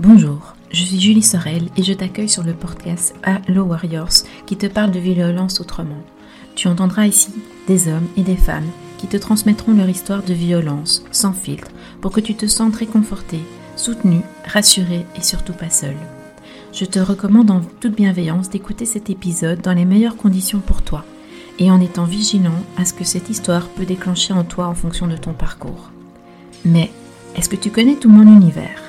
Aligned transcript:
Bonjour, 0.00 0.56
je 0.72 0.82
suis 0.82 1.00
Julie 1.00 1.22
Sorel 1.22 1.68
et 1.76 1.84
je 1.84 1.92
t'accueille 1.92 2.28
sur 2.28 2.42
le 2.42 2.52
podcast 2.52 3.14
Hello 3.22 3.62
Warriors 3.62 4.24
qui 4.44 4.56
te 4.56 4.66
parle 4.66 4.90
de 4.90 4.98
violence 4.98 5.60
autrement. 5.60 6.02
Tu 6.56 6.66
entendras 6.66 7.06
ici 7.06 7.32
des 7.68 7.86
hommes 7.86 8.08
et 8.16 8.22
des 8.22 8.34
femmes 8.36 8.66
qui 8.98 9.06
te 9.06 9.16
transmettront 9.16 9.72
leur 9.72 9.88
histoire 9.88 10.24
de 10.24 10.34
violence 10.34 11.04
sans 11.12 11.32
filtre 11.32 11.70
pour 12.00 12.10
que 12.10 12.18
tu 12.18 12.34
te 12.34 12.48
sentes 12.48 12.74
réconforté, 12.74 13.38
soutenu, 13.76 14.22
rassuré 14.44 15.06
et 15.16 15.22
surtout 15.22 15.52
pas 15.52 15.70
seul. 15.70 15.94
Je 16.72 16.86
te 16.86 16.98
recommande 16.98 17.52
en 17.52 17.60
toute 17.60 17.94
bienveillance 17.94 18.50
d'écouter 18.50 18.86
cet 18.86 19.10
épisode 19.10 19.60
dans 19.60 19.74
les 19.74 19.84
meilleures 19.84 20.16
conditions 20.16 20.58
pour 20.58 20.82
toi 20.82 21.04
et 21.60 21.70
en 21.70 21.80
étant 21.80 22.04
vigilant 22.04 22.64
à 22.76 22.84
ce 22.84 22.94
que 22.94 23.04
cette 23.04 23.30
histoire 23.30 23.68
peut 23.68 23.86
déclencher 23.86 24.32
en 24.32 24.42
toi 24.42 24.66
en 24.66 24.74
fonction 24.74 25.06
de 25.06 25.16
ton 25.16 25.34
parcours. 25.34 25.92
Mais 26.64 26.90
est-ce 27.36 27.48
que 27.48 27.54
tu 27.54 27.70
connais 27.70 27.94
tout 27.94 28.10
mon 28.10 28.22
univers? 28.22 28.83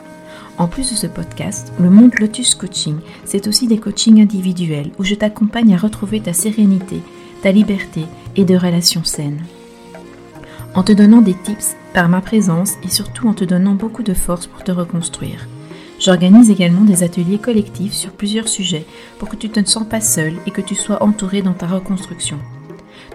En 0.57 0.67
plus 0.67 0.89
de 0.89 0.95
ce 0.95 1.07
podcast, 1.07 1.73
le 1.79 1.89
monde 1.89 2.13
Lotus 2.19 2.55
Coaching, 2.55 2.97
c'est 3.25 3.47
aussi 3.47 3.67
des 3.67 3.77
coachings 3.77 4.21
individuels 4.21 4.91
où 4.97 5.03
je 5.03 5.15
t'accompagne 5.15 5.73
à 5.73 5.77
retrouver 5.77 6.21
ta 6.21 6.33
sérénité, 6.33 7.01
ta 7.41 7.51
liberté 7.51 8.05
et 8.35 8.45
de 8.45 8.55
relations 8.55 9.03
saines. 9.03 9.43
En 10.73 10.83
te 10.83 10.93
donnant 10.93 11.21
des 11.21 11.33
tips 11.33 11.75
par 11.93 12.09
ma 12.09 12.21
présence 12.21 12.73
et 12.83 12.89
surtout 12.89 13.27
en 13.27 13.33
te 13.33 13.43
donnant 13.43 13.73
beaucoup 13.73 14.03
de 14.03 14.13
force 14.13 14.47
pour 14.47 14.63
te 14.63 14.71
reconstruire. 14.71 15.47
J'organise 15.99 16.49
également 16.49 16.81
des 16.81 17.03
ateliers 17.03 17.37
collectifs 17.37 17.93
sur 17.93 18.11
plusieurs 18.11 18.47
sujets 18.47 18.85
pour 19.17 19.29
que 19.29 19.37
tu 19.37 19.47
ne 19.47 19.53
te 19.53 19.69
sens 19.69 19.87
pas 19.87 20.01
seul 20.01 20.33
et 20.45 20.51
que 20.51 20.61
tu 20.61 20.75
sois 20.75 21.03
entouré 21.03 21.41
dans 21.41 21.53
ta 21.53 21.67
reconstruction. 21.67 22.37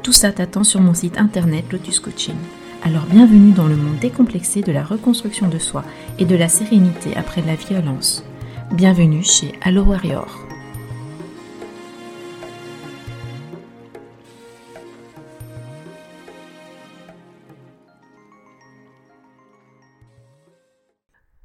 Tout 0.03 0.13
ça 0.13 0.33
t'attend 0.33 0.65
sur 0.65 0.81
mon 0.81 0.95
site 0.95 1.19
internet 1.19 1.65
Lotus 1.71 2.01
Coaching. 2.01 2.37
Alors 2.83 3.05
bienvenue 3.05 3.53
dans 3.53 3.67
le 3.67 3.77
monde 3.77 3.99
décomplexé 3.99 4.63
de 4.63 4.73
la 4.73 4.83
reconstruction 4.83 5.49
de 5.49 5.59
soi 5.59 5.85
et 6.19 6.25
de 6.25 6.35
la 6.35 6.49
sérénité 6.49 7.15
après 7.15 7.43
la 7.43 7.55
violence. 7.55 8.25
Bienvenue 8.73 9.23
chez 9.23 9.53
Allo 9.61 9.83
Warrior. 9.83 10.47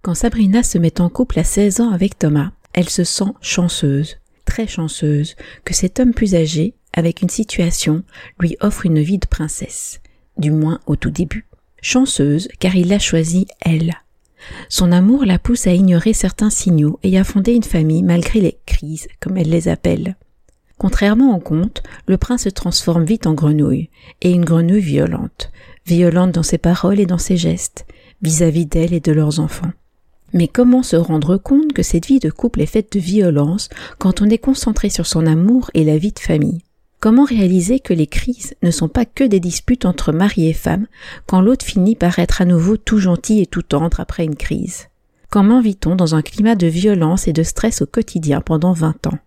Quand 0.01 0.15
Sabrina 0.15 0.63
se 0.63 0.77
met 0.77 1.01
en 1.01 1.09
couple 1.09 1.39
à 1.39 1.43
16 1.43 1.81
ans 1.81 1.91
avec 1.91 2.17
Thomas, 2.17 2.51
elle 2.71 2.87
se 2.87 3.03
sent 3.03 3.33
chanceuse, 3.41 4.15
très 4.45 4.67
chanceuse, 4.67 5.35
que 5.65 5.73
cet 5.73 5.99
homme 5.99 6.13
plus 6.13 6.33
âgé, 6.33 6.75
avec 6.93 7.21
une 7.21 7.29
situation, 7.29 8.03
lui 8.39 8.55
offre 8.61 8.85
une 8.85 9.01
vie 9.01 9.19
de 9.19 9.27
princesse 9.27 9.99
du 10.37 10.51
moins 10.51 10.79
au 10.85 10.95
tout 10.95 11.11
début. 11.11 11.47
Chanceuse, 11.81 12.47
car 12.59 12.75
il 12.75 12.89
l'a 12.89 12.99
choisie 12.99 13.47
elle. 13.61 13.93
Son 14.69 14.91
amour 14.91 15.25
la 15.25 15.39
pousse 15.39 15.67
à 15.67 15.73
ignorer 15.73 16.13
certains 16.13 16.49
signaux 16.49 16.99
et 17.03 17.17
à 17.17 17.23
fonder 17.23 17.53
une 17.53 17.63
famille 17.63 18.03
malgré 18.03 18.41
les 18.41 18.57
crises, 18.65 19.07
comme 19.19 19.37
elle 19.37 19.49
les 19.49 19.67
appelle. 19.67 20.15
Contrairement 20.77 21.35
au 21.35 21.39
conte, 21.39 21.83
le 22.05 22.17
prince 22.17 22.43
se 22.43 22.49
transforme 22.49 23.05
vite 23.05 23.27
en 23.27 23.33
grenouille, 23.33 23.89
et 24.21 24.31
une 24.31 24.45
grenouille 24.45 24.81
violente, 24.81 25.51
violente 25.85 26.33
dans 26.33 26.43
ses 26.43 26.57
paroles 26.57 26.99
et 26.99 27.05
dans 27.05 27.17
ses 27.17 27.37
gestes, 27.37 27.85
vis-à-vis 28.21 28.65
d'elle 28.65 28.93
et 28.93 28.99
de 28.99 29.11
leurs 29.11 29.39
enfants. 29.39 29.71
Mais 30.33 30.49
comment 30.49 30.83
se 30.83 30.97
rendre 30.97 31.37
compte 31.37 31.71
que 31.71 31.83
cette 31.83 32.07
vie 32.07 32.19
de 32.19 32.29
couple 32.29 32.61
est 32.61 32.65
faite 32.65 32.91
de 32.91 32.99
violence 32.99 33.69
quand 33.99 34.21
on 34.21 34.29
est 34.29 34.37
concentré 34.37 34.89
sur 34.89 35.05
son 35.05 35.25
amour 35.25 35.71
et 35.73 35.85
la 35.85 35.97
vie 35.97 36.11
de 36.11 36.19
famille? 36.19 36.64
Comment 37.05 37.25
réaliser 37.25 37.79
que 37.79 37.93
les 37.93 38.07
crises 38.07 38.55
ne 38.63 38.71
sont 38.71 38.87
pas 38.87 39.05
que 39.05 39.23
des 39.23 39.39
disputes 39.39 39.85
entre 39.85 40.11
mari 40.11 40.47
et 40.47 40.53
femme 40.53 40.87
quand 41.27 41.39
l'autre 41.39 41.63
finit 41.63 41.95
par 41.95 42.17
être 42.17 42.41
à 42.41 42.45
nouveau 42.45 42.77
tout 42.77 42.97
gentil 42.97 43.41
et 43.41 43.45
tout 43.45 43.61
tendre 43.61 43.99
après 43.99 44.25
une 44.25 44.35
crise? 44.35 44.87
Comment 45.29 45.61
vit-on 45.61 45.95
dans 45.95 46.15
un 46.15 46.23
climat 46.23 46.55
de 46.55 46.65
violence 46.65 47.27
et 47.27 47.31
de 47.31 47.43
stress 47.43 47.83
au 47.83 47.85
quotidien 47.85 48.41
pendant 48.41 48.73
vingt 48.73 49.05
ans? 49.05 49.19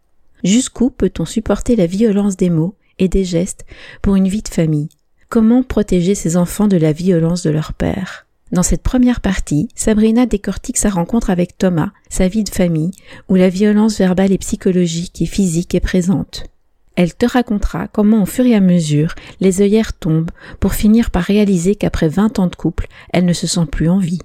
Jusqu'où 0.43 0.91
peut-on 0.91 1.25
supporter 1.25 1.77
la 1.77 1.87
violence 1.87 2.37
des 2.37 2.51
mots 2.51 2.75
et 2.99 3.07
des 3.07 3.23
gestes 3.23 3.65
pour 4.03 4.17
une 4.17 4.27
vie 4.27 4.43
de 4.43 4.49
famille? 4.49 4.89
Comment 5.29 5.63
protéger 5.63 6.17
ses 6.17 6.37
enfants 6.37 6.67
de 6.67 6.77
la 6.77 6.91
violence 6.91 7.45
de 7.45 7.51
leur 7.51 7.75
père? 7.75 8.27
Dans 8.51 8.65
cette 8.65 8.83
première 8.83 9.21
partie, 9.21 9.69
Sabrina 9.77 10.27
décortique 10.27 10.79
sa 10.79 10.91
rencontre 10.91 11.31
avec 11.31 11.57
Thomas, 11.57 11.93
sa 12.09 12.27
vie 12.27 12.43
de 12.43 12.49
famille, 12.49 12.91
où 13.29 13.37
la 13.37 13.49
violence 13.49 13.99
verbale 13.99 14.33
et 14.33 14.39
psychologique 14.39 15.23
et 15.23 15.27
physique 15.27 15.77
est 15.77 15.81
présente. 15.81 16.43
Elle 16.99 17.15
te 17.15 17.27
racontera 17.27 17.87
comment 17.87 18.25
au 18.25 18.27
fur 18.27 18.45
et 18.45 18.57
à 18.57 18.61
mesure 18.61 19.15
les 19.39 19.63
œillères 19.63 19.97
tombent 19.97 20.33
pour 20.59 20.75
finir 20.75 21.13
par 21.13 21.23
réaliser 21.23 21.77
qu'après 21.77 22.09
20 22.09 22.41
ans 22.41 22.49
de 22.49 22.57
couple, 22.57 22.89
elle 23.13 23.25
ne 23.25 23.33
se 23.33 23.47
sent 23.47 23.67
plus 23.71 23.89
en 23.89 23.99
vie. 23.99 24.19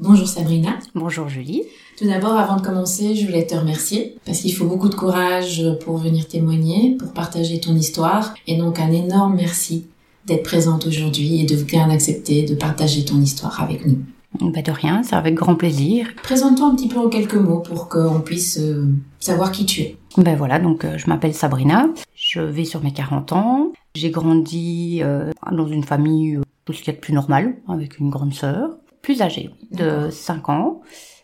Bonjour 0.00 0.26
Sabrina. 0.26 0.80
Bonjour 0.96 1.28
Julie. 1.28 1.62
Tout 1.96 2.08
d'abord, 2.08 2.36
avant 2.36 2.56
de 2.56 2.62
commencer, 2.62 3.14
je 3.14 3.24
voulais 3.24 3.46
te 3.46 3.54
remercier 3.54 4.18
parce 4.26 4.40
qu'il 4.40 4.52
faut 4.52 4.66
beaucoup 4.66 4.88
de 4.88 4.96
courage 4.96 5.62
pour 5.84 5.98
venir 5.98 6.26
témoigner, 6.26 6.96
pour 6.98 7.12
partager 7.12 7.60
ton 7.60 7.76
histoire. 7.76 8.34
Et 8.48 8.56
donc 8.56 8.80
un 8.80 8.90
énorme 8.90 9.36
merci 9.36 9.86
d'être 10.26 10.42
présente 10.42 10.88
aujourd'hui 10.88 11.40
et 11.40 11.46
de 11.46 11.54
bien 11.54 11.88
accepter 11.88 12.42
de 12.42 12.56
partager 12.56 13.04
ton 13.04 13.20
histoire 13.20 13.62
avec 13.62 13.86
nous. 13.86 13.98
Bah 14.40 14.62
de 14.62 14.70
rien, 14.70 15.02
c'est 15.02 15.14
avec 15.14 15.34
grand 15.34 15.54
plaisir. 15.54 16.08
Présente-toi 16.22 16.66
un 16.66 16.74
petit 16.74 16.88
peu 16.88 16.98
en 16.98 17.08
quelques 17.08 17.34
mots 17.34 17.60
pour 17.60 17.88
qu'on 17.88 18.20
puisse 18.20 18.58
euh, 18.58 18.92
savoir 19.18 19.50
qui 19.50 19.64
tu 19.64 19.80
es. 19.82 19.96
Ben 20.18 20.36
voilà, 20.36 20.58
donc 20.58 20.84
euh, 20.84 20.98
je 20.98 21.06
m'appelle 21.08 21.34
Sabrina, 21.34 21.88
je 22.14 22.40
vis 22.40 22.66
sur 22.66 22.82
mes 22.82 22.92
40 22.92 23.32
ans. 23.32 23.72
J'ai 23.94 24.10
grandi 24.10 25.00
euh, 25.02 25.30
dans 25.50 25.66
une 25.66 25.84
famille 25.84 26.38
tout 26.64 26.72
ce 26.72 26.80
qu'il 26.82 26.88
y 26.88 26.90
a 26.90 26.94
de 26.94 27.00
plus 27.00 27.14
normal, 27.14 27.56
avec 27.68 27.98
une 27.98 28.10
grande 28.10 28.34
sœur, 28.34 28.76
plus 29.00 29.22
âgée, 29.22 29.50
de 29.70 30.10
5 30.10 30.48
ans. 30.48 30.80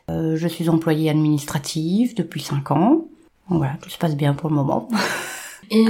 je 0.09 0.49
suis 0.49 0.69
employée 0.69 1.11
administrative 1.11 2.15
depuis 2.15 2.41
5 2.41 2.71
ans. 2.71 3.05
voilà, 3.49 3.75
tout 3.83 3.91
se 3.91 3.99
passe 3.99 4.17
bien 4.17 4.34
pour 4.34 4.49
le 4.49 4.55
moment. 4.55 4.89
Et 5.71 5.84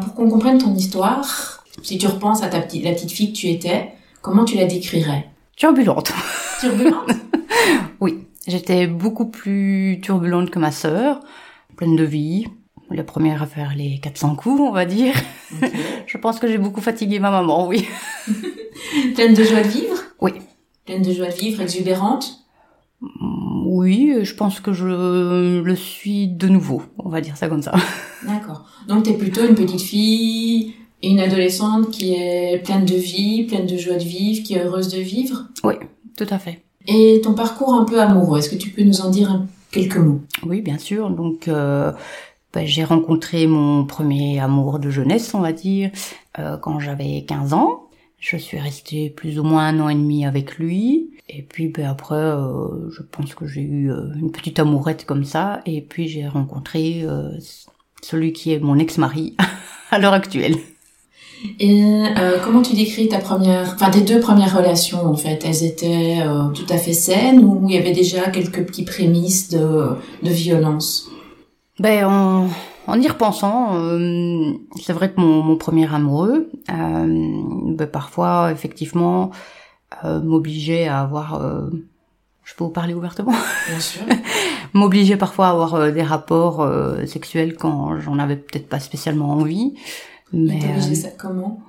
pour 0.00 0.14
qu'on 0.14 0.30
comprenne 0.30 0.58
ton 0.58 0.74
histoire, 0.74 1.64
si 1.82 1.98
tu 1.98 2.06
repenses 2.06 2.42
à 2.42 2.48
ta 2.48 2.60
petite, 2.60 2.84
la 2.84 2.92
petite 2.92 3.12
fille 3.12 3.32
que 3.32 3.38
tu 3.38 3.48
étais, 3.48 3.92
comment 4.22 4.44
tu 4.44 4.56
la 4.56 4.64
décrirais? 4.64 5.28
Turbulente. 5.58 6.12
Turbulente 6.60 7.10
Oui, 8.00 8.26
j'étais 8.46 8.86
beaucoup 8.86 9.26
plus 9.26 9.98
turbulente 10.00 10.50
que 10.50 10.60
ma 10.60 10.70
sœur, 10.70 11.18
pleine 11.76 11.96
de 11.96 12.04
vie. 12.04 12.46
La 12.90 13.02
première 13.02 13.42
à 13.42 13.46
faire 13.46 13.74
les 13.76 13.98
400 13.98 14.36
coups, 14.36 14.60
on 14.60 14.70
va 14.70 14.86
dire. 14.86 15.14
je 16.06 16.16
pense 16.16 16.38
que 16.38 16.46
j'ai 16.46 16.58
beaucoup 16.58 16.80
fatigué 16.80 17.18
ma 17.18 17.32
maman, 17.32 17.66
oui. 17.66 17.88
pleine 19.16 19.34
de 19.34 19.42
joie 19.42 19.62
de 19.62 19.68
vivre 19.68 19.96
Oui. 20.20 20.34
Pleine 20.86 21.02
de 21.02 21.12
joie 21.12 21.26
de 21.26 21.34
vivre, 21.34 21.60
exubérante 21.60 22.38
Oui, 23.66 24.14
je 24.22 24.34
pense 24.34 24.60
que 24.60 24.72
je 24.72 25.60
le 25.60 25.76
suis 25.76 26.28
de 26.28 26.46
nouveau, 26.46 26.82
on 26.98 27.08
va 27.08 27.20
dire 27.20 27.36
ça 27.36 27.48
comme 27.48 27.62
ça. 27.62 27.74
D'accord. 28.22 28.64
Donc 28.86 29.02
t'es 29.02 29.14
plutôt 29.14 29.44
une 29.44 29.56
petite 29.56 29.82
fille 29.82 30.76
une 31.02 31.20
adolescente 31.20 31.90
qui 31.90 32.14
est 32.14 32.62
pleine 32.64 32.84
de 32.84 32.94
vie, 32.94 33.44
pleine 33.44 33.66
de 33.66 33.76
joie 33.76 33.96
de 33.96 34.04
vivre, 34.04 34.44
qui 34.44 34.54
est 34.54 34.64
heureuse 34.64 34.88
de 34.88 35.00
vivre 35.00 35.44
Oui, 35.64 35.74
tout 36.16 36.26
à 36.30 36.38
fait. 36.38 36.62
Et 36.86 37.20
ton 37.22 37.34
parcours 37.34 37.74
un 37.74 37.84
peu 37.84 38.00
amoureux, 38.00 38.38
est-ce 38.38 38.50
que 38.50 38.56
tu 38.56 38.70
peux 38.70 38.82
nous 38.82 39.00
en 39.00 39.10
dire 39.10 39.42
quelques 39.70 39.98
mots? 39.98 40.20
Oui, 40.44 40.62
bien 40.62 40.78
sûr. 40.78 41.10
Donc, 41.10 41.48
euh, 41.48 41.92
ben, 42.52 42.66
j'ai 42.66 42.84
rencontré 42.84 43.46
mon 43.46 43.84
premier 43.84 44.40
amour 44.40 44.78
de 44.78 44.90
jeunesse, 44.90 45.34
on 45.34 45.40
va 45.40 45.52
dire, 45.52 45.90
euh, 46.38 46.56
quand 46.56 46.80
j'avais 46.80 47.24
15 47.26 47.52
ans. 47.52 47.88
Je 48.18 48.36
suis 48.36 48.58
restée 48.58 49.10
plus 49.10 49.38
ou 49.38 49.44
moins 49.44 49.68
un 49.68 49.80
an 49.80 49.88
et 49.88 49.94
demi 49.94 50.26
avec 50.26 50.58
lui. 50.58 51.10
Et 51.28 51.42
puis 51.42 51.68
ben, 51.68 51.86
après, 51.86 52.16
euh, 52.16 52.90
je 52.90 53.02
pense 53.02 53.34
que 53.34 53.46
j'ai 53.46 53.60
eu 53.60 53.92
euh, 53.92 54.12
une 54.16 54.32
petite 54.32 54.58
amourette 54.58 55.04
comme 55.04 55.24
ça. 55.24 55.60
Et 55.66 55.82
puis 55.82 56.08
j'ai 56.08 56.26
rencontré 56.26 57.02
euh, 57.02 57.30
celui 58.02 58.32
qui 58.32 58.52
est 58.52 58.58
mon 58.58 58.78
ex-mari 58.78 59.36
à 59.90 59.98
l'heure 59.98 60.14
actuelle. 60.14 60.56
Et 61.60 61.82
euh, 61.82 62.38
comment 62.44 62.62
tu 62.62 62.74
décris 62.74 63.08
ta 63.08 63.18
première, 63.18 63.72
enfin 63.74 63.90
tes 63.90 64.00
deux 64.00 64.20
premières 64.20 64.56
relations 64.56 65.04
en 65.06 65.16
fait? 65.16 65.44
Elles 65.44 65.64
étaient 65.64 66.18
euh, 66.24 66.48
tout 66.48 66.66
à 66.68 66.78
fait 66.78 66.92
saines 66.92 67.44
ou 67.44 67.66
il 67.68 67.74
y 67.74 67.78
avait 67.78 67.92
déjà 67.92 68.28
quelques 68.30 68.64
petits 68.64 68.84
prémices 68.84 69.50
de, 69.50 69.88
de 70.22 70.30
violence? 70.30 71.08
Ben 71.78 72.04
en, 72.06 72.48
en 72.86 73.00
y 73.00 73.08
repensant, 73.08 73.76
euh, 73.76 74.52
c'est 74.80 74.92
vrai 74.92 75.12
que 75.12 75.20
mon, 75.20 75.42
mon 75.42 75.56
premier 75.56 75.92
amoureux, 75.92 76.50
euh, 76.70 77.42
ben, 77.74 77.86
parfois 77.86 78.50
effectivement 78.52 79.30
m'obligeait 80.04 80.86
à 80.86 81.00
avoir 81.00 81.40
je 82.44 82.54
peux 82.54 82.64
vous 82.64 82.70
parler 82.70 82.94
ouvertement? 82.94 83.32
Bien 83.68 83.80
sûr. 83.80 84.02
M'obligeait 84.74 85.16
parfois 85.16 85.48
à 85.48 85.50
avoir 85.50 85.90
des 85.92 86.02
rapports 86.02 86.66
sexuels 87.06 87.56
quand 87.56 87.98
j'en 87.98 88.18
avais 88.18 88.36
peut-être 88.36 88.68
pas 88.68 88.80
spécialement 88.80 89.30
envie. 89.30 89.74
Mais 90.32 90.60
euh, 90.64 90.94
ça 90.94 91.08
comment? 91.10 91.68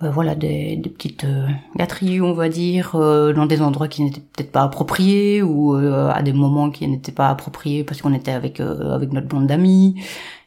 ben 0.00 0.10
voilà 0.10 0.34
des, 0.34 0.76
des 0.76 0.88
petites 0.88 1.24
euh, 1.24 1.46
gâteries 1.76 2.22
on 2.22 2.32
va 2.32 2.48
dire 2.48 2.92
euh, 2.94 3.34
dans 3.34 3.44
des 3.44 3.60
endroits 3.60 3.88
qui 3.88 4.02
n'étaient 4.02 4.22
peut-être 4.22 4.50
pas 4.50 4.62
appropriés 4.62 5.42
ou 5.42 5.76
euh, 5.76 6.08
à 6.08 6.22
des 6.22 6.32
moments 6.32 6.70
qui 6.70 6.88
n'étaient 6.88 7.12
pas 7.12 7.28
appropriés 7.28 7.84
parce 7.84 8.00
qu'on 8.00 8.14
était 8.14 8.30
avec 8.30 8.60
avec 8.60 9.12
notre 9.12 9.28
bande 9.28 9.46
d'amis. 9.46 10.00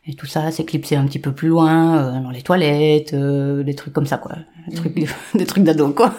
Et 0.06 0.16
tout 0.16 0.26
ça 0.26 0.52
s'éclipsait 0.52 0.98
un 0.98 1.06
petit 1.06 1.20
peu 1.20 1.32
plus 1.32 1.48
loin 1.48 2.20
dans 2.20 2.32
les 2.32 2.42
toilettes 2.42 3.16
des 3.16 3.76
trucs 3.76 3.94
comme 3.94 4.08
ça 4.08 4.18
quoi. 4.18 4.36
Des 4.68 4.76
trucs 4.76 4.98
mhm. 4.98 5.08
des 5.36 5.46
trucs 5.46 5.64
d'ado 5.64 5.90
quoi. 5.92 6.14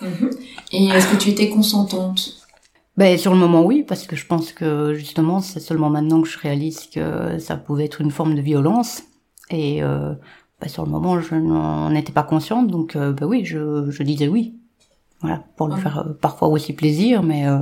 Mhm. 0.00 0.30
et 0.72 0.88
est-ce 0.88 1.06
que 1.06 1.16
tu 1.16 1.30
étais 1.30 1.48
consentante? 1.48 2.36
Ben 2.96 3.16
sur 3.16 3.32
le 3.32 3.38
moment 3.38 3.62
oui, 3.62 3.84
parce 3.86 4.06
que 4.06 4.16
je 4.16 4.26
pense 4.26 4.52
que 4.52 4.92
justement 4.92 5.40
c'est 5.40 5.60
seulement 5.60 5.88
maintenant 5.88 6.20
que 6.20 6.28
je 6.28 6.38
réalise 6.38 6.88
que 6.92 7.38
ça 7.38 7.56
pouvait 7.56 7.84
être 7.84 8.00
une 8.00 8.10
forme 8.10 8.34
de 8.34 8.42
violence. 8.42 9.02
Et 9.50 9.82
euh, 10.62 10.66
ben, 10.66 10.68
sur 10.68 10.84
le 10.84 10.90
moment 10.90 11.20
je 11.20 11.34
n'en 11.34 11.94
étais 11.94 12.12
pas 12.12 12.22
consciente 12.22 12.68
donc 12.68 12.96
euh, 12.96 13.12
ben 13.12 13.26
oui 13.26 13.44
je, 13.44 13.90
je 13.90 14.02
disais 14.02 14.28
oui, 14.28 14.54
voilà 15.20 15.42
pour 15.56 15.68
lui 15.68 15.80
faire 15.80 15.98
euh, 15.98 16.12
parfois 16.20 16.48
aussi 16.48 16.72
plaisir 16.72 17.22
mais 17.22 17.46
euh, 17.46 17.60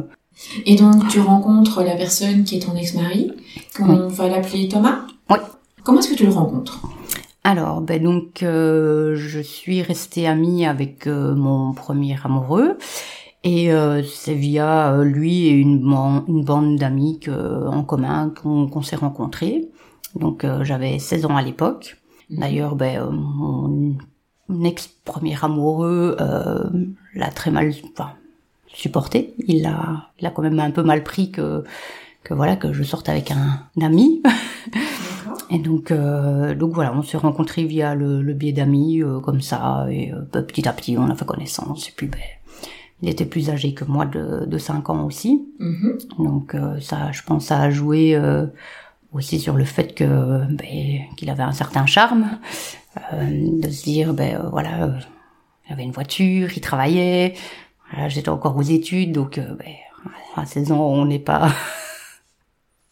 et 0.67 0.76
donc 0.76 1.08
tu 1.08 1.20
rencontres 1.20 1.82
la 1.82 1.97
personne 1.97 2.44
qui 2.44 2.56
est 2.56 2.61
ton 2.61 2.75
ex-mari, 2.75 3.32
qu'on 3.76 4.08
va 4.08 4.29
l'appeler 4.29 4.69
Thomas? 4.69 5.00
Oui. 5.29 5.37
Comment 5.82 5.99
est-ce 6.00 6.11
que 6.11 6.14
tu 6.14 6.26
le 6.26 6.32
rencontres? 6.32 6.81
Alors, 7.43 7.81
ben 7.81 8.02
donc, 8.02 8.43
euh, 8.43 9.14
je 9.17 9.41
suis 9.41 9.82
restée 9.82 10.26
amie 10.26 10.67
avec 10.67 11.06
euh, 11.06 11.35
mon 11.35 11.73
premier 11.73 12.17
amoureux, 12.23 12.76
et 13.44 13.73
euh, 13.73 14.03
c'est 14.03 14.35
via 14.35 15.03
lui 15.03 15.46
et 15.46 15.50
une, 15.50 15.82
une 16.29 16.44
bande 16.44 16.76
d'amis 16.76 17.20
en 17.29 17.82
commun 17.82 18.32
qu'on 18.35 18.82
s'est 18.82 18.96
rencontrés. 18.96 19.69
Donc, 20.19 20.44
j'avais 20.62 20.99
16 20.99 21.26
ans 21.26 21.37
à 21.37 21.43
l'époque. 21.43 21.96
D'ailleurs, 22.31 22.77
ben, 22.77 23.11
mon, 23.11 23.97
ex-premier 24.65 25.37
amoureux 25.43 26.17
l'a 27.15 27.31
très 27.31 27.50
mal 27.50 27.73
enfin, 27.93 28.12
supporté. 28.69 29.35
Il 29.47 29.62
l'a, 29.62 30.11
il 30.19 30.27
a 30.27 30.31
quand 30.31 30.43
même 30.43 30.59
un 30.59 30.71
peu 30.71 30.82
mal 30.82 31.03
pris 31.03 31.31
que 31.31 31.65
que 32.23 32.35
voilà 32.35 32.56
que 32.56 32.73
je 32.73 32.82
sorte 32.82 33.09
avec 33.09 33.31
un, 33.31 33.62
ami. 33.81 34.23
Et 35.53 35.59
donc, 35.59 35.91
euh, 35.91 36.55
donc 36.55 36.75
voilà, 36.75 36.94
on 36.94 37.03
s'est 37.03 37.17
rencontrés 37.17 37.65
via 37.65 37.97
le, 37.97 38.23
le 38.23 38.35
biais 38.35 38.53
d'amis, 38.53 39.03
euh, 39.03 39.19
comme 39.19 39.41
ça, 39.41 39.87
et 39.91 40.12
euh, 40.12 40.41
petit 40.43 40.69
à 40.69 40.73
petit, 40.73 40.97
on 40.97 41.11
a 41.11 41.17
fait 41.17 41.25
connaissance. 41.25 41.88
Et 41.88 41.93
puis, 41.97 42.06
ben, 42.06 42.21
il 43.03 43.09
était 43.09 43.25
plus 43.25 43.50
âgé 43.50 43.75
que 43.75 43.85
moi 43.85 44.06
de, 44.06 44.44
de 44.47 44.59
5 44.59 44.91
ans 44.91 45.05
aussi. 45.05 45.49
Mm-hmm. 45.59 46.23
Donc 46.23 46.56
ça, 46.81 47.11
je 47.11 47.23
pense, 47.25 47.47
ça 47.47 47.61
a 47.61 47.71
joué 47.71 48.17
aussi 49.12 49.40
sur 49.40 49.54
le 49.54 49.64
fait 49.64 49.94
que 49.94 50.44
ben, 50.46 51.06
qu'il 51.16 51.30
avait 51.30 51.42
un 51.42 51.52
certain 51.52 51.86
charme, 51.86 52.38
de 53.12 53.68
se 53.68 53.82
dire, 53.84 54.14
ben 54.14 54.40
voilà, 54.50 54.90
il 55.66 55.72
avait 55.72 55.82
une 55.82 55.92
voiture, 55.92 56.48
il 56.54 56.60
travaillait, 56.60 57.34
j'étais 58.08 58.28
encore 58.28 58.56
aux 58.56 58.62
études, 58.62 59.12
donc 59.12 59.38
ben, 59.38 59.74
à 60.36 60.46
16 60.46 60.72
ans, 60.72 60.86
on 60.86 61.06
n'est 61.06 61.18
pas 61.18 61.50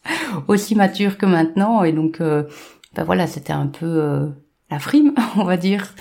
aussi 0.49 0.75
mature 0.75 1.19
que 1.19 1.27
maintenant 1.27 1.83
et 1.85 1.93
donc 1.93 2.21
euh, 2.21 2.45
ben 2.95 3.05
voilà 3.05 3.27
c'était 3.27 3.53
un 3.53 3.67
peu 3.67 3.87
euh, 3.87 4.27
la 4.71 4.79
frime 4.79 5.15
on 5.37 5.45
va 5.45 5.57
dire 5.57 5.95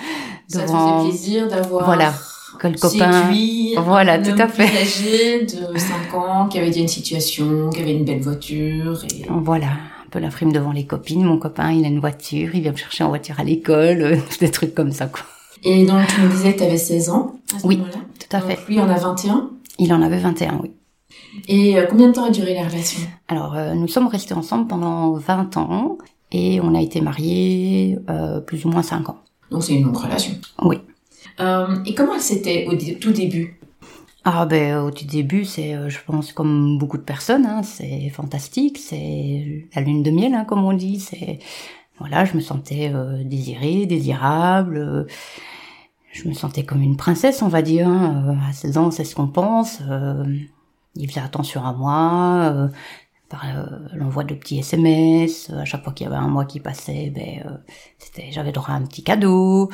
ça 0.48 0.62
te 0.62 0.68
faisait 0.68 1.10
plaisir 1.10 1.48
d'avoir 1.48 1.86
voilà 1.86 2.14
que 2.60 2.68
le 2.68 2.78
copain 2.78 3.82
voilà 3.84 4.20
tout 4.20 4.40
à 4.42 4.48
fait. 4.48 4.64
âgé 4.64 5.46
de 5.46 5.78
5 5.78 6.14
ans 6.14 6.48
qui 6.48 6.58
avait 6.58 6.68
déjà 6.68 6.82
une 6.82 6.88
situation 6.88 7.70
qui 7.70 7.82
avait 7.82 7.94
une 7.94 8.06
belle 8.06 8.22
voiture 8.22 9.04
et 9.06 9.26
voilà 9.30 9.70
peu 10.18 10.24
la 10.24 10.32
frime 10.32 10.52
devant 10.52 10.72
les 10.72 10.86
copines. 10.86 11.24
Mon 11.24 11.38
copain 11.38 11.72
il 11.72 11.86
a 11.86 11.88
une 11.88 12.00
voiture 12.00 12.50
il 12.54 12.62
vient 12.62 12.72
me 12.72 12.78
chercher 12.78 13.04
en 13.04 13.10
voiture 13.10 13.40
à 13.40 13.44
l'école 13.44 14.02
euh, 14.02 14.18
des 14.40 14.52
trucs 14.52 14.74
comme 14.74 14.92
ça 14.92 15.08
quoi. 15.08 15.22
Et 15.64 15.86
donc 15.86 16.08
tu 16.08 16.22
me 16.22 16.30
disais 16.30 16.54
que 16.54 16.60
tu 16.60 16.64
avais 16.64 16.78
16 16.78 17.10
ans 17.10 17.36
à 17.56 17.60
ce 17.60 17.68
oui 17.68 17.80
tout 18.20 18.36
à 18.36 18.42
fait. 18.42 18.60
Lui 18.68 18.80
en 18.80 18.90
a 18.90 18.98
21 18.98 19.52
il 19.80 19.94
en 19.94 20.02
avait 20.02 20.20
21 20.20 20.60
oui. 20.64 20.72
Et 21.48 21.78
euh, 21.78 21.86
combien 21.90 22.08
de 22.08 22.14
temps 22.14 22.26
a 22.26 22.32
duré 22.32 22.54
la 22.54 22.68
relation? 22.68 23.02
Alors, 23.28 23.56
euh, 23.56 23.74
nous 23.74 23.88
sommes 23.88 24.08
restés 24.08 24.34
ensemble 24.34 24.68
pendant 24.68 25.14
20 25.14 25.58
ans 25.58 25.98
et 26.32 26.60
on 26.62 26.74
a 26.76 26.82
été 26.82 27.02
mariés 27.02 27.98
euh, 28.10 28.40
plus 28.40 28.66
ou 28.66 28.70
moins 28.70 28.84
5 28.84 29.10
ans. 29.10 29.18
Donc 29.52 29.64
c'est 29.64 29.76
une 29.76 29.86
longue 29.86 29.98
relation. 29.98 30.34
Oui. 30.64 30.78
et 31.86 31.94
comment 31.94 32.20
c'était 32.20 32.68
au 32.68 32.76
tout 32.96 33.12
début? 33.12 33.57
Ah 34.30 34.46
ben 34.46 34.80
au 34.80 34.92
tout 34.92 35.06
début 35.06 35.46
c'est 35.46 35.90
je 35.90 35.98
pense 36.06 36.34
comme 36.34 36.78
beaucoup 36.78 36.98
de 36.98 37.04
personnes 37.04 37.46
hein, 37.46 37.64
c'est 37.64 38.10
fantastique 38.10 38.78
c'est 38.78 39.70
la 39.74 39.82
lune 39.82 40.04
de 40.04 40.12
miel 40.12 40.34
hein, 40.34 40.44
comme 40.44 40.66
on 40.66 40.74
dit 40.74 41.00
c'est 41.00 41.40
voilà 42.00 42.26
je 42.26 42.36
me 42.36 42.42
sentais 42.42 42.92
désirée 43.24 43.86
désirable 43.86 45.08
je 46.12 46.28
me 46.28 46.34
sentais 46.34 46.64
comme 46.66 46.82
une 46.82 46.98
princesse 46.98 47.42
on 47.42 47.48
va 47.48 47.62
dire 47.62 47.88
hein, 47.88 48.38
à 48.50 48.52
16 48.52 48.78
ans 48.78 48.92
c'est 48.92 49.06
ce 49.06 49.16
qu'on 49.16 49.28
pense 49.28 49.82
il 51.00 51.10
faisait 51.10 51.22
attention 51.22 51.64
à 51.64 51.74
moi, 51.74 52.52
euh, 52.54 52.68
par 53.30 53.46
euh, 53.46 53.66
l'envoi 53.94 54.24
de 54.24 54.34
petits 54.34 54.60
SMS. 54.60 55.50
À 55.50 55.66
chaque 55.66 55.84
fois 55.84 55.94
qu'il 55.94 56.06
y 56.06 56.08
avait 56.08 56.18
un 56.18 56.28
mois 56.28 56.46
qui 56.46 56.60
passait, 56.60 57.12
ben 57.14 57.44
euh, 57.46 57.58
c'était 57.98 58.32
j'avais 58.32 58.52
droit 58.52 58.70
à 58.70 58.74
un 58.74 58.84
petit 58.84 59.04
cadeau. 59.04 59.70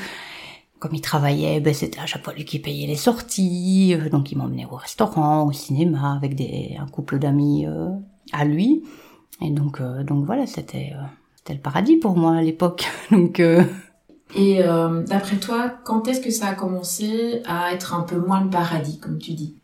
Comme 0.83 0.95
il 0.95 1.01
travaillait, 1.01 1.62
ben 1.62 1.74
c'était 1.74 2.01
à 2.01 2.06
chaque 2.06 2.25
fois 2.25 2.33
lui 2.33 2.44
qui 2.44 2.59
payait 2.59 2.88
les 2.88 2.97
sorties. 2.97 3.95
donc 4.12 4.33
il 4.33 4.38
m'emmenait 4.38 4.68
au 4.69 4.75
restaurant, 4.75 5.47
au 5.47 5.53
cinéma 5.53 6.13
avec 6.13 6.35
des 6.35 6.75
un 6.77 6.88
couple 6.88 7.19
d'amis 7.19 7.65
à 8.33 8.44
lui. 8.44 8.83
Et 9.41 9.50
donc 9.50 9.81
donc 9.81 10.25
voilà, 10.25 10.45
c'était 10.45 10.91
le 11.47 11.57
paradis 11.57 11.95
pour 11.95 12.18
moi 12.18 12.35
à 12.35 12.41
l'époque. 12.41 12.85
donc 13.12 13.41
et 14.35 14.59
d'après 15.07 15.38
toi, 15.38 15.71
quand 15.85 16.09
est-ce 16.09 16.19
que 16.19 16.31
ça 16.31 16.47
a 16.47 16.53
commencé 16.53 17.41
à 17.45 17.71
être 17.71 17.94
un 17.94 18.01
peu 18.01 18.18
moins 18.18 18.44
le 18.44 18.50
paradis, 18.50 19.00
comme 19.00 19.19
tu 19.19 19.31
dis? 19.31 19.56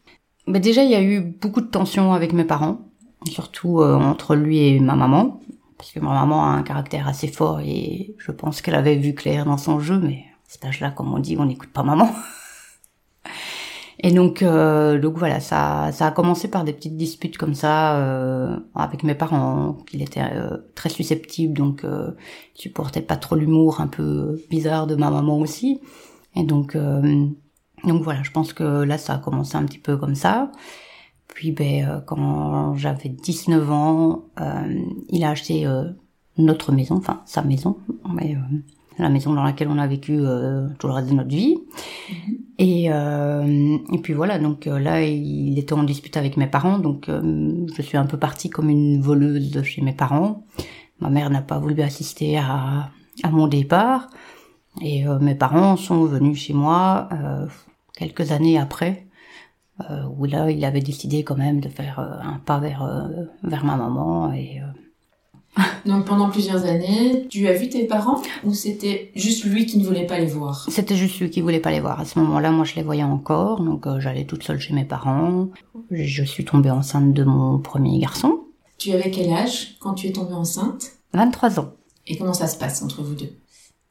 Bah 0.50 0.58
déjà, 0.58 0.84
il 0.84 0.90
y 0.90 0.96
a 0.96 1.02
eu 1.04 1.22
beaucoup 1.22 1.62
de 1.62 1.68
tensions 1.68 2.12
avec 2.14 2.34
mes 2.34 2.44
parents, 2.44 2.80
surtout 3.28 3.82
euh, 3.82 3.96
entre 3.96 4.36
lui 4.36 4.58
et 4.58 4.80
ma 4.80 4.96
maman, 4.96 5.42
parce 5.78 5.92
que 5.92 6.00
ma 6.00 6.12
maman 6.12 6.44
a 6.44 6.48
un 6.48 6.64
caractère 6.64 7.08
assez 7.08 7.28
fort 7.28 7.60
et 7.60 8.16
je 8.18 8.32
pense 8.32 8.62
qu'elle 8.62 8.74
avait 8.74 8.96
vu 8.96 9.14
clair 9.14 9.46
dans 9.46 9.58
son 9.58 9.80
jeu, 9.80 10.00
mais 10.00 10.26
cet 10.50 10.66
âge-là, 10.66 10.92
comme 10.92 11.14
on 11.14 11.20
dit, 11.20 11.38
on 11.40 11.46
n'écoute 11.46 11.70
pas 11.72 11.84
maman. 11.84 12.10
Et 14.02 14.12
donc, 14.12 14.42
euh, 14.42 15.00
donc 15.00 15.18
voilà, 15.18 15.40
ça, 15.40 15.92
ça 15.94 16.08
a 16.08 16.12
commencé 16.12 16.50
par 16.50 16.64
des 16.64 16.74
petites 16.74 16.98
disputes 16.98 17.38
comme 17.38 17.54
ça 17.54 17.98
euh, 17.98 18.58
avec 18.74 19.04
mes 19.04 19.16
parents, 19.16 19.78
qu'il 19.88 20.02
était 20.02 20.22
euh, 20.22 20.58
très 20.74 20.90
susceptible, 20.90 21.58
donc 21.58 21.84
euh, 21.84 22.12
supportait 22.54 23.02
pas 23.02 23.18
trop 23.18 23.36
l'humour 23.36 23.82
un 23.82 23.88
peu 23.88 24.42
bizarre 24.50 24.88
de 24.88 24.96
ma 24.96 25.10
maman 25.10 25.38
aussi. 25.40 25.82
Et 26.36 26.44
donc, 26.44 26.78
donc 26.78 28.04
voilà, 28.04 28.24
je 28.24 28.32
pense 28.32 28.54
que 28.54 28.64
là, 28.64 28.98
ça 28.98 29.16
a 29.16 29.18
commencé 29.18 29.56
un 29.56 29.66
petit 29.66 29.80
peu 29.80 29.98
comme 29.98 30.16
ça. 30.16 30.52
Puis 31.40 31.52
ben, 31.52 31.88
euh, 31.88 32.02
quand 32.02 32.76
j'avais 32.76 33.10
19 33.10 33.72
ans, 33.72 34.26
euh, 34.42 34.84
il 35.10 35.24
a 35.24 35.30
acheté 35.30 35.66
euh, 35.66 35.86
notre 36.38 36.72
maison, 36.72 36.96
enfin 36.96 37.22
sa 37.26 37.42
maison, 37.44 37.78
mais 38.14 38.36
la 39.04 39.10
maison 39.10 39.34
dans 39.34 39.44
laquelle 39.44 39.68
on 39.70 39.78
a 39.78 39.88
vécu 39.88 40.18
tout 40.80 40.88
le 40.88 40.94
reste 40.94 41.10
de 41.10 41.16
notre 41.16 41.30
vie. 41.30 41.58
Mm-hmm. 42.10 42.38
Et, 42.60 42.86
et 42.86 44.00
puis 44.00 44.14
voilà, 44.14 44.38
donc 44.38 44.66
là, 44.66 45.02
il 45.04 45.58
était 45.58 45.74
en 45.74 45.84
dispute 45.84 46.18
avec 46.18 46.36
mes 46.36 46.48
parents, 46.48 46.78
donc 46.78 47.08
je 47.08 47.82
suis 47.82 47.98
un 47.98 48.06
peu 48.06 48.18
partie 48.18 48.50
comme 48.50 48.70
une 48.70 49.02
voleuse 49.02 49.52
de 49.52 49.64
chez 49.64 49.82
mes 49.82 49.94
parents. 49.94 50.44
Ma 51.00 51.10
mère 51.10 51.30
n'a 51.30 51.42
pas 51.42 51.58
voulu 51.60 51.82
assister 51.82 52.38
à, 52.38 52.90
à 53.24 53.30
mon 53.32 53.48
départ. 53.48 54.10
Et 54.82 55.06
mes 55.22 55.36
parents 55.36 55.78
sont 55.78 56.04
venus 56.06 56.38
chez 56.38 56.54
moi 56.54 57.08
quelques 58.00 58.32
années 58.32 58.58
après, 58.58 59.06
euh, 59.90 60.06
où 60.18 60.26
là, 60.26 60.50
il 60.50 60.64
avait 60.64 60.82
décidé 60.82 61.24
quand 61.24 61.38
même 61.38 61.60
de 61.60 61.70
faire 61.70 62.00
euh, 62.00 62.18
un 62.22 62.40
pas 62.40 62.60
vers, 62.60 62.84
euh, 62.84 63.26
vers 63.44 63.66
ma 63.66 63.76
maman. 63.76 64.34
Et, 64.34 64.62
Donc 65.86 66.06
pendant 66.06 66.30
plusieurs 66.30 66.66
années, 66.66 67.28
tu 67.30 67.48
as 67.48 67.54
vu 67.54 67.70
tes 67.70 67.86
parents 67.86 68.22
ou 68.44 68.54
c'était 68.54 69.12
juste 69.16 69.46
lui 69.46 69.66
qui 69.66 69.78
ne 69.78 69.86
voulait 69.86 70.06
pas 70.06 70.20
les 70.20 70.28
voir? 70.28 70.68
C'était 70.70 70.96
juste 70.96 71.20
lui 71.20 71.30
qui 71.30 71.42
voulait 71.42 71.60
pas 71.60 71.72
les 71.72 71.80
voir. 71.80 72.00
À 72.00 72.06
ce 72.06 72.20
moment-là, 72.20 72.52
moi, 72.52 72.66
je 72.66 72.76
les 72.76 72.84
voyais 72.84 73.04
encore, 73.04 73.62
donc 73.62 73.86
j'allais 74.00 74.26
toute 74.26 74.44
seule 74.44 74.60
chez 74.60 74.74
mes 74.74 74.86
parents. 74.86 75.50
Je 75.92 76.24
suis 76.24 76.46
tombée 76.46 76.72
enceinte 76.72 77.14
de 77.14 77.24
mon 77.24 77.60
premier 77.60 78.00
garçon. 78.00 78.42
Tu 78.78 78.92
avais 78.92 79.12
quel 79.12 79.32
âge 79.34 79.78
quand 79.80 79.94
tu 79.94 80.08
es 80.08 80.12
tombée 80.12 80.36
enceinte? 80.36 80.92
23 81.14 81.60
ans. 81.60 81.74
Et 82.08 82.18
comment 82.18 82.34
ça 82.34 82.48
se 82.48 82.58
passe 82.58 82.82
entre 82.82 83.02
vous 83.02 83.16
deux? 83.16 83.32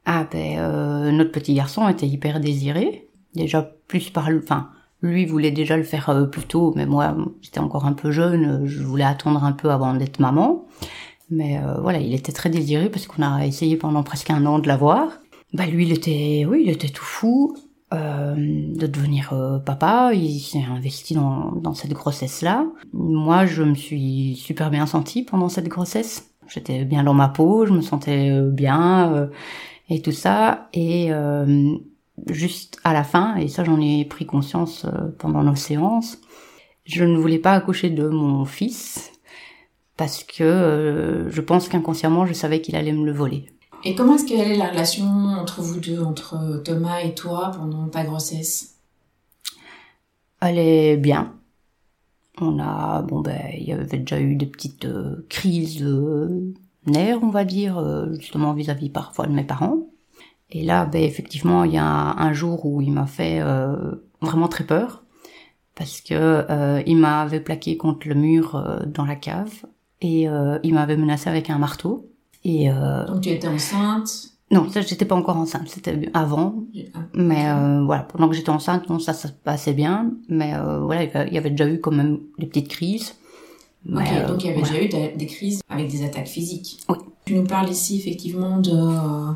Ah 0.07 0.27
ben, 0.31 1.11
notre 1.11 1.33
petit 1.33 1.55
garçon 1.55 1.89
était 1.89 2.07
hyper 2.07 2.41
désiré 2.41 3.09
déjà 3.35 3.63
plus 3.63 4.11
par 4.11 4.29
enfin 4.29 4.69
lui 5.01 5.27
voulait 5.27 5.51
déjà 5.51 5.77
le 5.77 5.85
faire 5.85 6.11
euh, 6.11 6.25
plus 6.25 6.43
tôt 6.43 6.73
mais 6.77 6.87
moi 6.87 7.17
j'étais 7.41 7.61
encore 7.61 7.87
un 7.87 7.93
peu 7.93 8.11
jeune 8.11 8.67
je 8.67 8.83
voulais 8.83 9.05
attendre 9.05 9.45
un 9.45 9.53
peu 9.53 9.71
avant 9.71 9.95
d'être 9.95 10.19
maman 10.19 10.67
mais 11.31 11.59
euh, 11.59 11.81
voilà 11.81 11.99
il 12.01 12.15
était 12.15 12.33
très 12.33 12.51
désiré 12.51 12.91
parce 12.91 13.07
qu'on 13.07 13.23
a 13.23 13.47
essayé 13.47 13.77
pendant 13.77 14.03
presque 14.03 14.31
un 14.31 14.45
an 14.47 14.59
de 14.59 14.69
l'avoir. 14.69 15.21
Bah 15.53 15.67
lui 15.67 15.87
il 15.87 15.93
était 15.93 16.47
oui 16.49 16.63
il 16.65 16.71
était 16.71 16.89
tout 16.89 17.05
fou 17.05 17.57
euh, 17.93 18.35
de 18.37 18.87
devenir 18.87 19.35
papa. 19.65 20.13
Il 20.15 20.41
s'est 20.41 20.65
investi 20.65 21.15
dans, 21.15 21.53
dans 21.53 21.75
cette 21.75 21.93
grossesse 21.93 22.43
là 22.43 22.67
moi 22.93 23.47
je 23.47 23.63
me 23.63 23.75
suis 23.75 24.37
super 24.37 24.71
bien 24.71 24.87
sentie 24.87 25.23
pendant 25.23 25.49
cette 25.49 25.69
grossesse. 25.69 26.31
J'étais 26.49 26.85
bien 26.85 27.05
dans 27.05 27.15
ma 27.15 27.29
peau 27.29 27.67
je 27.67 27.73
me 27.73 27.83
sentais 27.83 28.41
bien 28.43 29.29
et 29.89 30.03
tout 30.03 30.13
ça. 30.13 30.69
Et 30.73 31.13
juste 32.27 32.79
à 32.85 32.93
la 32.93 33.05
fin, 33.05 33.37
et 33.37 33.49
ça 33.49 33.65
j'en 33.65 33.81
ai 33.81 34.05
pris 34.05 34.27
conscience 34.27 34.85
euh, 34.85 35.09
pendant 35.19 35.43
nos 35.43 35.55
séances, 35.55 36.19
je 36.85 37.05
ne 37.05 37.17
voulais 37.17 37.39
pas 37.39 37.53
accoucher 37.53 37.91
de 37.91 38.09
mon 38.09 38.45
fils 38.45 39.13
parce 39.99 40.25
que 40.25 40.45
euh, 40.45 41.31
je 41.31 41.41
pense 41.43 41.69
qu'inconsciemment 41.69 42.25
je 42.25 42.33
savais 42.33 42.63
qu'il 42.63 42.77
allait 42.77 42.93
me 42.93 43.05
le 43.05 43.13
voler. 43.13 43.51
Et 43.85 43.95
comment 43.95 44.15
est-ce 44.15 44.27
qu'elle 44.27 44.51
est 44.51 44.57
la 44.57 44.71
relation 44.71 45.05
entre 45.05 45.61
vous 45.61 45.79
deux, 45.79 46.03
entre 46.03 46.63
Thomas 46.65 47.01
et 47.01 47.15
toi 47.15 47.53
pendant 47.55 47.89
ta 47.89 48.05
grossesse? 48.05 48.77
Elle 50.41 50.59
est 50.59 50.97
bien. 50.97 51.35
On 52.41 52.61
a, 52.61 53.03
bon 53.03 53.21
ben, 53.21 53.41
il 53.57 53.65
y 53.65 53.73
avait 53.73 53.99
déjà 53.99 54.21
eu 54.21 54.37
des 54.37 54.47
petites 54.47 54.85
euh, 54.85 55.27
crises 55.29 55.81
de 55.81 56.55
nerfs, 56.87 57.19
on 57.23 57.31
va 57.31 57.45
dire, 57.45 57.79
euh, 57.79 58.13
justement 58.15 58.53
vis-à-vis 58.53 58.91
parfois 58.91 59.27
de 59.27 59.33
mes 59.33 59.45
parents. 59.45 59.89
Et 60.51 60.63
là, 60.65 60.87
ben, 60.87 61.03
effectivement, 61.03 61.65
il 61.65 61.73
y 61.73 61.79
a 61.79 61.85
un, 61.85 62.33
jour 62.33 62.65
où 62.67 62.81
il 62.81 62.93
m'a 62.93 63.07
fait 63.07 63.41
euh, 63.41 63.97
vraiment 64.21 64.49
très 64.49 64.65
peur 64.65 65.03
parce 65.75 66.01
que 66.01 66.45
il 66.87 66.97
m'avait 66.97 67.41
plaqué 67.41 67.77
contre 67.77 68.09
le 68.09 68.17
mur 68.17 68.61
dans 68.87 69.05
la 69.05 69.15
cave 69.15 69.65
et 70.01 70.27
il 70.63 70.75
m'avait 70.75 70.97
menacé 70.97 71.29
avec 71.29 71.51
un 71.51 71.59
marteau. 71.59 72.09
Et 72.45 72.69
donc 72.69 73.21
tu 73.23 73.31
étais 73.31 73.49
enceinte? 73.49 74.39
Non, 74.51 74.71
ça 74.71 74.81
j'étais 74.81 75.05
pas 75.05 75.15
encore 75.15 75.37
enceinte, 75.37 75.69
c'était 75.69 76.11
avant. 76.15 76.65
Ah, 76.95 77.01
mais 77.13 77.49
euh, 77.49 77.85
voilà, 77.85 78.05
pendant 78.05 78.29
que 78.29 78.35
j'étais 78.35 78.51
enceinte, 78.51 78.89
non, 78.89 78.99
ça 78.99 79.13
ça 79.13 79.29
se 79.29 79.33
passait 79.35 79.75
bien, 79.75 80.13
mais 80.29 80.55
euh, 80.55 80.81
voilà, 80.81 81.27
il 81.27 81.35
y 81.35 81.39
avait 81.39 81.51
déjà 81.51 81.69
eu 81.69 81.81
quand 81.81 81.91
même 81.91 82.21
des 82.39 82.47
petites 82.47 82.69
crises. 82.69 83.15
donc 83.85 84.05
il 84.43 84.47
y 84.47 84.51
avait 84.51 84.63
déjà 84.63 84.83
eu 84.83 84.89
des 84.89 85.27
crises 85.27 85.61
avec 85.69 85.91
des 85.91 86.03
attaques 86.03 86.29
physiques. 86.29 86.81
Oui. 86.89 86.97
Tu 87.27 87.35
nous 87.35 87.45
parles 87.45 87.69
ici 87.69 87.99
effectivement 87.99 88.59
de 88.59 89.35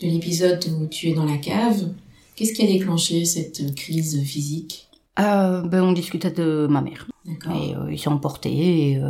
de 0.00 0.06
l'épisode 0.06 0.64
où 0.80 0.86
tu 0.86 1.08
es 1.08 1.14
dans 1.14 1.24
la 1.24 1.38
cave. 1.38 1.88
Qu'est-ce 2.36 2.52
qui 2.52 2.62
a 2.62 2.66
déclenché 2.66 3.24
cette 3.24 3.74
crise 3.74 4.22
physique? 4.22 4.88
Euh, 5.18 5.62
ben, 5.62 5.82
on 5.82 5.92
discutait 5.92 6.32
de 6.32 6.66
ma 6.68 6.80
mère. 6.80 7.08
D'accord. 7.24 7.56
Et 7.56 7.74
il 7.92 7.98
s'est 7.98 8.08
emporté 8.08 8.50
et 8.50 9.00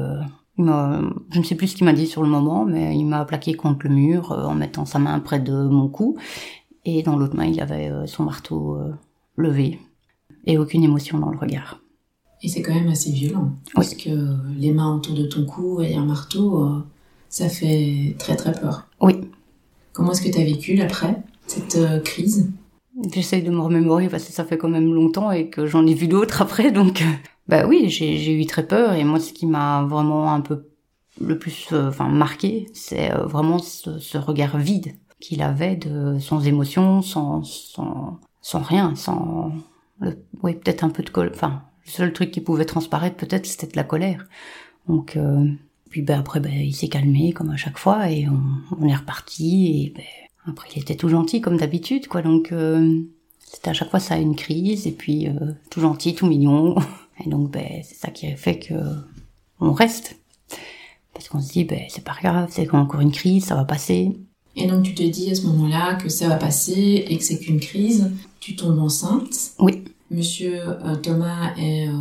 je 0.58 1.38
ne 1.38 1.44
sais 1.44 1.54
plus 1.54 1.68
ce 1.68 1.76
qu'il 1.76 1.84
m'a 1.84 1.92
dit 1.92 2.06
sur 2.06 2.22
le 2.22 2.28
moment, 2.28 2.64
mais 2.64 2.96
il 2.96 3.04
m'a 3.04 3.24
plaqué 3.24 3.54
contre 3.54 3.86
le 3.88 3.94
mur 3.94 4.32
euh, 4.32 4.44
en 4.44 4.54
mettant 4.54 4.84
sa 4.84 4.98
main 4.98 5.18
près 5.20 5.40
de 5.40 5.52
mon 5.52 5.88
cou. 5.88 6.16
Et 6.84 7.02
dans 7.02 7.16
l'autre 7.16 7.36
main, 7.36 7.46
il 7.46 7.60
avait 7.60 7.90
euh, 7.90 8.06
son 8.06 8.24
marteau 8.24 8.76
euh, 8.76 8.92
levé. 9.36 9.80
Et 10.46 10.58
aucune 10.58 10.84
émotion 10.84 11.18
dans 11.18 11.30
le 11.30 11.38
regard. 11.38 11.80
Et 12.42 12.48
c'est 12.48 12.62
quand 12.62 12.74
même 12.74 12.88
assez 12.88 13.10
violent. 13.10 13.52
Parce 13.74 13.94
que 13.94 14.10
les 14.58 14.70
mains 14.70 14.94
autour 14.94 15.14
de 15.14 15.24
ton 15.24 15.46
cou 15.46 15.80
et 15.80 15.94
un 15.94 16.04
marteau, 16.04 16.68
ça 17.30 17.48
fait 17.48 18.14
très 18.18 18.36
très 18.36 18.52
peur. 18.52 18.86
Oui. 19.00 19.22
Comment 19.94 20.12
est-ce 20.12 20.20
que 20.20 20.30
tu 20.30 20.38
as 20.38 20.44
vécu 20.44 20.74
l'après, 20.74 21.22
cette 21.46 22.02
crise? 22.02 22.52
J'essaye 23.14 23.42
de 23.42 23.50
me 23.50 23.60
remémorer 23.60 24.10
parce 24.10 24.24
que 24.24 24.32
ça 24.32 24.44
fait 24.44 24.58
quand 24.58 24.68
même 24.68 24.92
longtemps 24.92 25.30
et 25.30 25.48
que 25.48 25.64
j'en 25.64 25.86
ai 25.86 25.94
vu 25.94 26.06
d'autres 26.06 26.42
après, 26.42 26.70
donc 26.70 27.02
bah 27.48 27.66
oui, 27.66 27.90
j'ai 27.90 28.40
eu 28.40 28.46
très 28.46 28.66
peur 28.66 28.94
et 28.94 29.04
moi 29.04 29.20
ce 29.20 29.32
qui 29.32 29.46
m'a 29.46 29.82
vraiment 29.82 30.32
un 30.32 30.40
peu 30.40 30.68
le 31.20 31.38
plus 31.38 31.68
euh, 31.72 31.90
marqué, 32.08 32.66
c'est 32.74 33.12
euh, 33.12 33.26
vraiment 33.26 33.58
ce, 33.58 34.18
regard 34.18 34.56
vide 34.58 34.96
qu'il 35.20 35.42
avait 35.42 35.76
de 35.76 36.18
sans 36.18 36.46
émotion, 36.46 37.02
sans 37.02 37.42
sans 37.42 38.18
sans 38.40 38.62
rien, 38.62 38.94
sans 38.94 39.52
le, 40.00 40.18
oui 40.42 40.54
peut-être 40.54 40.84
un 40.84 40.90
peu 40.90 41.02
de 41.02 41.10
colère. 41.10 41.32
Enfin, 41.34 41.62
le 41.86 41.90
seul 41.90 42.12
truc 42.12 42.30
qui 42.30 42.40
pouvait 42.40 42.64
transparaître 42.64 43.16
peut-être 43.16 43.46
c'était 43.46 43.66
de 43.66 43.76
la 43.76 43.84
colère. 43.84 44.26
Donc 44.88 45.16
euh, 45.16 45.46
puis 45.90 46.02
ben 46.02 46.20
après 46.20 46.40
ben 46.40 46.52
il 46.52 46.74
s'est 46.74 46.88
calmé 46.88 47.32
comme 47.32 47.50
à 47.50 47.56
chaque 47.56 47.78
fois 47.78 48.10
et 48.10 48.26
on, 48.28 48.40
on 48.80 48.88
est 48.88 48.96
reparti 48.96 49.84
et 49.84 49.90
ben 49.90 50.04
après 50.50 50.68
il 50.74 50.82
était 50.82 50.96
tout 50.96 51.08
gentil 51.08 51.40
comme 51.40 51.56
d'habitude 51.58 52.08
quoi 52.08 52.22
donc 52.22 52.52
euh, 52.52 53.02
c'était 53.38 53.70
à 53.70 53.72
chaque 53.72 53.90
fois 53.90 54.00
ça 54.00 54.16
une 54.18 54.34
crise 54.34 54.86
et 54.86 54.92
puis 54.92 55.28
tout 55.70 55.80
gentil, 55.80 56.14
tout 56.14 56.26
mignon. 56.26 56.74
Et 57.24 57.28
donc, 57.28 57.50
ben, 57.50 57.82
c'est 57.82 57.96
ça 57.96 58.10
qui 58.10 58.30
fait 58.32 58.58
que 58.58 58.74
on 59.60 59.72
reste. 59.72 60.16
Parce 61.12 61.28
qu'on 61.28 61.40
se 61.40 61.52
dit, 61.52 61.64
ben, 61.64 61.82
c'est 61.88 62.04
pas 62.04 62.16
grave, 62.20 62.48
c'est 62.50 62.68
encore 62.74 63.00
une 63.00 63.12
crise, 63.12 63.44
ça 63.44 63.54
va 63.54 63.64
passer. 63.64 64.12
Et 64.56 64.66
donc, 64.66 64.84
tu 64.84 64.94
te 64.94 65.02
dis 65.02 65.30
à 65.30 65.34
ce 65.34 65.46
moment-là 65.46 65.94
que 65.94 66.08
ça 66.08 66.28
va 66.28 66.36
passer 66.36 67.04
et 67.08 67.18
que 67.18 67.24
c'est 67.24 67.38
qu'une 67.38 67.60
crise. 67.60 68.10
Tu 68.40 68.56
tombes 68.56 68.78
enceinte. 68.78 69.52
Oui. 69.58 69.84
Monsieur 70.10 70.60
euh, 70.62 70.96
Thomas 70.96 71.54
est 71.56 71.88
euh, 71.88 71.92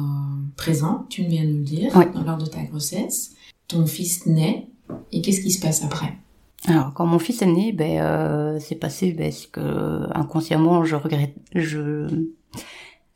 présent, 0.57 1.05
tu 1.09 1.23
viens 1.23 1.45
de 1.45 1.49
nous 1.49 1.57
le 1.59 1.63
dire, 1.63 1.91
oui. 1.95 2.05
lors 2.25 2.37
de 2.37 2.45
ta 2.45 2.61
grossesse. 2.63 3.33
Ton 3.67 3.85
fils 3.85 4.25
naît. 4.25 4.67
Et 5.11 5.21
qu'est-ce 5.21 5.41
qui 5.41 5.51
se 5.51 5.61
passe 5.61 5.83
après? 5.83 6.13
Alors 6.65 6.93
quand 6.93 7.05
mon 7.05 7.19
fils 7.19 7.41
est 7.41 7.47
né, 7.47 7.71
ben 7.71 7.99
euh, 8.01 8.59
c'est 8.59 8.75
passé 8.75 9.11
ben, 9.11 9.31
ce 9.31 9.47
que 9.47 10.07
inconsciemment 10.15 10.85
je 10.85 10.95
regrette, 10.95 11.35
je 11.53 12.07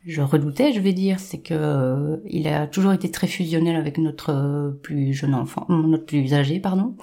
je 0.07 0.21
redoutais, 0.21 0.71
je 0.71 0.79
vais 0.79 0.93
dire, 0.93 1.19
c'est 1.19 1.39
que 1.39 1.53
euh, 1.53 2.17
il 2.25 2.47
a 2.47 2.65
toujours 2.65 2.93
été 2.93 3.11
très 3.11 3.27
fusionnel 3.27 3.75
avec 3.75 3.97
notre 3.97 4.29
euh, 4.29 4.71
plus 4.71 5.13
jeune 5.13 5.35
enfant, 5.35 5.65
notre 5.69 6.05
plus 6.05 6.33
âgé, 6.33 6.59
pardon. 6.59 6.95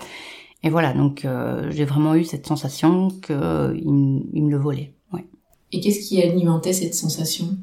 Et 0.62 0.70
voilà, 0.70 0.94
donc 0.94 1.26
euh, 1.26 1.70
j'ai 1.70 1.84
vraiment 1.84 2.14
eu 2.14 2.24
cette 2.24 2.46
sensation 2.46 3.08
que 3.20 3.76
il, 3.76 3.92
me 4.42 4.50
le 4.50 4.56
volait. 4.56 4.94
Ouais. 5.12 5.26
Et 5.70 5.80
qu'est-ce 5.80 6.08
qui 6.08 6.22
alimentait 6.22 6.72
cette 6.72 6.94
sensation? 6.94 7.58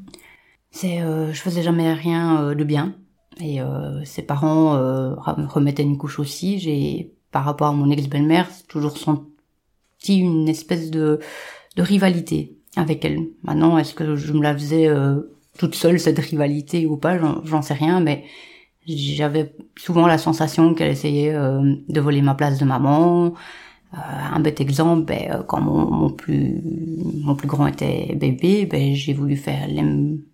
C'est, 0.70 1.00
je 1.00 1.38
faisais 1.38 1.62
jamais 1.62 1.92
rien 1.92 2.54
de 2.54 2.64
bien. 2.64 2.94
Et 3.40 3.58
ses 4.04 4.22
parents 4.22 4.70
remettaient 5.18 5.82
une 5.82 5.98
couche 5.98 6.18
aussi. 6.18 6.58
J'ai, 6.60 7.12
par 7.30 7.44
rapport 7.44 7.66
à 7.66 7.72
mon 7.72 7.90
ex-belle-mère, 7.90 8.48
toujours 8.68 8.96
senti 8.96 9.26
une 10.08 10.48
espèce 10.48 10.90
de, 10.90 11.20
de 11.76 11.82
rivalité 11.82 12.56
avec 12.76 13.04
elle. 13.04 13.28
Maintenant, 13.42 13.78
est-ce 13.78 13.94
que 13.94 14.16
je 14.16 14.32
me 14.32 14.42
la 14.42 14.54
faisais 14.54 14.88
euh, 14.88 15.20
toute 15.58 15.74
seule 15.74 16.00
cette 16.00 16.18
rivalité 16.18 16.86
ou 16.86 16.96
pas? 16.96 17.18
J'en 17.44 17.62
sais 17.62 17.74
rien, 17.74 18.00
mais 18.00 18.24
j'avais 18.86 19.54
souvent 19.76 20.06
la 20.06 20.18
sensation 20.18 20.74
qu'elle 20.74 20.90
essayait 20.90 21.34
euh, 21.34 21.74
de 21.88 22.00
voler 22.00 22.22
ma 22.22 22.34
place 22.34 22.58
de 22.58 22.64
maman. 22.64 23.34
Euh, 23.94 23.96
un 23.98 24.40
bête 24.40 24.60
exemple, 24.60 25.04
ben, 25.04 25.44
quand 25.46 25.60
mon, 25.60 25.90
mon, 25.90 26.10
plus 26.10 26.62
mon 27.22 27.34
plus 27.34 27.46
grand 27.46 27.66
était 27.66 28.14
bébé, 28.14 28.64
ben, 28.64 28.94
j'ai 28.94 29.12
voulu 29.12 29.36
faire 29.36 29.68
les, 29.68 29.82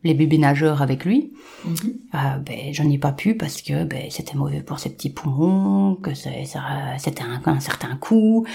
les, 0.05 0.15
bébés 0.15 0.39
nageurs 0.39 0.81
avec 0.81 1.05
lui. 1.05 1.33
Mm-hmm. 1.67 2.45
ben, 2.45 2.73
je 2.73 2.83
n'ai 2.85 2.99
pas 2.99 3.13
pu 3.13 3.37
parce 3.37 3.61
que 3.63 3.85
ben, 3.85 4.05
c'était 4.11 4.37
mauvais 4.37 4.63
pour 4.63 4.79
ses 4.79 4.91
petits 4.91 5.11
poumons, 5.11 5.97
que 5.97 6.15
c'était 6.15 7.23
un, 7.25 7.41
un 7.45 7.61
certain 7.61 7.97
coût. 7.97 8.47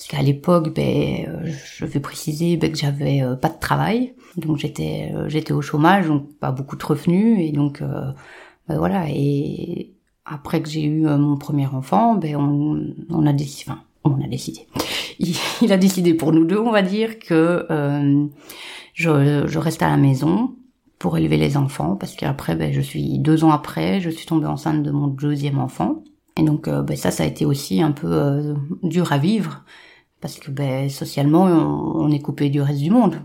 Parce 0.00 0.08
qu'à 0.08 0.22
l'époque, 0.22 0.74
ben, 0.74 1.26
euh, 1.28 1.52
je 1.76 1.84
vais 1.84 2.00
préciser 2.00 2.56
ben, 2.56 2.72
que 2.72 2.78
j'avais 2.78 3.20
euh, 3.20 3.36
pas 3.36 3.50
de 3.50 3.58
travail, 3.58 4.14
donc 4.38 4.56
j'étais 4.56 5.12
euh, 5.14 5.28
j'étais 5.28 5.52
au 5.52 5.60
chômage, 5.60 6.06
donc 6.06 6.38
pas 6.38 6.52
beaucoup 6.52 6.76
de 6.76 6.84
revenus, 6.84 7.38
et 7.38 7.52
donc 7.52 7.82
ben, 7.82 8.78
voilà. 8.78 9.10
Et 9.10 9.92
après 10.24 10.62
que 10.62 10.70
j'ai 10.70 10.84
eu 10.84 11.02
mon 11.02 11.36
premier 11.36 11.66
enfant, 11.66 12.14
ben 12.14 12.34
on, 12.36 12.94
on 13.10 13.26
a 13.26 13.34
décidé, 13.34 13.70
enfin 13.70 13.82
a 14.20 14.28
décidé, 14.28 14.66
il, 15.18 15.72
a 15.72 15.76
décidé 15.76 16.14
pour 16.14 16.32
nous 16.32 16.44
deux, 16.44 16.58
on 16.58 16.70
va 16.70 16.82
dire 16.82 17.18
que 17.18 17.66
je, 18.94 19.44
je 19.46 19.58
reste 19.58 19.82
à 19.82 19.88
la 19.88 19.96
maison 19.96 20.54
pour 20.98 21.16
élever 21.16 21.36
les 21.36 21.56
enfants, 21.56 21.96
parce 21.96 22.14
qu'après, 22.14 22.56
ben, 22.56 22.72
je 22.72 22.80
suis 22.80 23.18
deux 23.18 23.44
ans 23.44 23.50
après, 23.50 24.00
je 24.00 24.10
suis 24.10 24.26
tombée 24.26 24.46
enceinte 24.46 24.82
de 24.82 24.90
mon 24.90 25.06
deuxième 25.06 25.58
enfant. 25.58 26.02
Et 26.36 26.42
donc 26.42 26.68
ben, 26.68 26.96
ça, 26.96 27.10
ça 27.10 27.24
a 27.24 27.26
été 27.26 27.44
aussi 27.44 27.82
un 27.82 27.92
peu 27.92 28.54
dur 28.82 29.12
à 29.12 29.18
vivre 29.18 29.64
parce 30.20 30.38
que 30.38 30.50
ben, 30.50 30.88
socialement, 30.88 31.44
on, 31.44 32.10
est 32.10 32.20
coupé 32.20 32.50
du 32.50 32.60
reste 32.60 32.80
du 32.80 32.90
monde. 32.90 33.16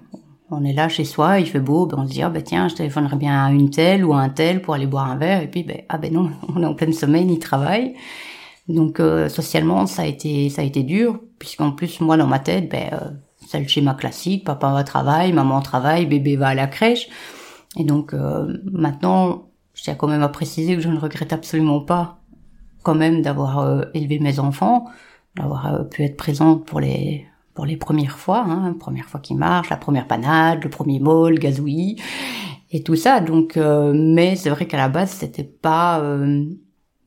On 0.51 0.63
est 0.63 0.73
là 0.73 0.87
chez 0.87 1.05
soi, 1.05 1.39
il 1.39 1.47
fait 1.47 1.59
beau, 1.59 1.87
ben 1.87 1.97
on 1.99 2.07
se 2.07 2.11
dit 2.13 2.21
ah 2.21 2.29
ben 2.29 2.41
tiens, 2.41 2.67
je 2.67 2.75
téléphonerais 2.75 3.17
bien 3.17 3.45
à 3.45 3.51
une 3.51 3.69
telle 3.69 4.05
ou 4.05 4.13
à 4.13 4.19
un 4.19 4.29
tel 4.29 4.61
pour 4.61 4.75
aller 4.75 4.85
boire 4.85 5.09
un 5.09 5.17
verre, 5.17 5.41
et 5.41 5.47
puis 5.47 5.63
ben 5.63 5.81
ah 5.89 5.97
ben 5.97 6.13
non, 6.13 6.29
on 6.55 6.61
est 6.61 6.65
en 6.65 6.75
pleine 6.75 6.93
semaine, 6.93 7.29
il 7.29 7.39
travaille. 7.39 7.95
Donc 8.67 8.99
euh, 8.99 9.29
socialement, 9.29 9.85
ça 9.85 10.03
a 10.03 10.05
été 10.05 10.49
ça 10.49 10.61
a 10.61 10.65
été 10.65 10.83
dur, 10.83 11.19
puisqu'en 11.39 11.71
plus 11.71 11.99
moi 12.01 12.17
dans 12.17 12.27
ma 12.27 12.39
tête, 12.39 12.69
ben 12.69 12.89
euh, 12.93 13.09
c'est 13.47 13.59
le 13.59 13.67
schéma 13.67 13.93
classique, 13.93 14.43
papa 14.43 14.73
va 14.73 14.83
travailler, 14.83 15.31
maman 15.33 15.61
travaille, 15.61 16.05
bébé 16.05 16.35
va 16.35 16.47
à 16.49 16.55
la 16.55 16.67
crèche. 16.67 17.07
Et 17.77 17.83
donc 17.83 18.13
euh, 18.13 18.57
maintenant, 18.71 19.49
je 19.73 19.83
tiens 19.83 19.95
quand 19.95 20.07
même 20.07 20.23
à 20.23 20.29
préciser 20.29 20.75
que 20.75 20.81
je 20.81 20.89
ne 20.89 20.97
regrette 20.97 21.33
absolument 21.33 21.81
pas 21.81 22.19
quand 22.83 22.95
même 22.95 23.21
d'avoir 23.21 23.59
euh, 23.59 23.81
élevé 23.93 24.19
mes 24.19 24.39
enfants 24.39 24.85
d'avoir 25.35 25.73
euh, 25.73 25.83
pu 25.83 26.03
être 26.03 26.15
présente 26.15 26.65
pour 26.65 26.79
les 26.79 27.25
pour 27.53 27.65
les 27.65 27.77
premières 27.77 28.17
fois, 28.17 28.43
hein, 28.45 28.75
première 28.77 29.05
fois 29.05 29.21
qui 29.21 29.33
marche, 29.33 29.69
la 29.69 29.77
première 29.77 30.07
panade, 30.07 30.61
le 30.63 30.69
premier 30.69 30.99
mot, 30.99 31.29
le 31.29 31.37
gazouillis 31.37 32.01
et 32.71 32.83
tout 32.83 32.97
ça. 32.97 33.21
Donc, 33.21 33.55
euh, 33.55 33.93
mais 33.95 34.35
c'est 34.35 34.49
vrai 34.49 34.65
qu'à 34.67 34.75
la 34.75 34.89
base, 34.89 35.11
c'était 35.11 35.45
pas 35.45 36.03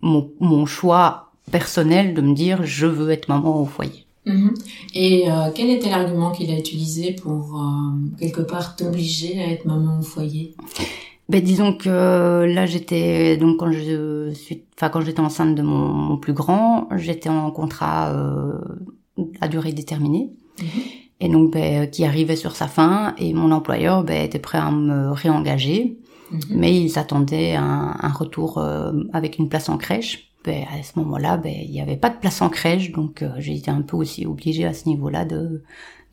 mon, 0.01 0.31
mon, 0.41 0.65
choix 0.65 1.28
personnel 1.49 2.15
de 2.15 2.21
me 2.21 2.35
dire 2.35 2.65
je 2.65 2.87
veux 2.87 3.11
être 3.11 3.29
maman 3.29 3.61
au 3.61 3.65
foyer. 3.65 4.05
Mm-hmm. 4.27 4.55
Et 4.95 5.25
quel 5.55 5.71
était 5.71 5.89
l'argument 5.89 6.33
qu'il 6.33 6.51
a 6.51 6.59
utilisé 6.59 7.13
pour 7.13 7.59
quelque 8.19 8.43
part 8.43 8.77
t'obliger 8.77 9.41
à 9.41 9.51
être 9.51 9.65
maman 9.65 10.01
au 10.01 10.03
foyer? 10.03 10.55
Ben 11.29 11.43
disons 11.43 11.75
que 11.75 12.45
là 12.45 12.65
j'étais 12.65 13.37
donc 13.37 13.59
quand 13.59 13.71
je 13.71 14.33
suis 14.33 14.63
enfin 14.75 14.89
quand 14.89 15.03
j'étais 15.03 15.21
enceinte 15.21 15.55
de 15.55 15.63
mon, 15.63 16.17
plus 16.17 16.33
grand, 16.33 16.89
j'étais 16.97 17.29
en 17.29 17.51
contrat 17.51 18.15
euh, 18.15 18.59
à 19.41 19.49
durée 19.49 19.73
déterminée. 19.73 20.31
Mhm. 20.59 20.67
Et 21.21 21.29
donc 21.29 21.53
ben, 21.53 21.91
qui 21.91 22.05
arrivait 22.05 22.37
sur 22.37 22.57
sa 22.57 22.67
fin 22.67 23.15
et 23.19 23.35
mon 23.35 23.51
employeur 23.51 24.05
ben, 24.05 24.25
était 24.25 24.39
prêt 24.39 24.57
à 24.57 24.71
me 24.71 25.13
réengager, 25.13 25.99
mhm. 26.31 26.41
mais 26.51 26.81
il 26.81 26.89
s'attendait 26.89 27.57
à 27.57 27.63
un, 27.63 28.13
retour 28.13 28.57
euh, 28.57 28.93
avec 29.13 29.39
une 29.39 29.51
place 29.51 29.69
en 29.69 29.77
crèche. 29.77 30.28
Ben, 30.45 30.65
à 30.73 30.83
ce 30.83 30.99
moment-là, 31.01 31.37
ben, 31.37 31.53
il 31.55 31.71
n'y 31.71 31.81
avait 31.81 31.97
pas 31.97 32.11
de 32.11 32.17
place 32.17 32.41
en 32.43 32.49
crèche, 32.49 32.93
donc 32.93 33.23
euh, 33.23 33.31
j'ai 33.39 33.55
été 33.57 33.71
un 33.71 33.83
peu 33.83 33.97
aussi 33.97 34.25
obligée 34.25 34.65
à 34.65 34.73
ce 34.73 34.89
niveau-là 34.89 35.25
de, 35.25 35.63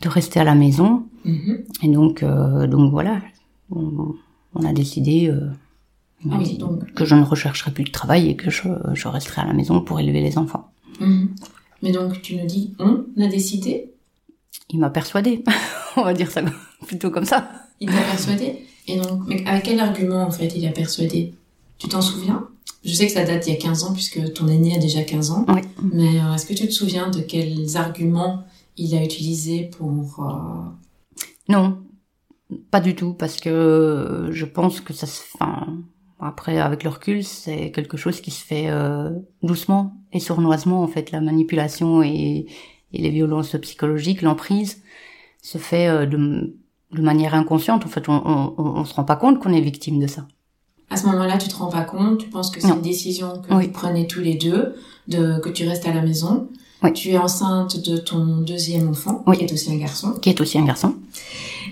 de 0.01 0.09
rester 0.09 0.39
à 0.39 0.43
la 0.43 0.55
maison. 0.55 1.03
Mhm. 1.23 1.63
Et 1.83 1.87
donc, 1.89 2.23
euh, 2.23 2.67
donc 2.67 2.91
voilà, 2.91 3.21
on 3.71 4.15
a 4.65 4.73
décidé 4.73 5.27
euh, 5.29 5.49
Ah 6.31 6.35
oui, 6.39 6.43
dit 6.45 6.57
donc- 6.57 6.91
que 6.93 7.05
je 7.05 7.15
ne 7.15 7.23
rechercherai 7.23 7.71
plus 7.71 7.83
de 7.83 7.91
travail 7.91 8.29
et 8.29 8.35
que 8.35 8.49
je, 8.49 8.63
je 8.93 9.07
resterai 9.07 9.41
à 9.41 9.45
la 9.45 9.53
maison 9.53 9.81
pour 9.81 9.99
élever 9.99 10.21
les 10.21 10.37
enfants. 10.37 10.69
Mhm. 10.99 11.29
Mais 11.83 11.91
donc, 11.91 12.21
tu 12.21 12.35
nous 12.35 12.45
dis, 12.47 12.73
on 12.79 13.03
a 13.21 13.27
décidé, 13.27 13.91
Il 14.71 14.79
m'a 14.79 14.89
persuadé, 14.89 15.43
on 15.97 16.03
va 16.03 16.13
dire 16.13 16.31
ça 16.31 16.41
plutôt 16.87 17.11
comme 17.11 17.25
ça. 17.25 17.49
il 17.79 17.87
t'a 17.89 18.01
persuadé. 18.01 18.65
Et 18.87 18.97
donc, 18.99 19.21
mais 19.27 19.45
avec 19.47 19.63
quel 19.63 19.79
argument, 19.79 20.23
en 20.23 20.31
fait, 20.31 20.47
il 20.55 20.65
a 20.67 20.71
persuadé? 20.71 21.33
Tu 21.77 21.87
t'en 21.87 22.01
souviens? 22.01 22.47
Je 22.83 22.93
sais 22.93 23.07
que 23.07 23.13
ça 23.13 23.23
date 23.25 23.43
d'il 23.43 23.53
y 23.53 23.55
a 23.55 23.59
15 23.59 23.83
ans, 23.83 23.93
puisque 23.93 24.33
ton 24.33 24.47
aîné 24.47 24.75
a 24.75 24.79
déjà 24.79 25.03
15 25.03 25.31
ans. 25.31 25.45
Oui. 25.49 25.61
Mais 25.91 26.19
euh, 26.19 26.33
est-ce 26.35 26.45
que 26.45 26.53
tu 26.53 26.67
te 26.67 26.71
souviens 26.71 27.09
de 27.09 27.19
quels 27.19 27.77
arguments 27.77 28.43
il 28.77 28.95
a 28.95 29.03
utilisé 29.03 29.69
pour... 29.77 30.19
euh, 30.19 30.69
Non, 31.49 31.79
pas 32.71 32.79
du 32.79 32.95
tout, 32.95 33.13
parce 33.13 33.37
que 33.39 33.49
euh, 33.49 34.31
je 34.31 34.45
pense 34.45 34.81
que 34.81 34.93
ça 34.93 35.07
se... 35.07 35.21
Enfin, 35.33 35.77
après, 36.19 36.59
avec 36.59 36.83
le 36.83 36.89
recul, 36.91 37.23
c'est 37.23 37.71
quelque 37.71 37.97
chose 37.97 38.21
qui 38.21 38.31
se 38.31 38.43
fait 38.43 38.69
euh, 38.69 39.09
doucement 39.43 39.95
et 40.13 40.19
sournoisement, 40.19 40.83
en 40.83 40.87
fait. 40.87 41.11
La 41.11 41.21
manipulation 41.21 42.03
et, 42.03 42.45
et 42.93 43.01
les 43.01 43.09
violences 43.09 43.55
psychologiques, 43.61 44.21
l'emprise, 44.21 44.81
se 45.41 45.57
fait 45.57 46.07
de, 46.07 46.55
de 46.91 47.01
manière 47.01 47.33
inconsciente. 47.35 47.83
En 47.85 47.89
fait, 47.89 48.07
on, 48.09 48.21
on, 48.25 48.53
on, 48.57 48.63
on 48.63 48.85
se 48.85 48.93
rend 48.93 49.03
pas 49.03 49.15
compte 49.17 49.39
qu'on 49.39 49.51
est 49.53 49.61
victime 49.61 49.99
de 49.99 50.07
ça. 50.07 50.27
À 50.89 50.97
ce 50.97 51.05
moment-là, 51.07 51.37
tu 51.37 51.47
te 51.49 51.55
rends 51.55 51.69
pas 51.69 51.83
compte, 51.83 52.19
tu 52.19 52.27
penses 52.29 52.49
que 52.51 52.61
c'est 52.61 52.69
une 52.69 52.81
décision 52.81 53.41
que 53.41 53.53
Oui. 53.53 53.65
vous 53.65 53.71
prenez 53.71 54.07
tous 54.07 54.19
les 54.21 54.35
deux, 54.35 54.75
de 55.07 55.39
que 55.39 55.49
tu 55.49 55.67
restes 55.67 55.87
à 55.87 55.93
la 55.93 56.01
maison. 56.01 56.47
Oui. 56.83 56.93
Tu 56.93 57.09
es 57.09 57.17
enceinte 57.17 57.83
de 57.87 57.97
ton 57.97 58.37
deuxième 58.41 58.89
enfant, 58.89 59.23
Oui. 59.27 59.37
qui 59.37 59.45
est 59.45 59.53
aussi 59.53 59.71
un 59.73 59.77
garçon. 59.77 60.13
Qui 60.21 60.29
est 60.29 60.39
aussi 60.41 60.57
un 60.59 60.65
garçon. 60.65 60.95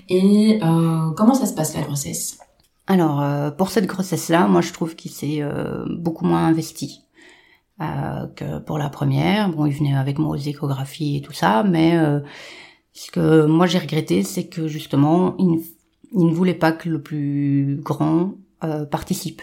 Et 0.08 0.58
euh, 0.62 1.10
comment 1.16 1.34
ça 1.34 1.46
se 1.46 1.54
passe 1.54 1.74
la 1.74 1.82
grossesse? 1.82 2.38
Alors, 2.86 3.20
euh, 3.22 3.50
pour 3.50 3.70
cette 3.70 3.86
grossesse-là, 3.86 4.46
moi, 4.48 4.60
je 4.60 4.72
trouve 4.72 4.94
qu'il 4.96 5.10
s'est 5.10 5.38
euh, 5.40 5.84
beaucoup 5.88 6.24
moins 6.26 6.44
investi 6.46 7.00
euh, 7.80 8.26
que 8.36 8.58
pour 8.58 8.78
la 8.78 8.88
première. 8.90 9.48
Bon, 9.50 9.64
il 9.66 9.72
venait 9.72 9.94
avec 9.94 10.18
moi 10.18 10.30
aux 10.36 10.40
échographies 10.40 11.16
et 11.18 11.20
tout 11.22 11.32
ça, 11.32 11.62
mais 11.62 11.96
euh, 11.96 12.20
ce 12.92 13.10
que 13.10 13.46
moi 13.46 13.66
j'ai 13.66 13.78
regretté, 13.78 14.22
c'est 14.22 14.46
que 14.46 14.66
justement, 14.68 15.34
il, 15.38 15.46
ne- 15.52 15.60
il 16.12 16.26
ne 16.26 16.34
voulait 16.34 16.54
pas 16.54 16.72
que 16.72 16.88
le 16.88 17.00
plus 17.00 17.80
grand 17.82 18.34
euh, 18.64 18.84
participe. 18.84 19.42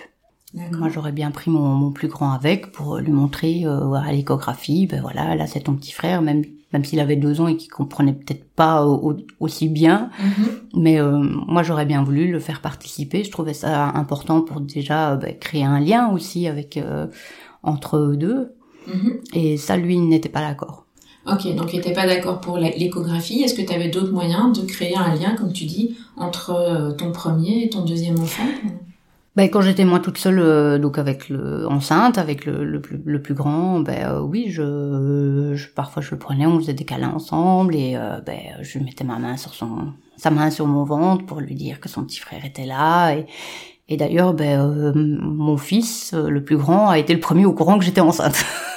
Moi, 0.74 0.90
j'aurais 0.90 1.14
bien 1.14 1.32
pris 1.32 1.50
mon, 1.50 1.62
mon 1.76 1.92
plus 1.92 2.10
grand 2.10 2.32
avec 2.34 2.74
pour 2.74 2.98
lui 2.98 3.12
montrer 3.14 3.62
euh, 3.66 3.94
à 3.94 4.12
l'échographie, 4.12 4.86
ben 4.86 5.00
voilà, 5.02 5.34
là 5.36 5.48
c'est 5.48 5.62
ton 5.62 5.76
petit 5.76 5.94
frère, 5.94 6.22
même 6.22 6.44
même 6.74 6.86
s'il 6.86 7.00
avait 7.02 7.18
deux 7.18 7.42
ans 7.42 7.48
et 7.48 7.58
qu'il 7.58 7.70
comprenait 7.70 8.14
peut-être 8.14 8.50
pas 8.54 8.86
au- 8.86 9.12
au- 9.12 9.18
aussi 9.42 9.68
bien, 9.68 10.10
Mhm. 10.20 10.82
mais 10.82 11.00
euh, 11.02 11.18
moi, 11.20 11.64
j'aurais 11.64 11.86
bien 11.86 12.02
voulu 12.02 12.32
le 12.32 12.40
faire 12.40 12.62
participer. 12.62 13.24
Je 13.26 13.32
trouvais 13.32 13.54
ça 13.54 13.90
important 13.90 14.42
pour 14.42 14.62
déjà 14.62 15.12
euh, 15.12 15.16
bah, 15.18 15.34
créer 15.34 15.66
un 15.66 15.80
lien 15.82 16.10
aussi 16.12 16.48
avec 16.48 16.78
euh, 16.78 17.08
entre 17.64 17.98
eux 17.98 18.16
deux. 18.18 18.54
Mhm. 18.88 19.20
Et 19.34 19.58
ça, 19.58 19.76
lui, 19.78 19.96
il 19.96 20.08
n'était 20.08 20.30
pas 20.30 20.40
d'accord. 20.42 20.86
Ok, 21.30 21.46
donc 21.56 21.68
tu 21.68 21.76
n'étais 21.76 21.92
pas 21.94 22.08
d'accord 22.08 22.40
pour 22.42 22.58
l'échographie. 22.58 23.42
Est-ce 23.44 23.54
que 23.54 23.62
tu 23.62 23.74
avais 23.74 23.90
d'autres 23.90 24.12
moyens 24.14 24.58
de 24.58 24.66
créer 24.66 24.96
un 24.96 25.14
lien, 25.16 25.36
comme 25.36 25.52
tu 25.54 25.66
dis, 25.66 25.98
entre 26.18 26.52
euh, 26.52 26.92
ton 26.94 27.12
premier 27.12 27.64
et 27.66 27.70
ton 27.70 27.84
deuxième 27.84 28.18
enfant? 28.20 28.44
Ben, 29.38 29.50
quand 29.50 29.62
j'étais 29.62 29.86
moi 29.86 30.00
toute 30.00 30.18
seule, 30.18 30.40
euh, 30.40 30.78
donc 30.78 30.98
avec 30.98 31.30
le 31.30 31.66
enceinte, 31.68 32.18
avec 32.18 32.46
le, 32.46 32.66
le, 32.66 32.82
plus, 32.82 33.02
le 33.06 33.22
plus 33.22 33.34
grand, 33.34 33.80
ben 33.80 34.06
euh, 34.10 34.20
oui, 34.20 34.48
je, 34.50 35.54
je 35.56 35.68
parfois 35.70 36.02
je 36.02 36.12
le 36.12 36.20
prenais, 36.20 36.46
on 36.46 36.60
faisait 36.60 36.74
des 36.74 36.84
câlins 36.84 37.14
ensemble 37.14 37.76
et 37.76 37.96
euh, 37.96 38.20
ben 38.20 38.40
je 38.62 38.80
mettais 38.80 39.06
ma 39.06 39.20
main 39.20 39.38
sur 39.38 39.54
son 39.54 39.94
sa 40.18 40.32
main 40.32 40.52
sur 40.52 40.68
mon 40.68 40.84
ventre 40.84 41.26
pour 41.26 41.40
lui 41.40 41.56
dire 41.56 41.80
que 41.80 41.88
son 41.88 42.04
petit 42.04 42.20
frère 42.20 42.44
était 42.44 42.66
là 42.66 43.14
et 43.14 43.26
et 43.92 43.98
d'ailleurs 43.98 44.34
ben 44.34 44.60
euh, 44.60 44.94
mon 44.96 45.58
fils, 45.58 46.14
euh, 46.14 46.30
le 46.30 46.44
plus 46.44 46.56
grand, 46.56 46.90
a 46.90 46.98
été 46.98 47.14
le 47.14 47.20
premier 47.20 47.46
au 47.46 47.54
courant 47.54 47.78
que 47.78 47.84
j'étais 47.84 48.02
enceinte. 48.02 48.46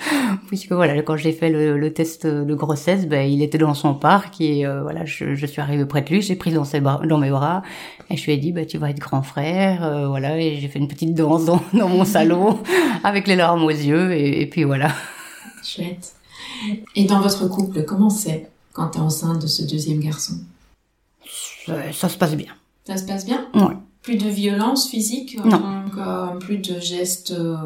Puisque 0.46 0.72
voilà, 0.72 1.00
quand 1.02 1.16
j'ai 1.16 1.32
fait 1.32 1.50
le, 1.50 1.78
le 1.78 1.92
test 1.92 2.26
de 2.26 2.54
grossesse, 2.54 3.06
ben 3.06 3.30
il 3.30 3.42
était 3.42 3.58
dans 3.58 3.74
son 3.74 3.94
parc 3.94 4.40
et 4.40 4.66
euh, 4.66 4.82
voilà, 4.82 5.04
je, 5.04 5.34
je 5.34 5.46
suis 5.46 5.60
arrivée 5.60 5.84
près 5.84 6.02
de 6.02 6.08
lui, 6.08 6.22
j'ai 6.22 6.36
pris 6.36 6.52
dans 6.52 6.64
ses 6.64 6.80
bras, 6.80 7.00
dans 7.06 7.18
mes 7.18 7.30
bras 7.30 7.62
et 8.08 8.16
je 8.16 8.24
lui 8.24 8.32
ai 8.32 8.36
dit, 8.36 8.52
bah, 8.52 8.64
tu 8.64 8.78
vas 8.78 8.90
être 8.90 8.98
grand 8.98 9.22
frère, 9.22 9.84
euh, 9.84 10.08
voilà, 10.08 10.38
et 10.38 10.56
j'ai 10.56 10.68
fait 10.68 10.78
une 10.78 10.88
petite 10.88 11.14
danse 11.14 11.44
dans, 11.44 11.62
dans 11.72 11.88
mon 11.88 12.04
salon 12.04 12.58
avec 13.04 13.26
les 13.26 13.36
larmes 13.36 13.62
aux 13.62 13.70
yeux, 13.70 14.12
et, 14.12 14.42
et 14.42 14.46
puis 14.46 14.64
voilà. 14.64 14.92
Chouette. 15.62 16.14
Et 16.96 17.04
dans 17.04 17.20
votre 17.20 17.48
couple, 17.48 17.84
comment 17.84 18.10
c'est 18.10 18.50
quand 18.72 18.88
tu 18.90 18.98
es 18.98 19.00
enceinte 19.00 19.42
de 19.42 19.46
ce 19.46 19.62
deuxième 19.62 20.00
garçon? 20.00 20.34
Ça, 21.66 21.92
ça 21.92 22.08
se 22.08 22.16
passe 22.18 22.34
bien. 22.34 22.52
Ça 22.84 22.96
se 22.96 23.04
passe 23.04 23.24
bien? 23.24 23.46
Ouais. 23.54 23.76
Plus 24.02 24.16
de 24.16 24.28
violence 24.28 24.88
physique 24.88 25.38
Non. 25.44 25.50
donc, 25.58 25.96
euh, 25.98 26.26
plus 26.38 26.56
de 26.58 26.80
gestes 26.80 27.32
euh, 27.32 27.56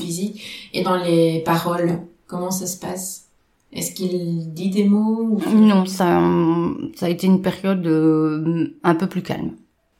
physiques. 0.00 0.70
Et 0.72 0.82
dans 0.82 0.96
les 0.96 1.40
paroles, 1.44 2.00
comment 2.26 2.50
ça 2.50 2.66
se 2.66 2.78
passe? 2.78 3.26
Est-ce 3.72 3.92
qu'il 3.92 4.52
dit 4.54 4.70
des 4.70 4.84
mots 4.84 5.18
ou... 5.32 5.40
Non, 5.54 5.84
ça, 5.84 6.20
euh, 6.22 6.72
ça 6.94 7.06
a 7.06 7.08
été 7.08 7.26
une 7.26 7.42
période 7.42 7.84
euh, 7.86 8.76
un 8.82 8.94
peu 8.94 9.08
plus 9.08 9.22
calme. 9.22 9.50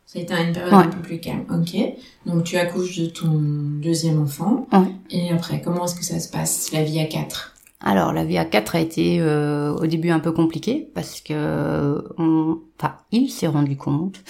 Ça 0.07 0.21
a 0.21 0.23
été 0.23 0.33
une 0.33 0.53
période 0.53 0.73
Ouais. 0.73 0.79
un 0.85 0.89
peu 0.89 1.03
plus 1.03 1.19
calme. 1.19 1.45
Ok. 1.51 1.77
Donc 2.25 2.45
tu 2.45 2.57
accouches 2.57 2.99
de 2.99 3.07
ton 3.07 3.31
deuxième 3.83 4.23
enfant. 4.23 4.67
Ouais. 4.73 4.93
Et 5.11 5.31
après, 5.31 5.61
comment 5.61 5.85
est-ce 5.87 5.97
que 5.97 6.05
ça 6.05 6.21
se 6.21 6.29
passe, 6.31 6.71
la 6.73 6.85
vie 6.85 7.01
à 7.01 7.07
quatre? 7.07 7.57
Alors, 7.81 8.13
la 8.15 8.25
vie 8.25 8.39
à 8.39 8.45
quatre 8.47 8.77
a 8.77 8.81
été 8.81 9.19
euh, 9.21 9.75
au 9.75 9.87
début 9.87 10.09
un 10.11 10.21
peu 10.21 10.33
compliquée 10.33 10.89
parce 10.95 11.21
que, 11.21 12.03
on, 12.17 12.59
enfin, 12.81 12.95
il 13.13 13.29
s'est 13.29 13.47
rendu 13.49 13.77
compte 13.77 14.23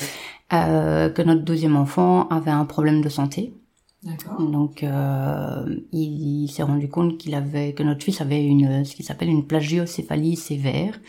euh, 0.54 1.10
que 1.10 1.22
notre 1.22 1.42
deuxième 1.42 1.76
enfant 1.76 2.28
avait 2.28 2.50
un 2.50 2.64
problème 2.64 3.02
de 3.02 3.08
santé. 3.08 3.54
Donc, 4.38 4.82
euh, 4.82 5.64
il, 5.92 6.44
il 6.44 6.48
s'est 6.48 6.62
rendu 6.62 6.90
compte 6.90 7.16
qu'il 7.16 7.34
avait, 7.34 7.72
que 7.72 7.82
notre 7.82 8.04
fils 8.04 8.20
avait 8.20 8.44
une, 8.44 8.84
ce 8.84 8.94
qui 8.94 9.02
s'appelle 9.02 9.30
une 9.30 9.46
plagiocéphalie 9.46 10.36
sévère. 10.36 11.00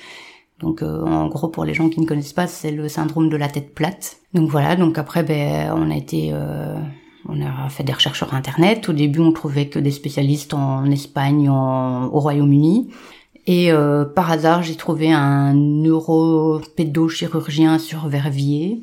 Donc, 0.62 0.82
euh, 0.82 1.04
en 1.04 1.28
gros, 1.28 1.50
pour 1.50 1.66
les 1.66 1.74
gens 1.74 1.90
qui 1.90 2.00
ne 2.00 2.06
connaissent 2.06 2.32
pas, 2.32 2.48
c'est 2.48 2.72
le 2.72 2.88
syndrome 2.88 3.28
de 3.28 3.36
la 3.36 3.50
tête 3.50 3.76
plate. 3.76 4.20
Donc 4.34 4.50
voilà. 4.50 4.78
Donc 4.78 4.98
après, 4.98 5.24
ben, 5.24 5.74
on 5.76 5.92
a 5.92 5.96
été, 5.98 6.30
euh, 6.32 6.80
on 7.28 7.42
a 7.42 7.68
fait 7.68 7.84
des 7.84 7.92
recherches 7.92 8.20
sur 8.20 8.34
Internet. 8.34 8.88
Au 8.88 8.94
début, 8.94 9.20
on 9.20 9.34
trouvait 9.34 9.68
que 9.68 9.80
des 9.80 9.92
spécialistes 9.92 10.54
en 10.54 10.90
Espagne, 10.90 11.50
en, 11.50 12.06
au 12.06 12.22
Royaume-Uni. 12.22 12.92
Et 13.48 13.70
par 14.16 14.32
hasard, 14.32 14.64
j'ai 14.64 14.76
trouvé 14.76 15.12
un 15.12 15.54
neuropédochirurgien 15.54 17.78
sur 17.78 18.08
Verviers. 18.08 18.82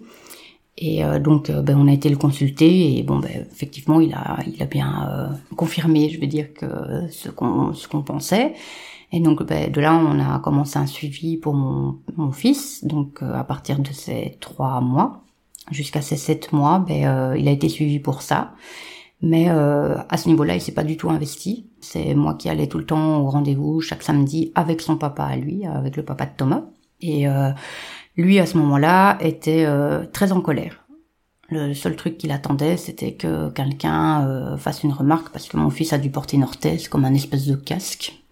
Et 0.85 1.05
euh, 1.05 1.21
donc, 1.21 1.49
euh, 1.49 1.63
ben, 1.63 1.79
on 1.79 1.87
a 1.87 1.93
été 1.93 2.09
le 2.09 2.17
consulter 2.17 2.99
et 2.99 3.05
bon, 3.05 3.21
ben, 3.21 3.47
effectivement, 3.53 4.01
il 4.01 4.13
a, 4.15 4.39
il 4.53 4.61
a 4.61 4.67
bien 4.67 5.09
euh, 5.09 5.55
confirmé, 5.55 6.11
je 6.11 6.21
veux 6.21 6.27
dire, 6.27 6.53
que 6.53 6.67
ce 7.09 7.29
qu'on, 7.31 7.73
ce 7.73 7.87
qu'on 7.87 8.03
pensait. 8.03 8.55
Et 9.13 9.21
donc, 9.21 9.45
ben, 9.45 9.71
de 9.71 9.81
là, 9.81 9.95
on 9.95 10.19
a 10.19 10.41
commencé 10.41 10.81
un 10.81 10.87
suivi 10.87 11.37
pour 11.37 11.55
mon, 11.55 11.99
mon 12.17 12.33
fils. 12.33 12.85
Donc, 12.85 13.23
euh, 13.23 13.33
à 13.33 13.45
partir 13.45 13.79
de 13.79 13.93
ses 13.93 14.37
trois 14.41 14.81
mois 14.81 15.23
jusqu'à 15.71 16.03
ses 16.03 16.17
sept 16.17 16.53
mois, 16.53 16.81
ben, 16.81 17.05
euh, 17.07 17.39
il 17.39 17.47
a 17.47 17.53
été 17.53 17.69
suivi 17.69 18.01
pour 18.01 18.21
ça. 18.21 18.53
Mais 19.21 19.51
euh, 19.51 19.97
à 20.09 20.17
ce 20.17 20.29
niveau-là, 20.29 20.57
il 20.57 20.61
s'est 20.61 20.75
pas 20.75 20.83
du 20.83 20.97
tout 20.97 21.11
investi. 21.11 21.67
C'est 21.81 22.15
moi 22.17 22.35
qui 22.35 22.49
allais 22.49 22.67
tout 22.67 22.79
le 22.79 22.87
temps 22.87 23.21
au 23.21 23.31
rendez-vous 23.31 23.81
chaque 23.81 24.03
samedi 24.03 24.51
avec 24.57 24.81
son 24.81 24.97
papa 24.97 25.23
à 25.27 25.37
lui, 25.37 25.65
avec 25.65 25.97
le 25.97 26.05
papa 26.05 26.27
de 26.27 26.33
Thomas. 26.37 26.65
Et 27.01 27.27
lui, 28.17 28.39
à 28.39 28.47
ce 28.47 28.57
moment-là, 28.59 29.19
était 29.21 29.65
euh, 29.65 30.05
très 30.13 30.33
en 30.33 30.41
colère. 30.41 30.85
Le 31.49 31.75
seul 31.75 31.97
truc 31.97 32.17
qu'il 32.19 32.33
attendait, 32.33 32.77
c'était 32.77 33.13
que 33.13 33.51
quelqu'un 33.51 34.27
euh, 34.27 34.57
fasse 34.57 34.83
une 34.83 34.93
remarque, 34.93 35.31
parce 35.31 35.49
que 35.49 35.57
mon 35.57 35.71
fils 35.71 35.93
a 35.93 35.99
dû 35.99 36.11
porter 36.11 36.37
une 36.37 36.45
orthèse 36.45 36.89
comme 36.89 37.05
un 37.05 37.15
espèce 37.15 37.47
de 37.47 37.57
casque 37.57 38.23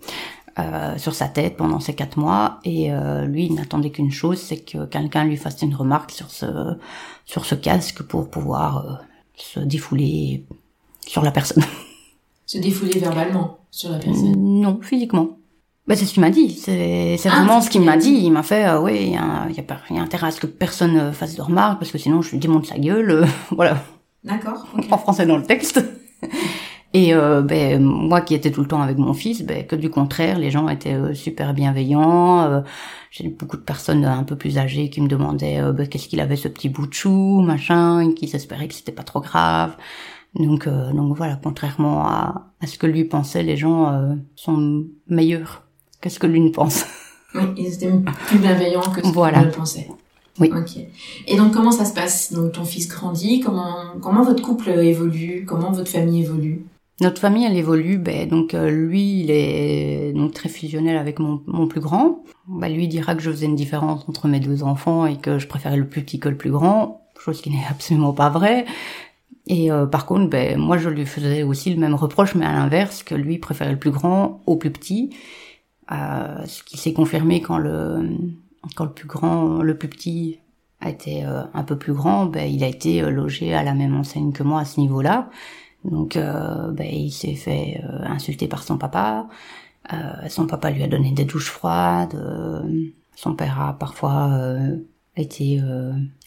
euh, 0.59 0.99
sur 0.99 1.15
sa 1.15 1.29
tête 1.29 1.57
pendant 1.57 1.81
ces 1.81 1.95
quatre 1.95 2.19
mois. 2.19 2.59
Et 2.65 2.93
euh, 2.93 3.25
lui, 3.25 3.47
il 3.47 3.55
n'attendait 3.55 3.91
qu'une 3.91 4.11
chose, 4.11 4.39
c'est 4.39 4.59
que 4.59 4.85
quelqu'un 4.85 5.25
lui 5.25 5.37
fasse 5.37 5.63
une 5.63 5.75
remarque 5.75 6.11
sur 6.11 6.31
ce 6.31 6.77
sur 7.25 7.45
ce 7.45 7.55
casque 7.55 8.03
pour 8.03 8.29
pouvoir 8.29 8.79
euh, 8.79 8.95
se 9.37 9.61
défouler 9.61 10.45
sur 11.07 11.23
la 11.23 11.31
personne. 11.31 11.63
Se 12.47 12.59
défouler 12.59 12.99
verbalement 12.99 13.59
sur 13.71 13.91
la 13.91 13.99
personne. 13.99 14.35
Non, 14.37 14.81
physiquement. 14.83 15.39
Bah, 15.87 15.97
c'est 15.97 16.05
ce 16.05 16.13
qu'il 16.15 16.21
m'a 16.21 16.31
dit. 16.31 16.51
C'est, 16.55 17.17
Ah, 17.27 17.31
vraiment 17.37 17.61
ce 17.61 17.69
qu'il 17.71 17.81
m'a 17.83 17.97
dit. 17.97 18.21
Il 18.23 18.31
m'a 18.31 18.43
fait, 18.43 18.67
euh, 18.67 18.81
ouais, 18.81 19.03
il 19.03 19.09
y 19.09 19.11
y, 19.11 19.15
y 19.15 19.99
a 19.99 20.03
intérêt 20.03 20.29
à 20.29 20.31
ce 20.31 20.41
que 20.41 20.47
personne 20.47 20.97
euh, 20.97 21.13
fasse 21.13 21.35
de 21.35 21.43
remarques, 21.43 21.79
parce 21.81 21.91
que 21.91 21.99
sinon 21.99 22.23
je 22.23 22.31
lui 22.33 22.39
démonte 22.39 22.67
sa 22.67 22.79
gueule. 22.79 23.11
euh, 23.11 23.25
voilà, 23.51 23.83
D'accord. 24.25 24.67
ok. 24.77 24.85
en 24.91 24.99
français 24.99 25.27
dans 25.27 25.37
le 25.37 25.43
texte. 25.45 25.83
Et 26.93 27.15
euh, 27.15 27.41
ben, 27.41 27.81
moi 27.81 28.21
qui 28.21 28.35
étais 28.35 28.51
tout 28.51 28.63
le 28.63 28.67
temps 28.67 28.83
avec 28.83 28.99
mon 28.99 29.15
fils, 29.15 29.43
ben, 29.43 29.65
que 29.65 29.77
du 29.77 29.91
contraire, 29.91 30.39
les 30.41 30.51
gens 30.51 30.69
étaient 30.69 30.95
euh, 30.95 31.15
super 31.15 31.55
bienveillants. 31.55 32.65
j'ai 33.13 33.29
beaucoup 33.29 33.57
de 33.57 33.63
personnes 33.63 34.05
un 34.05 34.25
peu 34.25 34.35
plus 34.37 34.59
âgées 34.59 34.91
qui 34.91 35.01
me 35.01 35.07
demandaient 35.09 35.61
ben, 35.73 35.87
qu'est-ce 35.87 36.09
qu'il 36.09 36.21
avait 36.21 36.35
ce 36.37 36.49
petit 36.49 36.69
bout 36.69 36.89
de 36.89 36.93
chou, 36.93 37.41
machin, 37.43 38.13
qui 38.15 38.27
s'espéraient 38.27 38.67
que 38.67 38.75
c'était 38.75 38.91
pas 38.93 39.05
trop 39.05 39.21
grave. 39.21 39.77
Donc, 40.35 40.67
euh, 40.67 40.93
donc 40.93 41.17
voilà, 41.17 41.39
contrairement 41.43 42.07
à, 42.07 42.53
à 42.61 42.67
ce 42.67 42.77
que 42.77 42.87
lui 42.89 43.05
pensait, 43.05 43.45
les 43.45 43.57
gens 43.57 44.17
sont 44.35 44.85
meilleurs 45.09 45.63
que 46.01 46.09
ce 46.09 46.19
que 46.19 46.27
lui 46.27 46.41
ne 46.41 46.51
pense? 46.51 46.85
Oui, 47.35 47.43
ils 47.57 47.75
étaient 47.75 47.91
plus 48.27 48.39
bienveillants 48.39 48.81
que 48.81 49.03
ce 49.03 49.13
Voilà. 49.13 49.45
que 49.45 49.51
je 49.53 49.57
pensais. 49.57 49.89
Oui. 50.39 50.51
Ok. 50.57 50.79
Et 51.27 51.37
donc 51.37 51.53
comment 51.53 51.71
ça 51.73 51.85
se 51.85 51.93
passe? 51.93 52.33
Donc 52.33 52.53
ton 52.53 52.65
fils 52.65 52.89
grandit. 52.89 53.41
Comment 53.41 53.77
comment 54.01 54.23
votre 54.23 54.43
couple 54.43 54.71
évolue? 54.71 55.45
Comment 55.47 55.71
votre 55.71 55.91
famille 55.91 56.23
évolue? 56.23 56.65
Notre 57.01 57.21
famille, 57.21 57.45
elle 57.47 57.57
évolue. 57.57 57.99
Ben, 57.99 58.29
donc 58.29 58.53
euh, 58.53 58.71
lui, 58.71 59.21
il 59.21 59.31
est 59.31 60.13
donc 60.13 60.33
très 60.35 60.49
fusionnel 60.49 60.97
avec 60.99 61.19
mon, 61.19 61.41
mon 61.47 61.67
plus 61.67 61.81
grand. 61.81 62.25
Ben, 62.47 62.69
lui 62.69 62.89
dira 62.89 63.15
que 63.15 63.23
je 63.23 63.31
faisais 63.31 63.47
une 63.47 63.57
différence 63.57 64.05
entre 64.09 64.29
mes 64.29 64.41
deux 64.41 64.63
enfants 64.63 65.07
et 65.07 65.17
que 65.17 65.39
je 65.39 65.47
préférais 65.47 65.77
le 65.79 65.87
plus 65.87 66.03
petit 66.03 66.21
que 66.21 66.29
le 66.29 66.37
plus 66.37 66.51
grand, 66.51 67.01
chose 67.19 67.41
qui 67.41 67.51
n'est 67.51 67.65
absolument 67.71 68.13
pas 68.13 68.29
vraie. 68.29 68.67
Et 69.47 69.73
euh, 69.73 69.87
par 69.87 70.05
contre, 70.07 70.29
ben, 70.29 70.59
moi, 70.59 70.77
je 70.79 70.89
lui 70.91 71.07
faisais 71.07 71.43
aussi 71.43 71.73
le 71.73 71.81
même 71.81 71.95
reproche, 71.95 72.35
mais 72.35 72.45
à 72.45 72.53
l'inverse, 72.53 73.03
que 73.03 73.15
lui 73.15 73.39
préférait 73.39 73.73
le 73.73 73.79
plus 73.79 73.91
grand 73.91 74.43
au 74.47 74.57
plus 74.57 74.71
petit. 74.71 75.11
Euh, 75.93 76.45
ce 76.47 76.63
qui 76.63 76.79
s'est 76.79 76.93
confirmé 76.93 77.41
quand 77.41 77.59
le 77.59 78.17
quand 78.77 78.85
le 78.85 78.93
plus 78.93 79.09
grand, 79.09 79.63
le 79.63 79.77
plus 79.77 79.89
petit 79.89 80.41
a 80.81 80.91
été 80.91 81.25
euh, 81.25 81.43
un 81.55 81.63
peu 81.63 81.77
plus 81.77 81.93
grand, 81.93 82.27
ben, 82.27 82.51
il 82.51 82.65
a 82.65 82.67
été 82.69 83.03
euh, 83.03 83.11
logé 83.11 83.55
à 83.55 83.63
la 83.63 83.75
même 83.75 83.95
enseigne 83.97 84.33
que 84.33 84.43
moi 84.43 84.61
à 84.61 84.65
ce 84.65 84.81
niveau-là. 84.81 85.31
Donc, 85.85 86.17
euh, 86.17 86.73
ben, 86.73 86.89
il 86.91 87.11
s'est 87.11 87.35
fait 87.35 87.83
insulter 88.03 88.49
par 88.49 88.63
son 88.63 88.77
papa. 88.79 89.29
son 90.29 90.47
papa 90.47 90.71
lui 90.71 90.83
a 90.83 90.89
donné 90.89 91.13
des 91.13 91.25
douches 91.25 91.51
froides. 91.51 92.17
son 93.17 93.35
père 93.35 93.61
a 93.61 93.79
parfois 93.79 94.31
été 95.17 95.61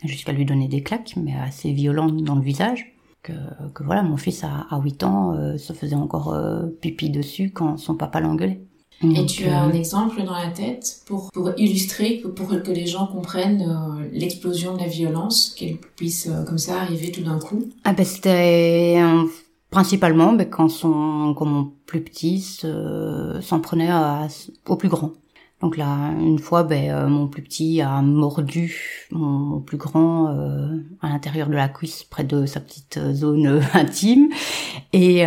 jusqu'à 0.04 0.32
lui 0.34 0.46
donner 0.46 0.68
des 0.68 0.82
claques, 0.82 1.14
mais 1.18 1.36
assez 1.36 1.72
violentes 1.72 2.24
dans 2.24 2.36
le 2.36 2.42
visage. 2.42 2.96
Que, 3.22 3.34
que 3.74 3.84
voilà, 3.84 4.04
mon 4.04 4.18
fils 4.18 4.44
à, 4.44 4.66
à 4.70 4.80
8 4.80 5.04
ans 5.04 5.58
se 5.58 5.74
faisait 5.74 5.96
encore 5.96 6.36
pipi 6.82 7.12
dessus 7.12 7.52
quand 7.52 7.78
son 7.78 7.96
papa 7.96 8.20
l'engueulait. 8.22 8.66
Et 9.04 9.26
tu 9.26 9.46
as 9.46 9.62
un 9.62 9.74
exemple 9.74 10.24
dans 10.24 10.34
la 10.34 10.48
tête 10.48 11.02
pour, 11.06 11.30
pour 11.32 11.52
illustrer, 11.58 12.24
pour 12.36 12.48
que 12.48 12.72
les 12.72 12.86
gens 12.86 13.08
comprennent 13.08 13.62
euh, 13.62 14.08
l'explosion 14.12 14.74
de 14.74 14.80
la 14.80 14.88
violence, 14.88 15.54
qu'elle 15.58 15.78
puisse 15.78 16.28
euh, 16.28 16.44
comme 16.46 16.58
ça 16.58 16.82
arriver 16.82 17.12
tout 17.12 17.24
d'un 17.24 17.40
coup? 17.40 17.70
Ah 17.84 17.94
ben 17.94 18.06
c'était 18.06 18.98
euh, 18.98 19.24
principalement 19.70 20.34
ben, 20.34 20.50
quand, 20.50 20.70
son, 20.70 21.34
quand 21.38 21.46
mon 21.46 21.72
plus 21.86 22.02
petit 22.02 22.40
s'en 23.42 23.60
prenait 23.60 23.92
à, 23.92 24.28
au 24.68 24.76
plus 24.76 24.90
grand. 24.90 25.12
Donc 25.62 25.78
là, 25.78 26.12
une 26.20 26.40
fois, 26.40 26.64
ben, 26.64 27.08
mon 27.08 27.28
plus 27.28 27.42
petit 27.42 27.82
a 27.82 28.02
mordu 28.02 29.08
mon, 29.12 29.62
plus 29.62 29.78
grand 29.78 30.28
à 31.02 31.08
l'intérieur 31.08 31.48
de 31.48 31.54
la 31.54 31.70
cuisse, 31.70 32.04
près 32.04 32.26
de 32.26 32.46
sa 32.46 32.60
petite 32.60 33.00
zone 33.14 33.62
intime. 33.74 34.28
Et 34.92 35.26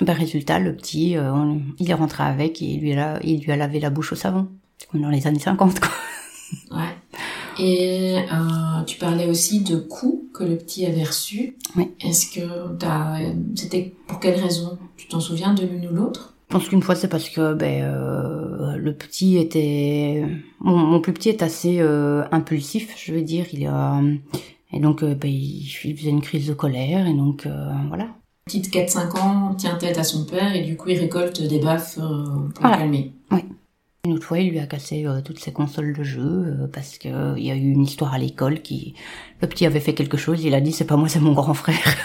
ben, 0.00 0.12
résultat, 0.12 0.58
le 0.58 0.76
petit, 0.76 1.16
euh, 1.16 1.54
il 1.78 1.90
est 1.90 1.94
rentré 1.94 2.22
avec 2.24 2.60
et 2.60 2.66
il 2.66 2.80
lui, 2.80 2.92
a, 2.92 3.18
il 3.24 3.42
lui 3.42 3.52
a 3.52 3.56
lavé 3.56 3.80
la 3.80 3.90
bouche 3.90 4.12
au 4.12 4.16
savon. 4.16 4.48
Comme 4.90 5.00
dans 5.00 5.08
les 5.08 5.26
années 5.26 5.38
50, 5.38 5.80
quoi. 5.80 5.90
Ouais. 6.70 6.94
Et 7.58 8.18
euh, 8.18 8.82
tu 8.86 8.98
parlais 8.98 9.26
aussi 9.26 9.62
de 9.62 9.76
coups 9.76 10.38
que 10.38 10.44
le 10.44 10.56
petit 10.56 10.84
avait 10.84 11.04
reçus. 11.04 11.56
Oui. 11.76 11.90
Est-ce 12.00 12.30
que 12.30 12.76
t'as, 12.78 13.18
c'était 13.54 13.94
pour 14.06 14.20
quelle 14.20 14.38
raison? 14.38 14.78
Tu 14.96 15.08
t'en 15.08 15.20
souviens 15.20 15.54
de 15.54 15.64
l'une 15.64 15.88
ou 15.88 15.94
l'autre? 15.94 16.34
Je 16.48 16.54
pense 16.54 16.68
qu'une 16.68 16.82
fois 16.82 16.94
c'est 16.94 17.08
parce 17.08 17.28
que 17.28 17.54
ben 17.54 17.82
euh, 17.82 18.76
le 18.76 18.94
petit 18.94 19.36
était, 19.36 20.24
mon, 20.60 20.76
mon, 20.76 21.00
plus 21.00 21.12
petit 21.12 21.30
est 21.30 21.42
assez 21.42 21.78
euh, 21.80 22.24
impulsif, 22.30 22.94
je 22.96 23.12
veux 23.12 23.22
dire. 23.22 23.46
Il 23.52 23.66
a 23.66 24.00
et 24.72 24.78
donc 24.78 25.02
ben, 25.02 25.30
il 25.30 25.66
faisait 25.66 26.10
une 26.10 26.20
crise 26.20 26.46
de 26.46 26.54
colère 26.54 27.06
et 27.06 27.14
donc 27.14 27.48
voilà 27.88 28.08
petite 28.46 28.72
4-5 28.72 29.18
ans 29.18 29.54
tient 29.54 29.74
tête 29.74 29.98
à 29.98 30.04
son 30.04 30.24
père 30.24 30.54
et 30.54 30.62
du 30.62 30.76
coup 30.76 30.88
il 30.88 30.98
récolte 31.00 31.42
des 31.42 31.58
baffes 31.58 31.98
euh, 31.98 32.48
pour 32.54 32.64
le 32.64 32.76
calmer. 32.76 33.12
Oui. 33.32 33.40
Une 34.04 34.12
autre 34.12 34.24
fois, 34.24 34.38
il 34.38 34.50
lui 34.50 34.60
a 34.60 34.66
cassé 34.66 35.04
euh, 35.04 35.20
toutes 35.20 35.40
ses 35.40 35.52
consoles 35.52 35.92
de 35.92 36.04
jeux 36.04 36.20
euh, 36.60 36.68
parce 36.72 36.96
que 36.96 37.36
il 37.36 37.44
y 37.44 37.50
a 37.50 37.56
eu 37.56 37.72
une 37.72 37.82
histoire 37.82 38.14
à 38.14 38.18
l'école 38.18 38.62
qui 38.62 38.94
le 39.42 39.48
petit 39.48 39.66
avait 39.66 39.80
fait 39.80 39.94
quelque 39.94 40.16
chose, 40.16 40.44
il 40.44 40.54
a 40.54 40.60
dit 40.60 40.70
c'est 40.70 40.84
pas 40.84 40.96
moi, 40.96 41.08
c'est 41.08 41.18
mon 41.18 41.32
grand 41.32 41.54
frère. 41.54 41.96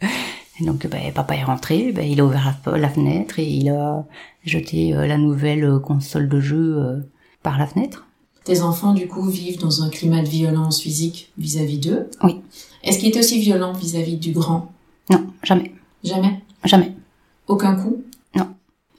et 0.00 0.64
donc 0.64 0.86
ben, 0.86 1.12
papa 1.12 1.34
est 1.34 1.42
rentré, 1.42 1.90
ben, 1.90 2.08
il 2.08 2.20
a 2.20 2.24
ouvert 2.24 2.54
la, 2.66 2.88
fenêtre 2.88 3.40
et 3.40 3.48
il 3.48 3.68
a 3.68 4.06
jeté 4.44 4.92
la 4.92 5.18
nouvelle 5.18 5.80
console 5.80 6.28
de 6.28 6.38
jeu 6.38 7.02
par 7.42 7.58
la 7.58 7.66
fenêtre. 7.66 8.06
Tes 8.44 8.60
enfants 8.60 8.94
du 8.94 9.08
coup 9.08 9.28
vivent 9.28 9.58
dans 9.58 9.82
un 9.82 9.88
climat 9.88 10.22
de 10.22 10.28
violence 10.28 10.80
physique 10.80 11.32
vis-à-vis 11.36 11.78
d'eux. 11.78 12.10
Oui. 12.22 12.36
Est-ce 12.84 13.00
qu'il 13.00 13.12
est 13.12 13.18
aussi 13.18 13.40
violent 13.40 13.72
vis-à-vis 13.72 14.18
du 14.18 14.30
grand? 14.30 14.73
Non, 15.10 15.26
jamais. 15.42 15.72
Jamais? 16.02 16.42
Jamais. 16.64 16.92
Aucun 17.46 17.74
coup? 17.76 18.02
Non. 18.34 18.48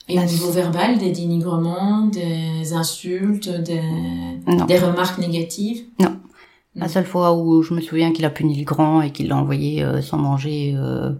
Et 0.07 0.19
au 0.19 0.23
niveau 0.23 0.51
verbal, 0.51 0.97
des 0.97 1.11
dénigrements, 1.11 2.07
des 2.07 2.73
insultes, 2.73 3.49
des, 3.49 3.81
des 4.67 4.77
remarques 4.77 5.17
négatives? 5.17 5.85
Non. 5.99 6.19
La 6.75 6.89
seule 6.89 7.05
fois 7.05 7.33
où 7.33 7.61
je 7.61 7.73
me 7.73 7.79
souviens 7.79 8.11
qu'il 8.11 8.25
a 8.25 8.29
puni 8.29 8.55
le 8.55 8.65
grand 8.65 9.01
et 9.01 9.11
qu'il 9.11 9.29
l'a 9.29 9.37
envoyé 9.37 9.81
euh, 9.81 10.01
sans 10.01 10.17
manger 10.17 10.73
euh, 10.75 11.13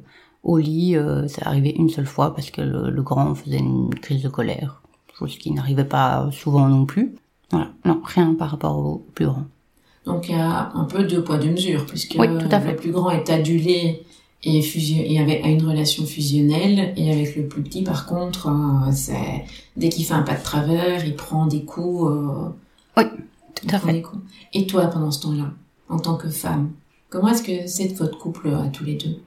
au 0.44 0.58
lit, 0.58 0.98
euh, 0.98 1.28
c'est 1.28 1.48
arrivé 1.48 1.74
une 1.78 1.90
seule 1.90 2.06
fois 2.06 2.36
parce 2.36 2.52
que 2.52 2.62
le, 2.62 3.02
grand 3.02 3.34
faisait 3.36 3.60
une 3.60 3.94
crise 3.96 4.22
de 4.22 4.28
colère, 4.28 4.82
chose 5.18 5.38
qui 5.38 5.52
n'arrivait 5.52 5.86
pas 5.86 6.30
souvent 6.32 6.68
non 6.68 6.86
plus. 6.86 7.16
Voilà, 7.52 7.70
non, 7.86 8.02
rien 8.04 8.34
par 8.34 8.52
rapport 8.52 8.78
au 8.78 9.06
plus 9.16 9.28
grand. 9.28 9.46
Donc 10.06 10.28
il 10.28 10.36
y 10.36 10.40
a 10.40 10.72
un 10.76 10.84
peu 10.84 11.04
deux 11.04 11.24
poids 11.24 11.38
deux 11.38 11.52
mesures, 11.52 11.86
puisque 11.86 12.16
oui, 12.20 12.28
tout 12.28 12.48
à 12.52 12.60
fait. 12.60 12.72
le 12.72 12.76
plus 12.76 12.92
grand 12.92 13.10
est 13.10 13.30
adulé 13.30 14.05
et, 14.44 14.62
fusion, 14.62 15.04
et 15.04 15.20
avec 15.20 15.46
une 15.46 15.66
relation 15.66 16.06
fusionnelle 16.06 16.94
et 16.98 17.12
avec 17.12 17.36
le 17.36 17.48
plus 17.48 17.64
petit 17.64 17.84
par 17.84 18.06
contre 18.06 18.48
euh, 18.48 18.92
c'est 18.92 19.46
dès 19.76 19.90
qu'il 19.90 20.06
fait 20.06 20.14
un 20.14 20.22
pas 20.22 20.36
de 20.36 20.44
travers 20.44 21.06
il 21.06 21.16
prend 21.16 21.48
des 21.48 21.64
coups 21.64 22.12
euh, 22.12 22.50
oui 22.98 23.04
tout 23.56 23.68
à 23.72 23.80
fait. 23.80 24.04
et 24.54 24.68
toi 24.68 24.88
pendant 24.88 25.12
ce 25.12 25.22
temps-là 25.22 25.52
en 25.90 26.00
tant 26.00 26.16
que 26.16 26.30
femme 26.30 26.72
comment 27.10 27.30
est-ce 27.30 27.44
que 27.44 27.68
c'est 27.68 27.88
votre 27.98 28.18
couple 28.18 28.50
à 28.50 28.68
tous 28.68 28.84
les 28.84 28.96
deux? 28.96 29.18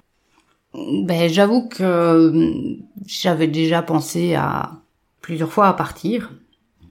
Ben 1.04 1.30
j'avoue 1.30 1.66
que 1.68 2.76
j'avais 3.06 3.48
déjà 3.48 3.82
pensé 3.82 4.34
à 4.34 4.72
plusieurs 5.22 5.50
fois 5.50 5.68
à 5.68 5.72
partir 5.72 6.32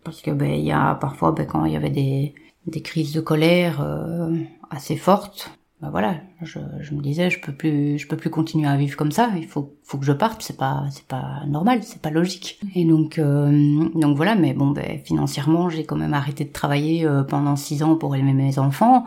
parce 0.04 0.22
que 0.22 0.32
ben 0.32 0.52
il 0.52 0.66
y 0.66 0.72
a 0.72 0.96
parfois 0.96 1.32
ben, 1.32 1.46
quand 1.46 1.64
il 1.66 1.74
y 1.74 1.76
avait 1.76 1.92
des 1.92 2.34
des 2.66 2.82
crises 2.82 3.14
de 3.14 3.22
colère 3.22 3.82
euh, 3.82 4.36
assez 4.70 4.98
fortes 4.98 5.57
bah 5.82 5.90
voilà, 5.92 6.16
je, 6.42 6.58
je, 6.80 6.96
me 6.96 7.02
disais 7.02 7.30
je 7.30 7.40
peux 7.40 7.52
plus 7.52 8.00
je 8.00 8.08
peux 8.08 8.18
plus 8.18 8.32
continuer 8.32 8.68
à 8.68 8.76
vivre 8.78 8.98
comme 8.98 9.12
ça, 9.12 9.32
il 9.38 9.46
faut 9.46 9.76
faut 9.84 10.00
que 10.00 10.06
je 10.06 10.12
parte, 10.12 10.42
c'est 10.42 10.58
pas 10.58 10.86
c'est 10.92 11.06
pas 11.06 11.44
normal, 11.46 11.84
c'est 11.84 12.02
pas 12.02 12.10
logique. 12.10 12.60
Et 12.74 12.84
donc 12.84 13.20
euh, 13.20 13.88
donc 13.94 14.18
voilà, 14.18 14.34
mais 14.34 14.54
bon 14.56 14.72
ben 14.72 15.00
financièrement, 15.06 15.70
j'ai 15.70 15.86
quand 15.86 15.96
même 15.96 16.16
arrêté 16.16 16.46
de 16.46 16.52
travailler 16.52 17.06
euh, 17.06 17.22
pendant 17.24 17.56
six 17.56 17.84
ans 17.84 17.96
pour 17.96 18.16
aimer 18.16 18.34
mes 18.34 18.58
enfants 18.58 19.06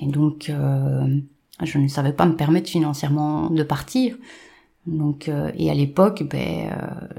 et 0.00 0.06
donc 0.06 0.48
euh, 0.48 1.20
je 1.62 1.78
ne 1.78 1.88
savais 1.88 2.14
pas 2.14 2.24
me 2.24 2.34
permettre 2.34 2.70
financièrement 2.70 3.50
de 3.50 3.62
partir. 3.62 4.16
Donc 4.86 5.30
et 5.56 5.70
à 5.70 5.74
l'époque, 5.74 6.22
ben 6.30 6.70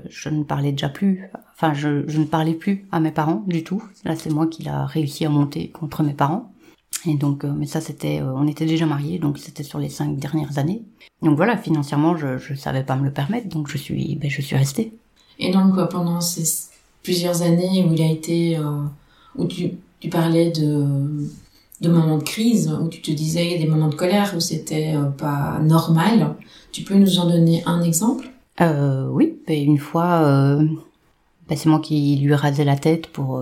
je 0.09 0.29
ne 0.29 0.43
parlais 0.43 0.71
déjà 0.71 0.89
plus, 0.89 1.29
enfin 1.53 1.75
je, 1.75 2.03
je 2.07 2.19
ne 2.19 2.25
parlais 2.25 2.55
plus 2.55 2.87
à 2.91 2.99
mes 2.99 3.11
parents 3.11 3.43
du 3.45 3.63
tout. 3.63 3.83
Là, 4.05 4.15
c'est 4.15 4.31
moi 4.31 4.47
qui 4.47 4.63
l'a 4.63 4.87
réussi 4.87 5.25
à 5.25 5.29
monter 5.29 5.69
contre 5.69 6.01
mes 6.01 6.15
parents. 6.15 6.51
Et 7.07 7.15
donc, 7.15 7.43
euh, 7.43 7.51
mais 7.55 7.65
ça 7.65 7.81
c'était, 7.81 8.21
euh, 8.21 8.33
on 8.35 8.47
était 8.47 8.65
déjà 8.65 8.85
mariés, 8.85 9.17
donc 9.19 9.37
c'était 9.39 9.63
sur 9.63 9.79
les 9.79 9.89
cinq 9.89 10.17
dernières 10.17 10.57
années. 10.57 10.83
Donc 11.21 11.35
voilà, 11.35 11.57
financièrement, 11.57 12.15
je 12.15 12.37
je 12.37 12.53
savais 12.53 12.83
pas 12.83 12.95
me 12.95 13.03
le 13.05 13.11
permettre, 13.11 13.47
donc 13.49 13.67
je 13.67 13.77
suis, 13.77 14.15
ben, 14.15 14.29
je 14.29 14.41
suis 14.41 14.55
restée. 14.55 14.93
Et 15.39 15.51
donc 15.51 15.73
pendant 15.89 16.21
ces 16.21 16.69
plusieurs 17.03 17.41
années 17.41 17.83
où 17.87 17.93
il 17.93 18.01
a 18.01 18.11
été, 18.11 18.57
euh, 18.57 18.83
où 19.35 19.45
tu 19.45 19.71
tu 19.99 20.09
parlais 20.09 20.51
de 20.51 21.27
de 21.81 21.89
moments 21.89 22.19
de 22.19 22.23
crise, 22.23 22.71
où 22.79 22.87
tu 22.89 23.01
te 23.01 23.09
disais 23.11 23.57
des 23.57 23.65
moments 23.65 23.87
de 23.87 23.95
colère 23.95 24.33
où 24.35 24.39
c'était 24.39 24.93
pas 25.17 25.57
normal, 25.63 26.35
tu 26.71 26.83
peux 26.83 26.93
nous 26.93 27.17
en 27.17 27.27
donner 27.27 27.63
un 27.65 27.81
exemple? 27.81 28.29
Euh, 28.61 29.07
Oui, 29.09 29.39
ben, 29.47 29.59
une 29.63 29.79
fois, 29.79 30.21
ben, 31.47 31.57
c'est 31.57 31.69
moi 31.69 31.79
qui 31.79 32.17
lui 32.17 32.35
rasais 32.35 32.65
la 32.65 32.75
tête 32.75 33.07
pour 33.07 33.41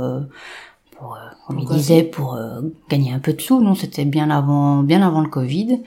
pour, 1.00 1.16
euh, 1.16 1.20
comme 1.48 1.60
il 1.60 1.68
disait, 1.68 2.04
pour 2.04 2.36
euh, 2.36 2.62
gagner 2.90 3.12
un 3.12 3.20
peu 3.20 3.34
de 3.34 3.42
sous. 3.42 3.62
Non, 3.62 3.76
c'était 3.76 4.06
bien 4.06 4.30
avant, 4.30 4.84
bien 4.84 5.02
avant 5.02 5.22
le 5.22 5.30
Covid. 5.30 5.82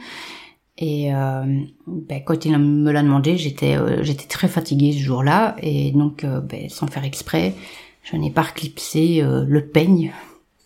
Et 0.78 1.14
euh, 1.14 1.44
ben, 1.86 2.22
quand 2.24 2.44
il 2.44 2.56
me 2.56 2.90
l'a 2.90 3.02
demandé, 3.02 3.36
j'étais, 3.36 3.76
j'étais 4.02 4.26
très 4.26 4.48
fatiguée 4.48 4.92
ce 4.92 4.98
jour-là, 4.98 5.54
et 5.60 5.92
donc, 5.92 6.24
ben, 6.24 6.68
sans 6.68 6.86
faire 6.86 7.04
exprès, 7.04 7.54
je 8.02 8.16
n'ai 8.16 8.30
pas 8.30 8.42
reclipsé 8.42 9.22
le 9.22 9.66
peigne 9.66 10.12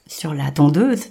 sur 0.07 0.33
la 0.33 0.51
tondeuse. 0.51 1.07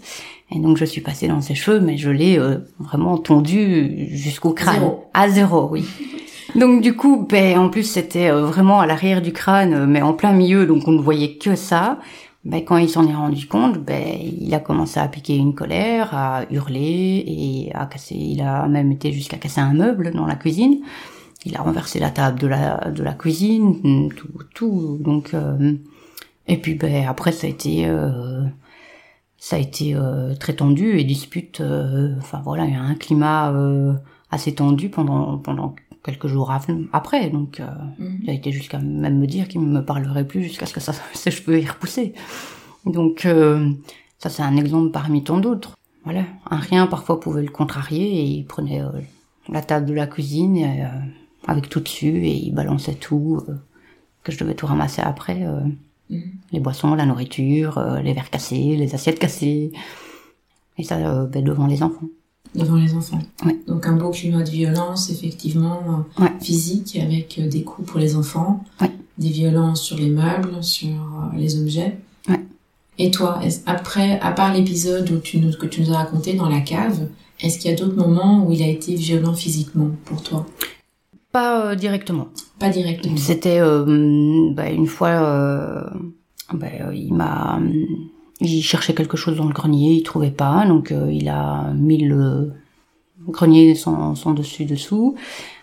Et 0.52 0.60
donc 0.60 0.78
je 0.78 0.86
suis 0.86 1.02
passée 1.02 1.28
dans 1.28 1.42
ses 1.42 1.56
cheveux, 1.56 1.80
mais 1.80 1.98
je 1.98 2.10
l'ai 2.10 2.40
vraiment 2.80 3.18
tondu 3.18 4.08
jusqu'au 4.12 4.54
crâne. 4.54 4.94
À 5.14 5.30
zéro, 5.30 5.68
oui. 5.72 5.86
Donc 6.56 6.82
du 6.82 6.96
coup, 6.96 7.28
ben, 7.30 7.58
en 7.60 7.70
plus 7.70 7.84
c'était 7.84 8.32
vraiment 8.32 8.80
à 8.80 8.86
l'arrière 8.86 9.22
du 9.22 9.34
crâne, 9.34 9.86
mais 9.88 10.02
en 10.02 10.14
plein 10.14 10.32
milieu, 10.32 10.66
donc 10.66 10.88
on 10.88 10.94
ne 10.94 11.02
voyait 11.02 11.36
que 11.36 11.56
ça 11.56 12.00
ben, 12.46 12.64
quand 12.64 12.78
il 12.78 12.90
s'en 12.90 13.08
est 13.08 13.16
rendu 13.16 13.48
compte, 13.48 13.80
ben, 13.80 14.20
il 14.22 14.54
a 14.54 14.60
commencé 14.60 15.00
à 15.00 15.08
piquer 15.08 15.36
une 15.36 15.56
colère, 15.56 16.16
à 16.16 16.44
hurler 16.52 17.24
et 17.26 17.72
à 17.74 17.88
casser. 17.88 18.16
Il 18.16 18.42
a 18.42 18.68
même 18.68 18.92
été 18.92 19.12
jusqu'à 19.12 19.38
casser 19.38 19.62
un 19.62 19.74
meuble 19.74 20.12
dans 20.14 20.28
la 20.28 20.36
cuisine. 20.36 20.82
Il 21.46 21.56
a 21.58 21.62
renversé 21.62 22.00
la 22.00 22.12
table 22.12 22.40
de 22.40 22.48
la 22.48 22.92
de 22.92 23.04
la 23.04 23.14
cuisine, 23.14 24.10
tout, 24.16 24.28
tout. 24.54 24.98
Donc 25.02 25.34
euh, 25.34 25.74
et 26.48 26.58
puis 26.58 26.76
ben 26.76 27.08
après 27.08 27.32
ça 27.32 27.48
a 27.48 27.50
été 27.50 27.88
euh, 27.88 28.44
ça 29.38 29.56
a 29.56 29.60
été 29.60 29.96
très 30.40 30.54
tendu 30.54 31.00
et 31.00 31.04
dispute. 31.04 31.62
Enfin 32.20 32.42
voilà, 32.44 32.66
il 32.66 32.74
y 32.74 32.76
a 32.76 32.82
un 32.82 32.96
climat 32.96 33.54
assez 34.32 34.56
tendu 34.56 34.90
pendant 34.90 35.38
pendant 35.40 35.76
quelques 36.06 36.28
jours 36.28 36.52
après. 36.94 37.30
Donc, 37.30 37.60
mhm. 38.00 38.20
il 38.24 38.30
a 38.30 38.34
été 38.34 38.52
jusqu'à 38.52 38.80
même 38.80 39.20
me 39.20 39.28
dire 39.28 39.48
qu'il 39.48 39.62
me 39.62 39.84
parlerait 39.84 40.28
plus 40.28 40.44
jusqu'à 40.44 40.66
ce 40.66 40.74
que 40.74 40.80
ça, 40.80 40.94
ses 41.14 41.32
cheveux 41.32 41.60
y 41.60 41.66
repousser. 41.66 42.14
Donc, 42.86 43.28
ça 44.20 44.30
c'est 44.30 44.44
un 44.44 44.56
exemple 44.56 44.92
parmi 44.92 45.24
tant 45.24 45.40
d'autres. 45.40 45.76
Voilà, 46.04 46.24
un 46.50 46.58
rien 46.58 46.86
parfois 46.86 47.20
pouvait 47.20 47.42
le 47.42 47.50
contrarier 47.50 48.20
et 48.20 48.24
il 48.24 48.46
prenait 48.46 48.84
la 49.50 49.62
table 49.62 49.86
de 49.86 49.94
la 49.94 50.08
cuisine 50.08 50.58
euh, 50.64 50.88
avec 51.48 51.70
tout 51.70 51.80
dessus 51.80 52.26
et 52.26 52.34
il 52.34 52.54
balançait 52.54 52.96
tout, 52.96 53.42
euh, 53.48 53.54
que 54.24 54.32
je 54.32 54.40
devais 54.40 54.56
tout 54.56 54.66
ramasser 54.66 55.02
après. 55.02 55.44
Euh, 55.44 55.62
mhm. 56.10 56.32
Les 56.52 56.60
boissons, 56.60 56.96
la 56.96 57.06
nourriture, 57.06 57.80
les 58.04 58.14
verres 58.14 58.30
cassés, 58.30 58.76
les 58.76 58.96
assiettes 58.96 59.20
cassées. 59.20 59.72
Et 60.78 60.84
ça 60.84 61.26
ben, 61.26 61.44
devant 61.44 61.68
les 61.68 61.84
enfants. 61.84 62.08
Devant 62.56 62.76
les 62.76 62.94
enfants. 62.94 63.20
Donc 63.68 63.86
un 63.86 63.94
beau 63.94 64.12
climat 64.12 64.44
de 64.44 64.50
violence, 64.50 65.10
effectivement, 65.10 66.06
physique, 66.42 66.98
avec 67.02 67.40
des 67.50 67.64
coups 67.64 67.88
pour 67.90 68.00
les 68.00 68.16
enfants, 68.16 68.64
des 69.18 69.30
violences 69.30 69.82
sur 69.82 69.98
les 69.98 70.10
meubles, 70.10 70.64
sur 70.64 70.96
les 71.36 71.60
objets. 71.60 71.98
Et 72.98 73.12
toi, 73.12 73.40
après, 73.66 74.20
à 74.22 74.32
part 74.32 74.54
l'épisode 74.54 75.10
où 75.12 75.18
tu 75.18 75.40
nous, 75.40 75.52
que 75.52 75.66
tu 75.66 75.82
nous 75.82 75.92
as 75.92 75.98
raconté 75.98 76.34
dans 76.34 76.48
la 76.48 76.62
cave, 76.62 77.10
est-ce 77.42 77.60
qu'il 77.60 77.70
y 77.70 77.74
a 77.74 77.78
d'autres 77.78 77.98
moments 77.98 78.46
où 78.46 78.52
il 78.52 78.64
a 78.64 78.68
été 78.68 78.96
violent 78.96 79.34
physiquement 79.34 79.90
pour 80.06 80.22
toi? 80.24 80.46
Pas 81.32 81.66
euh, 81.66 81.76
directement. 81.76 82.30
Pas 82.60 82.70
directement. 82.70 83.18
C'était 83.18 83.60
euh, 83.60 83.84
bah, 84.54 84.70
une 84.70 84.88
fois, 84.88 85.10
euh, 85.10 85.84
bah, 86.54 86.68
il 86.94 87.14
m'a, 87.14 87.60
il 88.42 88.62
cherchait 88.62 88.94
quelque 88.94 89.18
chose 89.18 89.38
dans 89.38 89.48
le 89.48 89.54
grenier, 89.54 89.94
il 89.94 90.04
trouvait 90.04 90.32
pas, 90.32 90.66
donc 90.66 90.94
il 91.10 91.30
a 91.30 91.72
mis 91.74 91.98
le 91.98 92.54
grenier 93.28 93.76
sans, 93.76 94.14
sans 94.16 94.34
dessus 94.34 94.66
dessous, 94.66 95.16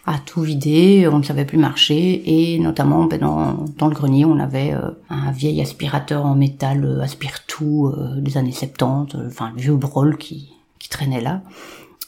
a 0.07 0.19
tout 0.19 0.41
vidé, 0.41 1.07
on 1.07 1.19
ne 1.19 1.23
savait 1.23 1.45
plus 1.45 1.59
marcher 1.59 2.23
et 2.25 2.59
notamment 2.59 3.05
bah, 3.05 3.19
dans, 3.19 3.67
dans 3.77 3.89
le 3.89 3.95
grenier 3.95 4.25
on 4.25 4.39
avait 4.39 4.75
un 5.11 5.31
vieil 5.33 5.61
aspirateur 5.61 6.25
en 6.25 6.35
métal 6.35 7.01
aspire 7.03 7.45
tout 7.47 7.93
des 8.17 8.39
années 8.39 8.53
70, 8.53 9.19
enfin 9.27 9.53
le 9.55 9.61
vieux 9.61 9.77
brol 9.77 10.17
qui 10.17 10.53
qui 10.83 10.89
traînait 10.89 11.21
là. 11.21 11.43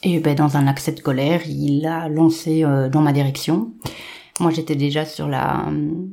Et 0.02 0.18
ben, 0.20 0.34
dans 0.34 0.56
un 0.56 0.66
accès 0.66 0.92
de 0.92 1.00
colère, 1.00 1.40
il 1.46 1.86
a 1.86 2.08
lancé 2.08 2.62
euh, 2.62 2.90
dans 2.90 3.00
ma 3.00 3.12
direction. 3.12 3.72
Moi, 4.40 4.50
j'étais 4.50 4.74
déjà 4.74 5.06
sur 5.06 5.28
la 5.28 5.66
euh, 5.68 6.06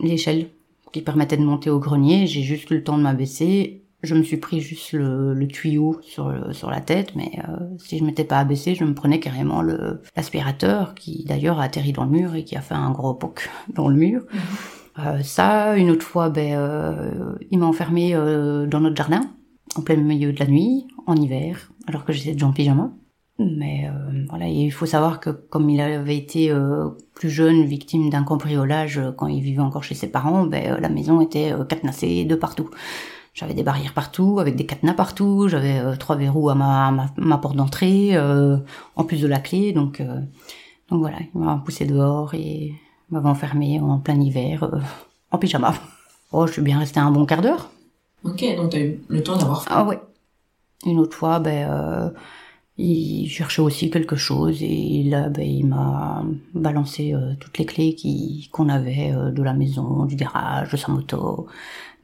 l'échelle 0.00 0.48
qui 0.92 1.02
permettait 1.02 1.36
de 1.36 1.44
monter 1.44 1.68
au 1.70 1.78
grenier. 1.78 2.26
J'ai 2.26 2.42
juste 2.42 2.70
eu 2.70 2.74
le 2.76 2.84
temps 2.84 2.96
de 2.96 3.02
m'abaisser. 3.02 3.82
Je 4.04 4.14
me 4.14 4.22
suis 4.22 4.36
pris 4.36 4.60
juste 4.60 4.92
le, 4.92 5.46
tuyau 5.48 5.98
sur, 6.02 6.32
sur 6.54 6.70
la 6.70 6.80
tête, 6.80 7.14
mais 7.16 7.32
euh, 7.48 7.56
si 7.78 7.98
je 7.98 8.04
m'étais 8.04 8.24
pas 8.24 8.38
abaissé, 8.38 8.74
je 8.74 8.84
me 8.84 8.94
prenais 8.94 9.18
carrément 9.18 9.62
l'aspirateur, 10.16 10.94
qui 10.94 11.24
d'ailleurs 11.24 11.58
a 11.60 11.64
atterri 11.64 11.92
dans 11.92 12.04
le 12.04 12.10
mur 12.10 12.34
et 12.34 12.44
qui 12.44 12.56
a 12.56 12.60
fait 12.60 12.74
un 12.74 12.90
gros 12.90 13.14
poc 13.14 13.50
dans 13.74 13.88
le 13.88 13.96
mur. 13.96 14.22
Mhm. 14.32 15.22
ça, 15.22 15.76
une 15.76 15.90
autre 15.90 16.06
fois, 16.06 16.30
ben, 16.30 17.38
il 17.50 17.58
m'a 17.58 17.66
enfermé 17.66 18.12
dans 18.12 18.80
notre 18.80 18.96
jardin, 18.96 19.22
en 19.76 19.82
plein 19.82 19.96
milieu 19.96 20.32
de 20.32 20.38
la 20.38 20.46
nuit, 20.46 20.86
en 21.06 21.16
hiver, 21.16 21.70
alors 21.86 22.04
que 22.04 22.12
j'étais 22.12 22.32
déjà 22.32 22.46
en 22.46 22.52
pyjama. 22.52 22.92
Mais 23.38 23.88
euh, 23.88 24.24
voilà, 24.28 24.46
il 24.46 24.70
faut 24.70 24.86
savoir 24.86 25.18
que 25.18 25.30
comme 25.30 25.68
il 25.68 25.80
avait 25.80 26.16
été 26.16 26.52
euh, 26.52 26.90
plus 27.14 27.30
jeune, 27.30 27.64
victime 27.64 28.08
d'un 28.08 28.22
cambriolage 28.22 28.98
euh, 28.98 29.10
quand 29.10 29.26
il 29.26 29.42
vivait 29.42 29.60
encore 29.60 29.82
chez 29.82 29.96
ses 29.96 30.06
parents, 30.08 30.46
ben, 30.46 30.78
la 30.80 30.88
maison 30.88 31.20
était 31.20 31.52
cadenassée 31.68 32.24
de 32.24 32.34
partout. 32.36 32.70
J'avais 33.34 33.54
des 33.54 33.64
barrières 33.64 33.92
partout, 33.94 34.38
avec 34.38 34.56
des 34.56 34.64
cadenas 34.64 34.94
partout, 34.94 35.48
j'avais 35.48 35.96
trois 35.98 36.16
verrous 36.16 36.50
à 36.50 36.54
ma, 36.54 37.10
ma, 37.16 37.38
porte 37.38 37.56
d'entrée, 37.56 38.16
en 38.16 39.04
plus 39.04 39.20
de 39.20 39.26
la 39.26 39.40
clé, 39.40 39.72
donc 39.72 40.00
donc 40.90 41.00
voilà, 41.00 41.18
il 41.20 41.40
m'a 41.40 41.56
poussé 41.64 41.86
dehors 41.86 42.34
et 42.34 42.74
m'avait 43.10 43.28
enfermé 43.28 43.80
en 43.80 43.98
plein 43.98 44.20
hiver, 44.20 44.70
en 45.30 45.38
pyjama. 45.38 45.74
Oh, 46.30 46.46
je 46.46 46.52
suis 46.52 46.62
bien 46.62 46.78
restée 46.78 47.00
un 47.00 47.10
bon 47.10 47.26
quart 47.26 47.42
d'heure. 47.42 47.70
Ok, 48.24 48.44
donc 48.56 48.70
t'as 48.70 48.80
eu 48.80 49.00
le 49.08 49.22
temps 49.22 49.36
d'avoir 49.36 49.64
Ah 49.68 49.84
ouais, 49.84 50.00
une 50.86 50.98
autre 50.98 51.16
fois, 51.16 51.38
ben, 51.38 51.68
euh, 51.70 52.10
il 52.76 53.28
cherchait 53.28 53.62
aussi 53.62 53.90
quelque 53.90 54.16
chose 54.16 54.62
et 54.62 55.02
là, 55.04 55.28
ben, 55.28 55.46
il 55.46 55.66
m'a 55.66 56.24
balancé 56.54 57.14
euh, 57.14 57.34
toutes 57.38 57.58
les 57.58 57.66
clés 57.66 57.96
qu'on 58.50 58.68
avait 58.68 59.12
euh, 59.12 59.30
de 59.30 59.42
la 59.42 59.52
maison, 59.52 60.06
du 60.06 60.16
garage, 60.16 60.72
de 60.72 60.76
sa 60.76 60.90
moto, 60.90 61.46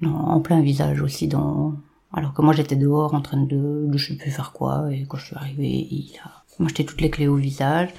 en 0.04 0.40
plein 0.40 0.60
visage 0.60 1.00
aussi 1.02 1.28
dans. 1.28 1.74
Alors 2.12 2.34
que 2.34 2.42
moi 2.42 2.52
j'étais 2.52 2.76
dehors 2.76 3.14
en 3.14 3.20
train 3.20 3.42
de, 3.42 3.86
de 3.86 3.98
je 3.98 4.08
sais 4.08 4.16
plus 4.16 4.30
faire 4.32 4.52
quoi 4.52 4.92
et 4.92 5.04
quand 5.06 5.16
je 5.16 5.26
suis 5.26 5.36
arrivée, 5.36 5.86
il 5.90 6.12
a 6.24 6.66
jeté 6.66 6.84
toutes 6.84 7.00
les 7.00 7.10
clés 7.10 7.28
au 7.28 7.36
visage 7.36 7.90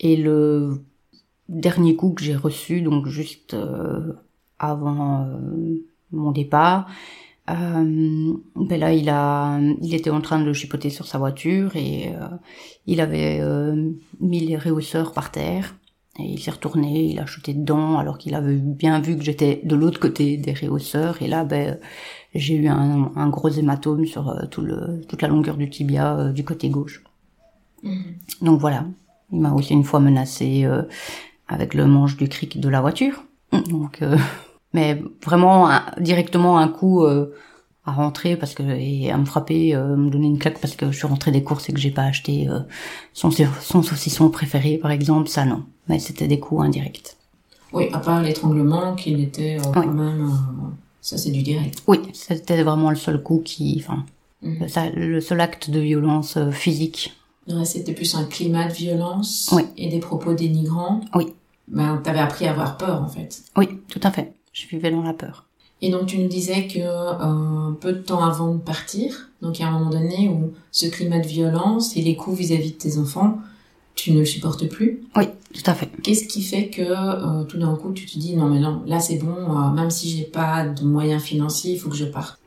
et 0.00 0.16
le 0.16 0.82
dernier 1.48 1.94
coup 1.94 2.10
que 2.10 2.24
j'ai 2.24 2.34
reçu, 2.34 2.80
donc 2.80 3.06
juste 3.06 3.56
avant 4.58 5.28
mon 6.10 6.32
départ, 6.32 6.88
euh, 7.50 8.34
ben 8.56 8.80
là, 8.80 8.92
il 8.92 9.08
a, 9.10 9.60
il 9.82 9.94
était 9.94 10.10
en 10.10 10.20
train 10.20 10.40
de 10.40 10.52
chipoter 10.52 10.90
sur 10.90 11.06
sa 11.06 11.18
voiture 11.18 11.76
et 11.76 12.08
euh, 12.08 12.28
il 12.86 13.00
avait 13.00 13.38
euh, 13.40 13.90
mis 14.20 14.40
les 14.40 14.56
réhausseurs 14.56 15.12
par 15.12 15.30
terre 15.30 15.76
et 16.18 16.24
il 16.24 16.38
s'est 16.40 16.50
retourné, 16.50 17.06
il 17.06 17.18
a 17.18 17.26
chuté 17.26 17.54
dedans 17.54 17.98
alors 17.98 18.18
qu'il 18.18 18.34
avait 18.34 18.54
bien 18.54 19.00
vu 19.00 19.16
que 19.16 19.24
j'étais 19.24 19.60
de 19.64 19.74
l'autre 19.74 19.98
côté 19.98 20.36
des 20.36 20.52
réhausseurs 20.52 21.20
et 21.22 21.26
là, 21.26 21.44
ben, 21.44 21.78
j'ai 22.34 22.54
eu 22.54 22.68
un, 22.68 23.10
un, 23.16 23.28
gros 23.28 23.48
hématome 23.48 24.06
sur 24.06 24.28
euh, 24.28 24.46
tout 24.46 24.60
le, 24.60 25.02
toute 25.08 25.22
la 25.22 25.28
longueur 25.28 25.56
du 25.56 25.68
tibia 25.68 26.16
euh, 26.16 26.32
du 26.32 26.44
côté 26.44 26.68
gauche. 26.68 27.02
Mhm. 27.82 28.14
Donc 28.42 28.60
voilà, 28.60 28.84
il 29.32 29.40
m'a 29.40 29.52
aussi 29.52 29.72
une 29.72 29.84
fois 29.84 30.00
menacé 30.00 30.66
avec 31.48 31.74
le 31.74 31.86
manche 31.86 32.16
du 32.16 32.28
cric 32.28 32.60
de 32.60 32.68
la 32.68 32.80
voiture. 32.80 33.24
Donc 33.68 34.00
mais 34.74 35.00
vraiment 35.24 35.70
directement 35.98 36.58
un 36.58 36.68
coup 36.68 37.04
euh, 37.04 37.32
à 37.86 37.92
rentrer 37.92 38.36
parce 38.36 38.54
que 38.54 38.62
et 38.62 39.10
à 39.10 39.18
me 39.18 39.24
frapper, 39.24 39.74
euh, 39.74 39.96
me 39.96 40.10
donner 40.10 40.26
une 40.26 40.38
claque 40.38 40.58
parce 40.58 40.74
que 40.74 40.90
je 40.90 40.96
suis 40.96 41.06
rentrée 41.06 41.30
des 41.30 41.42
courses 41.42 41.68
et 41.68 41.72
que 41.72 41.78
j'ai 41.78 41.90
pas 41.90 42.04
acheté 42.04 42.48
euh, 42.48 42.60
son, 43.12 43.30
son 43.30 43.82
saucisson 43.82 44.30
préféré 44.30 44.78
par 44.78 44.90
exemple, 44.90 45.28
ça 45.28 45.44
non. 45.44 45.64
Mais 45.88 45.98
c'était 45.98 46.26
des 46.26 46.40
coups 46.40 46.62
indirects. 46.62 47.16
Oui, 47.72 47.88
à 47.92 47.98
part 47.98 48.22
l'étranglement 48.22 48.94
qui 48.94 49.20
était 49.22 49.58
quand 49.72 49.86
même, 49.86 50.32
ça 51.00 51.18
c'est 51.18 51.30
du 51.30 51.42
direct. 51.42 51.82
Oui, 51.86 51.98
c'était 52.12 52.62
vraiment 52.62 52.90
le 52.90 52.96
seul 52.96 53.22
coup 53.22 53.42
qui, 53.44 53.82
enfin, 53.84 54.04
mhm. 54.42 54.66
le 54.94 55.20
seul 55.20 55.40
acte 55.40 55.70
de 55.70 55.80
violence 55.80 56.38
physique. 56.52 57.16
C'était 57.64 57.92
plus 57.92 58.14
un 58.14 58.24
climat 58.24 58.68
de 58.68 58.72
violence 58.72 59.54
et 59.76 59.88
des 59.88 59.98
propos 59.98 60.34
dénigrants. 60.34 61.00
Oui. 61.14 61.34
Ben, 61.66 62.00
t'avais 62.02 62.20
appris 62.20 62.46
à 62.46 62.52
avoir 62.52 62.76
peur 62.76 63.02
en 63.02 63.08
fait. 63.08 63.42
Oui, 63.56 63.68
tout 63.88 64.00
à 64.02 64.10
fait 64.10 64.32
je 64.54 64.68
vivais 64.68 64.90
dans 64.90 65.02
la 65.02 65.12
peur. 65.12 65.44
Et 65.84 65.90
donc 65.90 66.06
tu 66.06 66.16
nous 66.16 66.28
disais 66.28 66.66
que 66.66 66.78
euh, 66.78 67.72
peu 67.78 67.92
de 67.92 67.98
temps 67.98 68.24
avant 68.24 68.54
de 68.54 68.58
partir, 68.58 69.28
donc 69.42 69.58
il 69.58 69.62
y 69.62 69.64
a 69.66 69.68
un 69.68 69.78
moment 69.78 69.90
donné 69.90 70.30
où 70.30 70.54
ce 70.72 70.86
climat 70.86 71.18
de 71.18 71.26
violence 71.26 71.94
et 71.94 72.00
les 72.00 72.16
coups 72.16 72.38
vis-à-vis 72.38 72.70
de 72.70 72.78
tes 72.78 72.96
enfants, 72.96 73.36
tu 73.94 74.12
ne 74.12 74.20
le 74.20 74.24
supportes 74.24 74.66
plus. 74.66 75.02
Oui, 75.14 75.26
tout 75.52 75.70
à 75.70 75.74
fait. 75.74 75.90
Qu'est-ce 76.02 76.26
qui 76.26 76.40
fait 76.40 76.68
que 76.68 76.80
euh, 76.80 77.44
tout 77.44 77.58
d'un 77.58 77.76
coup 77.76 77.92
tu 77.92 78.06
te 78.06 78.18
dis 78.18 78.34
non 78.34 78.48
mais 78.48 78.60
non, 78.60 78.82
là 78.86 78.98
c'est 78.98 79.18
bon, 79.18 79.36
euh, 79.36 79.72
même 79.74 79.90
si 79.90 80.08
j'ai 80.08 80.24
pas 80.24 80.66
de 80.66 80.84
moyens 80.84 81.22
financiers, 81.22 81.74
il 81.74 81.78
faut 81.78 81.90
que 81.90 81.96
je 81.96 82.06
parte? 82.06 82.40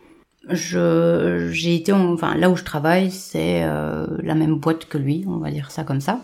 Je 0.50 1.50
j'ai 1.52 1.76
été 1.76 1.94
enfin 1.94 2.34
là 2.34 2.50
où 2.50 2.56
je 2.56 2.64
travaille, 2.64 3.12
c'est 3.12 3.62
la 3.62 4.34
même 4.34 4.56
boîte 4.56 4.86
que 4.86 4.98
lui, 4.98 5.26
on 5.28 5.38
va 5.38 5.52
dire 5.52 5.70
ça 5.70 5.84
comme 5.84 6.02
ça. 6.02 6.24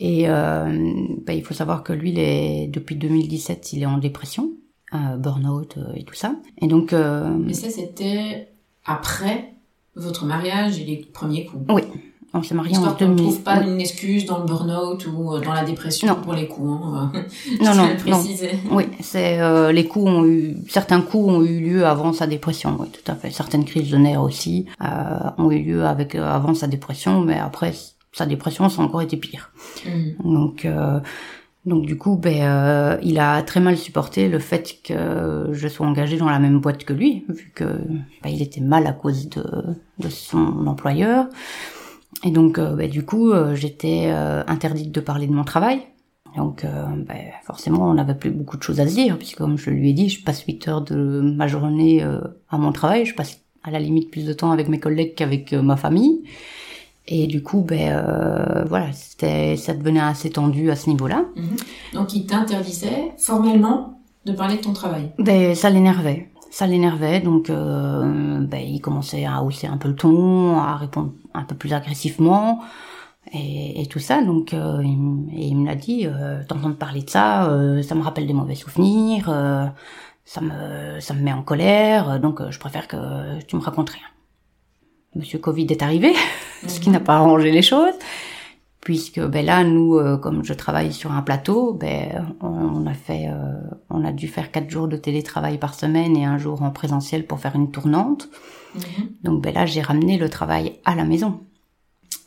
Et 0.00 0.26
bah, 0.26 1.34
il 1.34 1.44
faut 1.44 1.54
savoir 1.54 1.84
que 1.84 1.92
lui, 1.92 2.10
il 2.10 2.18
est, 2.18 2.66
depuis 2.66 2.96
2017, 2.96 3.74
il 3.74 3.82
est 3.82 3.86
en 3.86 3.98
dépression 3.98 4.50
burn-out 5.16 5.74
euh, 5.78 5.92
et 5.94 6.04
tout 6.04 6.14
ça. 6.14 6.34
Et 6.60 6.66
donc. 6.66 6.92
Euh, 6.92 7.28
Mais 7.38 7.54
ça, 7.54 7.70
c'était 7.70 8.48
après 8.84 9.54
votre 9.94 10.24
mariage 10.24 10.80
et 10.80 10.84
les 10.84 10.96
premiers 10.96 11.44
coups. 11.44 11.64
Oui. 11.68 11.82
On 12.34 12.42
s'est 12.42 12.54
mariés 12.54 12.78
en 12.78 12.92
2000. 12.92 13.04
On 13.04 13.10
ne 13.10 13.16
trouve 13.18 13.42
pas 13.42 13.62
une 13.62 13.78
excuse 13.78 14.24
dans 14.24 14.38
le 14.38 14.46
burn-out 14.46 15.06
ou 15.06 15.34
euh, 15.34 15.40
dans 15.40 15.52
la 15.52 15.64
dépression 15.64 16.14
pour 16.14 16.32
les 16.32 16.48
coups. 16.48 16.82
Hein. 16.82 17.12
non, 17.60 17.74
non, 17.74 17.88
non. 18.06 18.24
Oui, 18.70 18.84
c'est 19.00 19.38
les 19.72 19.86
coups 19.86 20.06
ont 20.06 20.24
eu 20.24 20.56
certains 20.68 21.02
coups 21.02 21.28
ont 21.28 21.42
eu 21.42 21.60
lieu 21.60 21.86
avant 21.86 22.14
sa 22.14 22.26
dépression. 22.26 22.78
Oui, 22.80 22.88
tout 22.88 23.12
à 23.12 23.14
fait. 23.16 23.30
Certaines 23.30 23.66
crises 23.66 23.90
de 23.90 23.98
nerfs 23.98 24.22
aussi 24.22 24.64
ont 24.80 25.50
eu 25.50 25.62
lieu 25.62 25.84
avec 25.84 26.14
avant 26.14 26.54
sa 26.54 26.68
dépression, 26.68 27.20
mais 27.20 27.38
après 27.38 27.74
sa 28.12 28.24
dépression, 28.24 28.70
ça 28.70 28.80
a 28.80 28.84
encore 28.86 29.02
été 29.02 29.18
pire. 29.18 29.52
Mm. 29.84 30.32
Donc 30.32 30.66
donc 31.64 31.86
du 31.86 31.96
coup, 31.96 32.16
ben, 32.16 32.42
euh, 32.42 32.98
il 33.02 33.20
a 33.20 33.40
très 33.42 33.60
mal 33.60 33.76
supporté 33.76 34.28
le 34.28 34.40
fait 34.40 34.78
que 34.82 35.50
je 35.52 35.68
sois 35.68 35.86
engagée 35.86 36.16
dans 36.16 36.28
la 36.28 36.40
même 36.40 36.58
boîte 36.58 36.84
que 36.84 36.92
lui, 36.92 37.24
vu 37.28 37.52
que 37.54 37.64
ben, 38.22 38.30
il 38.30 38.42
était 38.42 38.60
mal 38.60 38.86
à 38.86 38.92
cause 38.92 39.28
de, 39.28 40.08
son 40.08 40.66
employeur. 40.66 41.28
Et 42.24 42.32
donc, 42.32 42.58
euh, 42.58 42.74
ben, 42.74 42.90
du 42.90 43.04
coup, 43.04 43.30
euh, 43.30 43.54
j'étais 43.54 44.10
interdite 44.10 44.90
de 44.90 45.00
parler 45.00 45.28
de 45.28 45.32
mon 45.32 45.44
travail. 45.44 45.82
Donc, 46.36 46.64
ben, 46.64 47.18
forcément, 47.44 47.90
on 47.90 47.94
n'avait 47.94 48.14
plus 48.14 48.30
beaucoup 48.30 48.56
de 48.56 48.62
choses 48.62 48.80
à 48.80 48.88
se 48.88 48.94
dire, 48.94 49.18
puisque 49.18 49.36
comme 49.36 49.58
je 49.58 49.70
lui 49.70 49.90
ai 49.90 49.92
dit, 49.92 50.08
je 50.08 50.24
passe 50.24 50.42
8 50.42 50.68
heures 50.68 50.80
de 50.80 51.20
ma 51.20 51.46
journée 51.46 52.02
à 52.02 52.58
mon 52.58 52.72
travail, 52.72 53.04
je 53.04 53.14
passe 53.14 53.40
à 53.62 53.70
la 53.70 53.78
limite 53.78 54.10
plus 54.10 54.24
de 54.24 54.32
temps 54.32 54.50
avec 54.50 54.68
mes 54.68 54.80
collègues 54.80 55.14
qu'avec 55.14 55.52
ma 55.52 55.76
famille. 55.76 56.22
Et 57.08 57.26
du 57.26 57.42
coup, 57.42 57.62
ben 57.62 58.64
voilà, 58.68 58.92
c'était, 58.92 59.56
ça 59.56 59.74
devenait 59.74 60.00
assez 60.00 60.30
tendu 60.30 60.70
à 60.70 60.76
ce 60.76 60.88
niveau-là. 60.88 61.24
Mhm. 61.36 61.56
Donc, 61.94 62.14
il 62.14 62.26
t'interdisait 62.26 63.12
formellement 63.18 64.00
de 64.24 64.32
parler 64.32 64.56
de 64.56 64.62
ton 64.62 64.72
travail. 64.72 65.12
Ben 65.18 65.54
ça 65.54 65.68
l'énervait, 65.68 66.30
ça 66.50 66.66
l'énervait. 66.66 67.20
Donc, 67.20 67.48
ben 67.50 68.60
il 68.60 68.80
commençait 68.80 69.24
à 69.24 69.42
hausser 69.42 69.66
un 69.66 69.78
peu 69.78 69.88
le 69.88 69.96
ton, 69.96 70.58
à 70.58 70.76
répondre 70.76 71.12
un 71.34 71.42
peu 71.42 71.54
plus 71.56 71.72
agressivement 71.72 72.60
et, 73.32 73.82
et 73.82 73.86
tout 73.86 73.98
ça. 73.98 74.22
Donc, 74.22 74.54
euh, 74.54 74.80
il, 74.82 75.26
il 75.36 75.56
me 75.56 75.66
l'a 75.66 75.74
dit, 75.74 76.06
euh, 76.06 76.42
t'entends 76.46 76.72
parler 76.72 77.02
de 77.02 77.10
ça, 77.10 77.48
euh, 77.48 77.82
ça 77.82 77.94
me 77.94 78.02
rappelle 78.02 78.26
des 78.26 78.32
mauvais 78.32 78.54
souvenirs, 78.54 79.28
euh, 79.28 79.66
ça 80.24 80.40
me 80.40 81.00
ça 81.00 81.14
me 81.14 81.20
met 81.22 81.32
en 81.32 81.42
colère, 81.42 82.20
donc 82.20 82.40
je 82.48 82.58
préfère 82.58 82.86
que 82.86 83.42
tu 83.46 83.56
me 83.56 83.60
racontes 83.60 83.90
rien. 83.90 84.02
Monsieur 85.14 85.38
Covid 85.38 85.66
est 85.70 85.82
arrivé, 85.82 86.14
ce 86.66 86.80
qui 86.80 86.90
n'a 86.90 87.00
pas 87.00 87.16
arrangé 87.16 87.50
les 87.50 87.62
choses, 87.62 87.94
puisque 88.80 89.20
ben 89.20 89.44
là, 89.44 89.64
nous, 89.64 90.00
comme 90.20 90.44
je 90.44 90.54
travaille 90.54 90.92
sur 90.92 91.12
un 91.12 91.22
plateau, 91.22 91.72
ben 91.74 92.34
on, 92.40 92.86
a 92.86 92.94
fait, 92.94 93.28
on 93.90 94.04
a 94.04 94.12
dû 94.12 94.26
faire 94.26 94.50
quatre 94.50 94.70
jours 94.70 94.88
de 94.88 94.96
télétravail 94.96 95.58
par 95.58 95.74
semaine 95.74 96.16
et 96.16 96.24
un 96.24 96.38
jour 96.38 96.62
en 96.62 96.70
présentiel 96.70 97.26
pour 97.26 97.40
faire 97.40 97.54
une 97.54 97.70
tournante. 97.70 98.28
Mhm. 98.74 98.82
Donc 99.22 99.42
ben 99.42 99.54
là, 99.54 99.66
j'ai 99.66 99.82
ramené 99.82 100.16
le 100.18 100.28
travail 100.28 100.78
à 100.84 100.94
la 100.94 101.04
maison. 101.04 101.40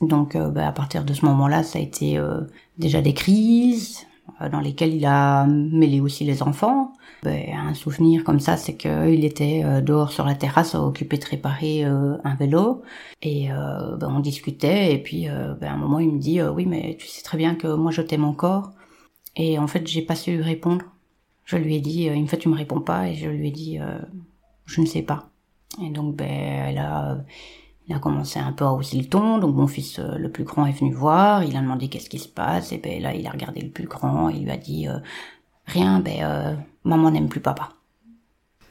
Donc 0.02 0.36
euh, 0.36 0.50
bah, 0.50 0.68
à 0.68 0.72
partir 0.72 1.04
de 1.04 1.14
ce 1.14 1.26
moment-là, 1.26 1.64
ça 1.64 1.80
a 1.80 1.82
été 1.82 2.18
euh, 2.18 2.42
déjà 2.78 3.02
des 3.02 3.14
crises 3.14 4.00
euh, 4.00 4.15
dans 4.52 4.60
lesquelles 4.60 4.94
il 4.94 5.06
a 5.06 5.46
mêlé 5.46 6.00
aussi 6.02 6.24
les 6.24 6.44
enfants. 6.44 6.94
Bah, 7.24 7.32
un 7.32 7.74
souvenir 7.74 8.24
comme 8.24 8.40
ça, 8.40 8.58
c'est 8.58 8.76
qu'il 8.76 9.26
était 9.26 9.82
dehors 9.82 10.12
sur 10.12 10.26
la 10.26 10.36
terrasse, 10.36 10.76
occupé 10.76 11.18
de 11.18 11.26
réparer 11.26 11.84
un 11.84 12.36
vélo, 12.36 12.84
et 13.22 13.50
bah, 13.50 14.08
on 14.10 14.20
discutait. 14.20 14.94
Et 14.94 15.00
puis 15.00 15.28
à 15.28 15.56
un 15.62 15.78
moment, 15.78 16.00
il 16.00 16.12
me 16.12 16.20
dit 16.20 16.42
oui, 16.42 16.66
mais 16.66 16.98
tu 17.00 17.08
sais 17.08 17.24
très 17.24 17.38
bien 17.38 17.56
que 17.56 17.74
moi 17.74 17.92
je 17.92 18.02
t'aime 18.02 18.26
encore. 18.26 18.72
Et 19.36 19.58
en 19.58 19.68
fait, 19.68 19.88
j'ai 19.88 20.02
pas 20.02 20.16
su 20.16 20.42
répondre. 20.42 20.86
Je 21.46 21.58
lui 21.58 21.76
ai 21.76 21.80
dit, 21.80 22.06
une 22.06 22.28
fois 22.28 22.38
tu 22.38 22.50
me 22.50 22.56
réponds 22.56 22.82
pas, 22.82 23.10
et 23.10 23.16
je 23.16 23.30
lui 23.30 23.48
ai 23.48 23.52
dit 23.52 23.80
je 24.66 24.82
ne 24.82 24.86
sais 24.86 25.02
pas. 25.02 25.30
Et 25.84 25.90
donc 25.90 26.16
ben 26.16 26.78
a 26.78 27.18
il 27.88 27.96
a 27.96 28.00
commencé 28.00 28.40
un 28.40 28.52
peu 28.52 28.66
à 28.66 28.74
hausser 28.74 28.98
le 28.98 29.06
ton, 29.06 29.38
donc 29.38 29.56
mon 29.56 29.68
fils 29.68 30.00
euh, 30.00 30.18
le 30.18 30.32
plus 30.32 30.44
grand 30.44 30.66
est 30.66 30.72
venu 30.72 30.94
voir, 30.94 31.44
il 31.44 31.56
a 31.56 31.62
demandé 31.62 31.88
qu'est-ce 31.88 32.10
qui 32.10 32.20
se 32.20 32.28
passe, 32.28 32.72
et 32.72 32.78
ben 32.78 33.02
là 33.02 33.14
il 33.14 33.26
a 33.28 33.32
regardé 33.32 33.62
le 33.62 33.70
plus 33.70 33.88
grand, 33.88 34.30
et 34.30 34.36
il 34.36 34.46
lui 34.46 34.52
a 34.52 34.58
dit 34.58 34.88
euh, 34.88 34.98
rien, 35.66 36.00
ben 36.00 36.24
euh, 36.24 36.56
maman 36.84 37.12
n'aime 37.12 37.30
plus 37.30 37.42
papa. 37.42 37.70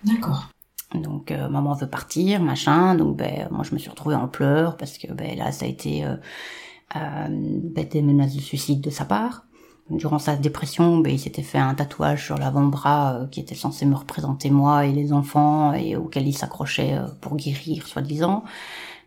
D'accord. 0.02 0.48
Donc 0.94 1.32
maman 1.32 1.72
veut 1.74 1.88
partir, 1.88 2.40
machin, 2.40 2.94
donc 2.94 3.16
ben 3.16 3.48
moi 3.50 3.64
je 3.64 3.74
me 3.74 3.78
suis 3.78 3.90
retrouvée 3.90 4.14
en 4.14 4.28
pleurs 4.28 4.76
parce 4.76 4.96
que 4.96 5.12
ben 5.12 5.36
là 5.36 5.50
ça 5.50 5.64
a 5.64 5.68
été 5.68 6.04
ben, 6.94 7.88
des 7.90 8.00
menaces 8.00 8.36
de 8.36 8.40
suicide 8.40 8.80
de 8.80 8.90
sa 8.90 9.04
part. 9.04 9.44
Durant 9.90 10.20
sa 10.20 10.36
dépression, 10.36 10.98
ben, 10.98 11.12
il 11.12 11.18
s'était 11.18 11.42
fait 11.42 11.58
un 11.58 11.74
tatouage 11.74 12.26
sur 12.26 12.38
l'avant-bras 12.38 13.26
qui 13.32 13.40
était 13.40 13.56
censé 13.56 13.86
me 13.86 13.96
représenter 13.96 14.50
moi 14.50 14.86
et 14.86 14.92
les 14.92 15.12
enfants 15.12 15.72
et 15.72 15.96
auquel 15.96 16.28
il 16.28 16.32
s'accrochait 16.32 16.96
pour 17.20 17.34
guérir, 17.34 17.88
soi-disant. 17.88 18.44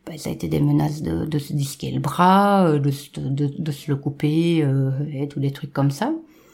Bah, 0.07 0.17
ça 0.17 0.29
a 0.29 0.33
été 0.33 0.47
des 0.47 0.61
menaces 0.61 1.01
de, 1.01 1.39
se 1.39 1.51
disquer 1.51 1.91
le 1.91 1.99
bras, 1.99 2.65
euh, 2.67 2.79
de, 2.79 2.91
se 2.91 3.91
le 3.91 3.97
couper 3.97 4.63
euh, 4.63 4.91
et 5.11 5.27
tous 5.27 5.41
des 5.41 5.51
trucs 5.51 5.73
comme 5.73 5.91
ça. 5.91 6.13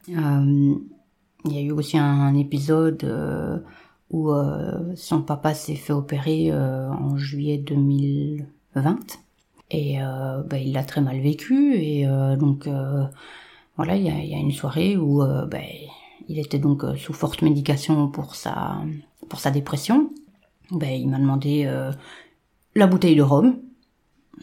Euh, 0.09 0.75
il 1.45 1.53
y 1.53 1.57
a 1.57 1.61
eu 1.61 1.71
aussi 1.71 1.97
un, 1.97 2.33
épisode 2.35 3.05
où 4.09 4.31
son 4.95 5.21
papa 5.21 5.53
s'est 5.53 5.75
fait 5.75 5.93
opérer 5.93 6.53
en 6.53 7.17
juillet 7.17 7.57
2020 7.57 8.97
et 9.71 9.97
bah, 9.97 10.57
il 10.57 10.71
l'a 10.71 10.83
très 10.83 11.01
mal 11.01 11.19
vécu 11.19 11.75
et 11.75 12.05
donc 12.37 12.69
voilà 13.75 13.97
il 13.97 14.03
y 14.03 14.35
a, 14.35 14.37
une 14.37 14.51
soirée 14.51 14.95
où 14.95 15.17
bah, 15.17 15.57
il 16.29 16.39
était 16.39 16.59
donc 16.59 16.83
sous 16.95 17.13
forte 17.13 17.41
médication 17.41 18.07
pour 18.07 18.35
sa 18.35 18.77
pour 19.27 19.39
sa 19.39 19.51
dépression. 19.51 20.11
Il 20.71 21.09
m'a 21.09 21.19
demandé 21.19 21.69
la 22.75 22.87
bouteille 22.87 23.15
de 23.15 23.21
rhum. 23.21 23.57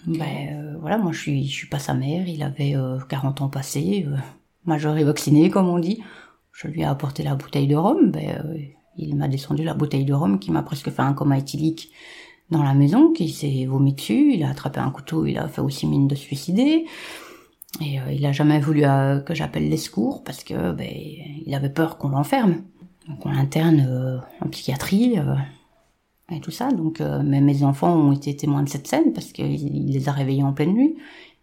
Ben 0.07 0.49
euh, 0.53 0.77
voilà, 0.81 0.99
moi 0.99 1.13
je 1.13 1.19
suis 1.19 1.47
je 1.47 1.53
suis 1.53 1.69
pas 1.69 1.79
sa 1.79 1.95
mère, 1.95 2.29
il 2.29 2.43
avait 2.43 2.75
40 3.09 3.41
euh, 3.41 3.45
ans 3.45 3.49
passés, 3.49 4.07
euh, 4.09 4.17
majeur 4.65 4.97
et 4.97 5.05
vacciné 5.05 5.51
comme 5.51 5.69
on 5.69 5.79
dit. 5.79 6.03
Je 6.53 6.69
lui 6.69 6.83
ai 6.83 6.85
apporté 6.85 7.23
la 7.23 7.35
bouteille 7.35 7.67
de 7.67 7.77
rhum, 7.77 8.11
ben 8.11 8.43
il 8.97 9.17
m'a 9.17 9.29
descendu 9.29 9.65
la 9.65 9.75
bouteille 9.75 10.05
de 10.05 10.13
rhum 10.13 10.39
qui 10.39 10.51
m'a 10.51 10.63
presque 10.63 10.91
fait 10.91 11.03
un 11.03 11.13
coma 11.13 11.39
éthylique 11.39 11.91
dans 12.51 12.63
la 12.63 12.75
maison, 12.75 13.13
qui 13.13 13.31
s'est 13.31 13.65
vomi 13.67 13.95
dessus, 13.95 14.35
il 14.35 14.43
a 14.43 14.51
attrapé 14.51 14.81
un 14.81 14.91
couteau, 14.91 15.25
il 15.25 15.39
a 15.39 15.49
fait 15.49 15.61
aussi 15.61 15.87
mine 15.87 16.09
de 16.09 16.17
suicider. 16.17 16.85
Et 17.81 17.99
il 18.11 18.27
a 18.27 18.33
jamais 18.33 18.59
voulu 18.59 18.83
que 19.25 19.33
j'appelle 19.33 19.69
les 19.69 19.77
secours 19.77 20.25
parce 20.25 20.43
que 20.43 20.73
ben, 20.73 20.91
il 20.91 21.55
avait 21.55 21.71
peur 21.71 21.97
qu'on 21.97 22.09
l'enferme. 22.09 22.63
Donc 23.09 23.25
on 23.25 23.31
l'interne 23.31 24.21
en 24.41 24.49
psychiatrie 24.49 25.17
et 26.31 26.41
tout 26.41 26.51
ça. 26.51 26.71
Donc, 26.71 27.01
euh, 27.01 27.23
mes 27.23 27.63
enfants 27.65 27.95
ont 27.95 28.13
été 28.13 28.37
témoins 28.37 28.63
de 28.63 28.69
cette 28.69 28.87
scène 28.87 29.13
parce 29.13 29.33
qu'il 29.33 29.93
les 29.93 30.09
a 30.09 30.13
réveillés 30.13 30.43
en 30.43 30.53
pleine 30.53 30.73
nuit. 30.73 30.97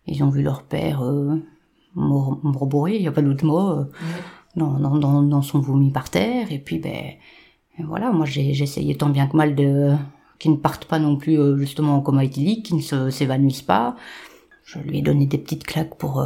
Ils 0.08 0.24
ont 0.24 0.30
vu 0.30 0.42
leur 0.42 0.64
père 0.64 1.04
euh, 1.04 1.36
il 1.96 3.02
n'y 3.02 3.08
a 3.08 3.12
pas 3.12 3.22
d'autre 3.22 3.46
mot, 3.46 3.70
euh, 3.72 3.86
dans, 4.56 4.80
dans, 4.80 5.22
dans, 5.24 5.42
son 5.42 5.60
vomi 5.60 5.92
par 5.92 6.10
terre. 6.10 6.52
Et 6.52 6.60
puis, 6.60 6.80
ben, 6.80 7.14
voilà, 7.80 8.12
moi 8.12 8.26
j'ai 8.26 8.50
essayé 8.50 8.96
tant 8.96 9.10
bien 9.10 9.28
que 9.28 9.38
mal 9.38 9.56
de 9.56 9.94
qu'ils 10.40 10.52
ne 10.52 10.58
partent 10.58 10.86
pas 10.86 11.00
non 11.00 11.16
plus 11.16 11.40
euh, 11.40 11.58
justement 11.58 11.96
en 11.96 12.02
coma 12.02 12.24
éthylique, 12.24 12.68
qu'ils 12.68 12.78
ne 12.78 13.10
s'évanouissent 13.10 13.64
pas. 13.64 13.96
Je 14.64 14.80
lui 14.80 15.00
ai 15.00 15.02
donné 15.02 15.26
des 15.26 15.38
petites 15.38 15.64
claques 15.64 15.96
pour 15.98 16.24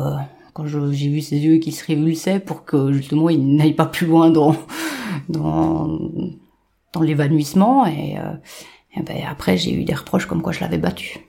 quand 0.54 0.65
j'ai 0.65 1.10
vu 1.10 1.21
ses 1.21 1.38
yeux 1.38 1.58
qui 1.58 1.71
se 1.71 1.86
révulsaient 1.86 2.39
pour 2.39 2.65
que 2.65 2.91
justement 2.91 3.30
il 3.30 3.56
n'aille 3.56 3.76
pas 3.76 3.86
plus 3.86 4.08
loin 4.08 4.32
dans 4.32 4.56
dans 5.30 6.00
dans 6.93 7.01
l'évanouissement 7.01 7.86
et, 7.86 8.17
euh, 8.17 9.01
ben 9.04 9.17
après 9.30 9.58
j'ai 9.58 9.73
eu 9.73 9.84
des 9.84 9.93
reproches 9.93 10.25
comme 10.25 10.41
quoi 10.41 10.51
je 10.51 10.60
l'avais 10.60 10.77
battu 10.77 11.19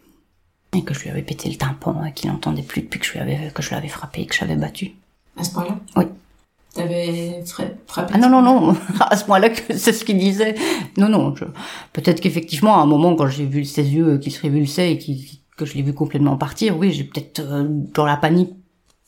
et 0.75 0.83
que 0.83 0.95
je 0.95 1.03
lui 1.03 1.11
avais 1.11 1.23
pété 1.23 1.49
le 1.49 1.57
tympan 1.57 2.05
et 2.05 2.13
qu'il 2.13 2.31
n'entendait 2.31 2.63
plus 2.63 2.83
depuis 2.83 2.99
que 2.99 3.07
je 3.07 3.13
lui 3.13 3.21
avais 3.21 3.51
que 3.55 3.63
je 3.63 3.71
l'avais 3.71 3.89
frappé 3.89 4.23
et 4.23 4.27
que 4.27 4.35
je 4.35 4.41
l'avais 4.41 4.57
battu. 4.57 4.93
À 5.37 5.45
ce 5.45 5.53
point-là? 5.53 5.79
Oui. 5.97 6.05
T'avais 6.75 7.45
frappé 7.87 8.15
Ah 8.15 8.19
non 8.19 8.31
non 8.31 8.43
non, 8.43 8.77
à 9.01 9.17
ce 9.17 9.25
point-là 9.25 9.51
que 9.51 9.77
c'est 9.77 9.93
ce 9.93 10.05
qu'il 10.05 10.19
disait. 10.19 10.55
Non 10.97 11.09
non, 11.09 11.35
je... 11.37 11.45
peut-être 11.93 12.21
qu'effectivement 12.21 12.79
à 12.79 12.83
un 12.83 12.87
moment 12.87 13.15
quand 13.15 13.29
j'ai 13.29 13.45
vu 13.45 13.65
ses 13.65 13.85
yeux 13.85 14.19
qui 14.19 14.31
se 14.31 14.41
révulsaient 14.41 14.93
et 14.93 14.99
qui, 14.99 15.43
que 15.57 15.67
je 15.67 15.75
l'ai 15.75 15.83
vu 15.83 15.93
complètement 15.93 16.37
partir, 16.37 16.79
oui 16.79 16.91
j'ai 16.93 17.05
peut-être 17.05 17.41
euh, 17.41 17.65
dans 17.69 18.07
la 18.07 18.17
panique 18.17 18.55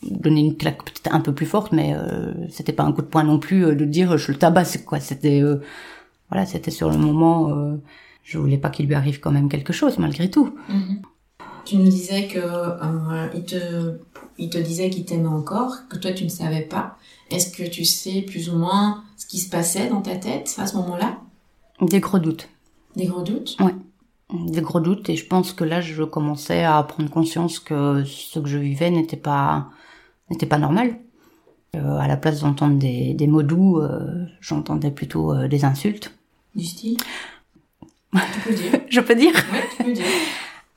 donné 0.03 0.41
une 0.41 0.57
claque 0.57 0.85
peut-être 0.85 1.15
un 1.15 1.21
peu 1.21 1.33
plus 1.33 1.47
forte, 1.47 1.73
mais 1.73 1.95
euh, 1.95 2.35
c'était 2.51 2.75
pas 2.75 2.83
un 2.83 2.93
coup 2.93 3.01
de 3.01 3.07
poing 3.07 3.25
non 3.25 3.39
plus 3.39 3.65
euh, 3.65 3.75
de 3.75 3.87
dire 3.87 4.19
je 4.19 4.31
le 4.31 4.39
tabasse 4.39 4.77
quoi. 4.85 5.01
C'était 5.01 5.43
voilà, 6.31 6.47
c'était 6.47 6.71
sur 6.71 6.91
le 6.91 6.97
moment, 6.97 7.51
euh, 7.51 7.77
je 8.23 8.39
voulais 8.39 8.59
pas 8.59 8.71
qu'il 8.71 8.87
lui 8.87 8.95
arrive 8.95 9.21
quand 9.21 9.31
même 9.31 9.49
quelque 9.49 9.73
chose 9.73 9.99
malgré 9.99 10.31
tout. 10.31 10.55
Mhm. 10.69 11.03
Tu 11.65 11.77
nous 11.77 11.89
disais 11.89 12.29
que 12.29 12.39
euh, 12.39 13.29
il 13.35 13.45
te, 13.45 13.99
il 14.39 14.51
te 14.51 14.59
disait 14.59 14.91
qu'il 14.91 15.05
t'aimait 15.05 15.29
encore, 15.29 15.89
que 15.89 15.97
toi 15.97 16.13
tu 16.13 16.25
ne 16.25 16.29
savais 16.29 16.63
pas. 16.63 16.99
Est-ce 17.31 17.57
que 17.57 17.69
tu 17.69 17.85
sais 17.85 18.23
plus 18.23 18.51
ou 18.51 18.57
moins 18.59 19.03
ce 19.17 19.27
qui 19.27 19.39
se 19.39 19.49
passait 19.49 19.89
dans 19.89 20.03
ta 20.03 20.17
tête 20.17 20.55
à 20.59 20.67
ce 20.67 20.77
moment-là? 20.77 21.19
Des 21.81 22.01
gros 22.01 22.19
doutes. 22.19 22.49
Des 22.97 23.07
gros 23.07 23.23
doutes? 23.23 23.57
Ouais. 23.61 23.75
Des 24.33 24.61
gros 24.61 24.81
doutes 24.81 25.09
et 25.09 25.17
je 25.17 25.27
pense 25.27 25.53
que 25.53 25.65
là 25.65 25.81
je 25.81 26.03
commençais 26.03 26.65
à 26.65 26.83
prendre 26.83 27.11
conscience 27.11 27.61
que 27.61 28.05
ce 28.05 28.39
que 28.39 28.49
je 28.49 28.59
vivais 28.59 28.91
n'était 28.91 29.17
pas 29.17 29.69
n'était 30.31 30.47
pas 30.47 30.59
normal. 30.59 30.99
Euh, 31.75 31.99
à 31.99 32.07
la 32.09 32.17
place 32.17 32.41
d'entendre 32.41 32.79
des, 32.79 33.15
des 33.15 33.27
mots 33.27 33.43
doux, 33.43 33.79
euh, 33.79 34.27
j'entendais 34.41 34.91
plutôt 34.91 35.33
euh, 35.33 35.49
des 35.49 35.65
insultes. 35.65 36.17
Du 36.55 36.65
style? 36.65 36.99
Tu 38.13 38.41
peux 38.45 38.55
dire. 38.55 38.81
je 38.91 39.01
peux 39.01 39.15
dire? 39.15 39.33
Oui, 39.53 39.59
tu 39.77 39.85
peux 39.85 39.93
dire. 39.93 40.05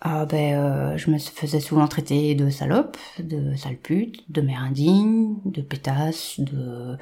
Ah 0.01 0.25
ben, 0.25 0.95
je 0.95 1.11
me 1.11 1.17
faisais 1.17 1.59
souvent 1.59 1.87
traiter 1.87 2.33
de 2.35 2.49
salope, 2.49 2.97
de 3.19 3.55
sale 3.55 3.77
pute, 3.77 4.23
de 4.31 4.41
mère 4.41 4.63
indigne, 4.63 5.35
de 5.45 5.61
pétasse, 5.61 6.39
de 6.39 6.97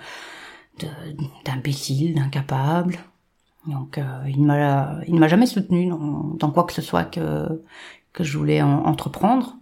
d'imbécile, 1.45 2.15
d'incapable. 2.15 2.97
Donc 3.67 3.99
il 4.27 4.41
ne 4.41 4.47
m'a 4.47 4.99
il 5.07 5.15
m'a 5.15 5.27
jamais 5.27 5.45
soutenu 5.45 5.87
dans, 5.89 6.35
dans, 6.37 6.51
quoi 6.51 6.63
que 6.63 6.73
ce 6.73 6.81
soit 6.81 7.03
que 7.03 7.61
que 8.13 8.23
je 8.23 8.37
voulais 8.37 8.61
entreprendre. 8.61 9.57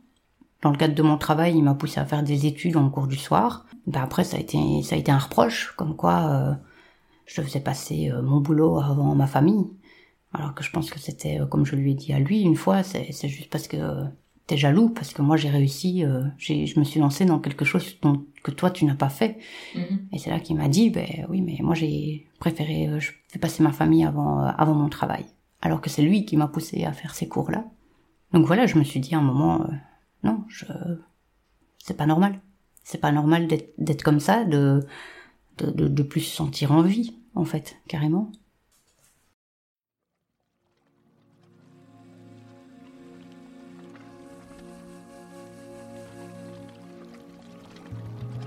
Dans 0.64 0.72
le 0.72 0.78
cadre 0.78 0.96
de 0.96 1.04
mon 1.04 1.18
travail, 1.18 1.56
il 1.56 1.64
m'a 1.64 1.76
poussé 1.76 2.00
à 2.00 2.06
faire 2.06 2.24
des 2.24 2.48
études 2.48 2.78
en 2.78 2.90
cours 2.90 3.08
du 3.08 3.18
soir 3.18 3.66
ben 3.86 4.02
après 4.02 4.24
ça 4.24 4.38
a 4.38 4.40
été 4.40 4.82
ça 4.84 4.96
a 4.96 4.98
été 4.98 5.12
un 5.12 5.18
reproche 5.18 5.74
comme 5.76 5.96
quoi 5.96 6.30
euh, 6.30 6.54
je 7.26 7.42
faisais 7.42 7.60
passer 7.60 8.10
euh, 8.10 8.22
mon 8.22 8.40
boulot 8.40 8.80
avant 8.80 9.14
ma 9.14 9.28
famille 9.28 9.66
alors 10.34 10.56
que 10.56 10.64
je 10.64 10.72
pense 10.72 10.90
que 10.90 11.00
c'était 11.00 11.42
euh, 11.42 11.46
comme 11.46 11.66
je 11.66 11.76
lui 11.76 11.92
ai 11.92 11.94
dit 11.94 12.14
à 12.14 12.20
lui 12.20 12.42
une 12.42 12.56
fois 12.56 12.82
c'est 12.82 13.28
juste 13.28 13.50
parce 13.50 13.68
que 13.68 14.06
t'es 14.48 14.56
jaloux 14.56 14.88
parce 14.90 15.14
que 15.14 15.22
moi 15.22 15.36
j'ai 15.36 15.50
réussi 15.50 16.06
j'ai 16.38 16.66
je 16.66 16.80
me 16.80 16.86
suis 16.86 17.02
lancée 17.02 17.26
dans 17.26 17.40
quelque 17.40 17.66
chose 17.66 17.98
dont, 18.02 18.26
que 18.42 18.52
toi 18.52 18.72
tu 18.72 18.86
n'as 18.86 18.96
pas 18.96 19.10
fait 19.10 19.38
mm-hmm. 19.76 20.00
et 20.14 20.18
c'est 20.18 20.30
là 20.30 20.40
qu'il 20.40 20.56
m'a 20.56 20.70
dit 20.70 20.90
ben 20.90 21.26
oui 21.30 21.42
mais 21.42 21.58
moi 21.60 21.76
j'ai 21.76 22.26
préféré 22.40 22.90
je 23.00 23.12
fais 23.28 23.40
passer 23.40 23.64
ma 23.64 23.74
famille 23.74 24.06
avant 24.06 24.40
avant 24.40 24.76
mon 24.76 24.88
travail 24.88 25.26
alors 25.64 25.80
que 25.80 25.90
c'est 25.90 26.02
lui 26.02 26.26
qui 26.26 26.36
m'a 26.36 26.48
poussé 26.48 26.84
à 26.84 26.92
faire 26.92 27.16
ces 27.16 27.30
cours-là. 27.30 27.64
Donc 28.34 28.46
voilà, 28.46 28.66
je 28.66 28.78
me 28.78 28.84
suis 28.84 29.00
dit 29.00 29.16
à 29.16 29.20
un 29.20 29.22
moment, 29.22 29.62
euh, 29.62 29.68
non, 30.24 30.46
c'est 31.80 31.98
pas 31.98 32.06
normal. 32.06 32.40
C'est 32.84 33.00
pas 33.00 33.12
normal 33.12 33.48
d'être 33.48 34.04
comme 34.04 34.20
ça, 34.20 34.44
de, 34.46 34.86
plus 36.04 36.22
se 36.22 36.36
sentir 36.36 36.72
en 36.72 36.82
vie, 36.82 37.16
en 37.36 37.46
fait, 37.46 37.78
carrément. 37.88 38.32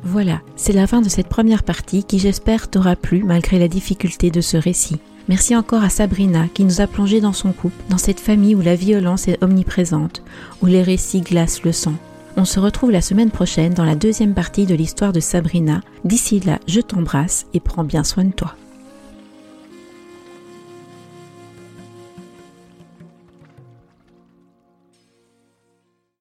Voilà, 0.02 0.40
c'est 0.54 0.72
la 0.72 0.86
fin 0.86 1.02
de 1.02 1.08
cette 1.08 1.28
première 1.28 1.64
partie 1.64 2.04
qui 2.04 2.20
j'espère 2.20 2.70
t'aura 2.70 2.94
plu 2.94 3.24
malgré 3.24 3.58
la 3.58 3.66
difficulté 3.66 4.30
de 4.30 4.40
ce 4.40 4.56
récit. 4.56 5.00
Merci 5.28 5.56
encore 5.56 5.82
à 5.82 5.88
Sabrina 5.88 6.46
qui 6.54 6.64
nous 6.64 6.80
a 6.80 6.86
plongé 6.86 7.20
dans 7.20 7.32
son 7.32 7.52
couple, 7.52 7.82
dans 7.90 7.98
cette 7.98 8.20
famille 8.20 8.54
où 8.54 8.60
la 8.60 8.76
violence 8.76 9.26
est 9.26 9.42
omniprésente, 9.42 10.22
où 10.62 10.66
les 10.66 10.82
récits 10.82 11.20
glacent 11.20 11.64
le 11.64 11.72
sang. 11.72 11.94
On 12.36 12.44
se 12.44 12.60
retrouve 12.60 12.90
la 12.90 13.00
semaine 13.00 13.30
prochaine 13.30 13.74
dans 13.74 13.84
la 13.84 13.96
deuxième 13.96 14.34
partie 14.34 14.66
de 14.66 14.74
l'histoire 14.74 15.12
de 15.12 15.20
Sabrina. 15.20 15.80
D'ici 16.04 16.38
là, 16.40 16.58
je 16.68 16.80
t'embrasse 16.80 17.46
et 17.54 17.60
prends 17.60 17.84
bien 17.84 18.04
soin 18.04 18.24
de 18.24 18.32
toi. 18.32 18.54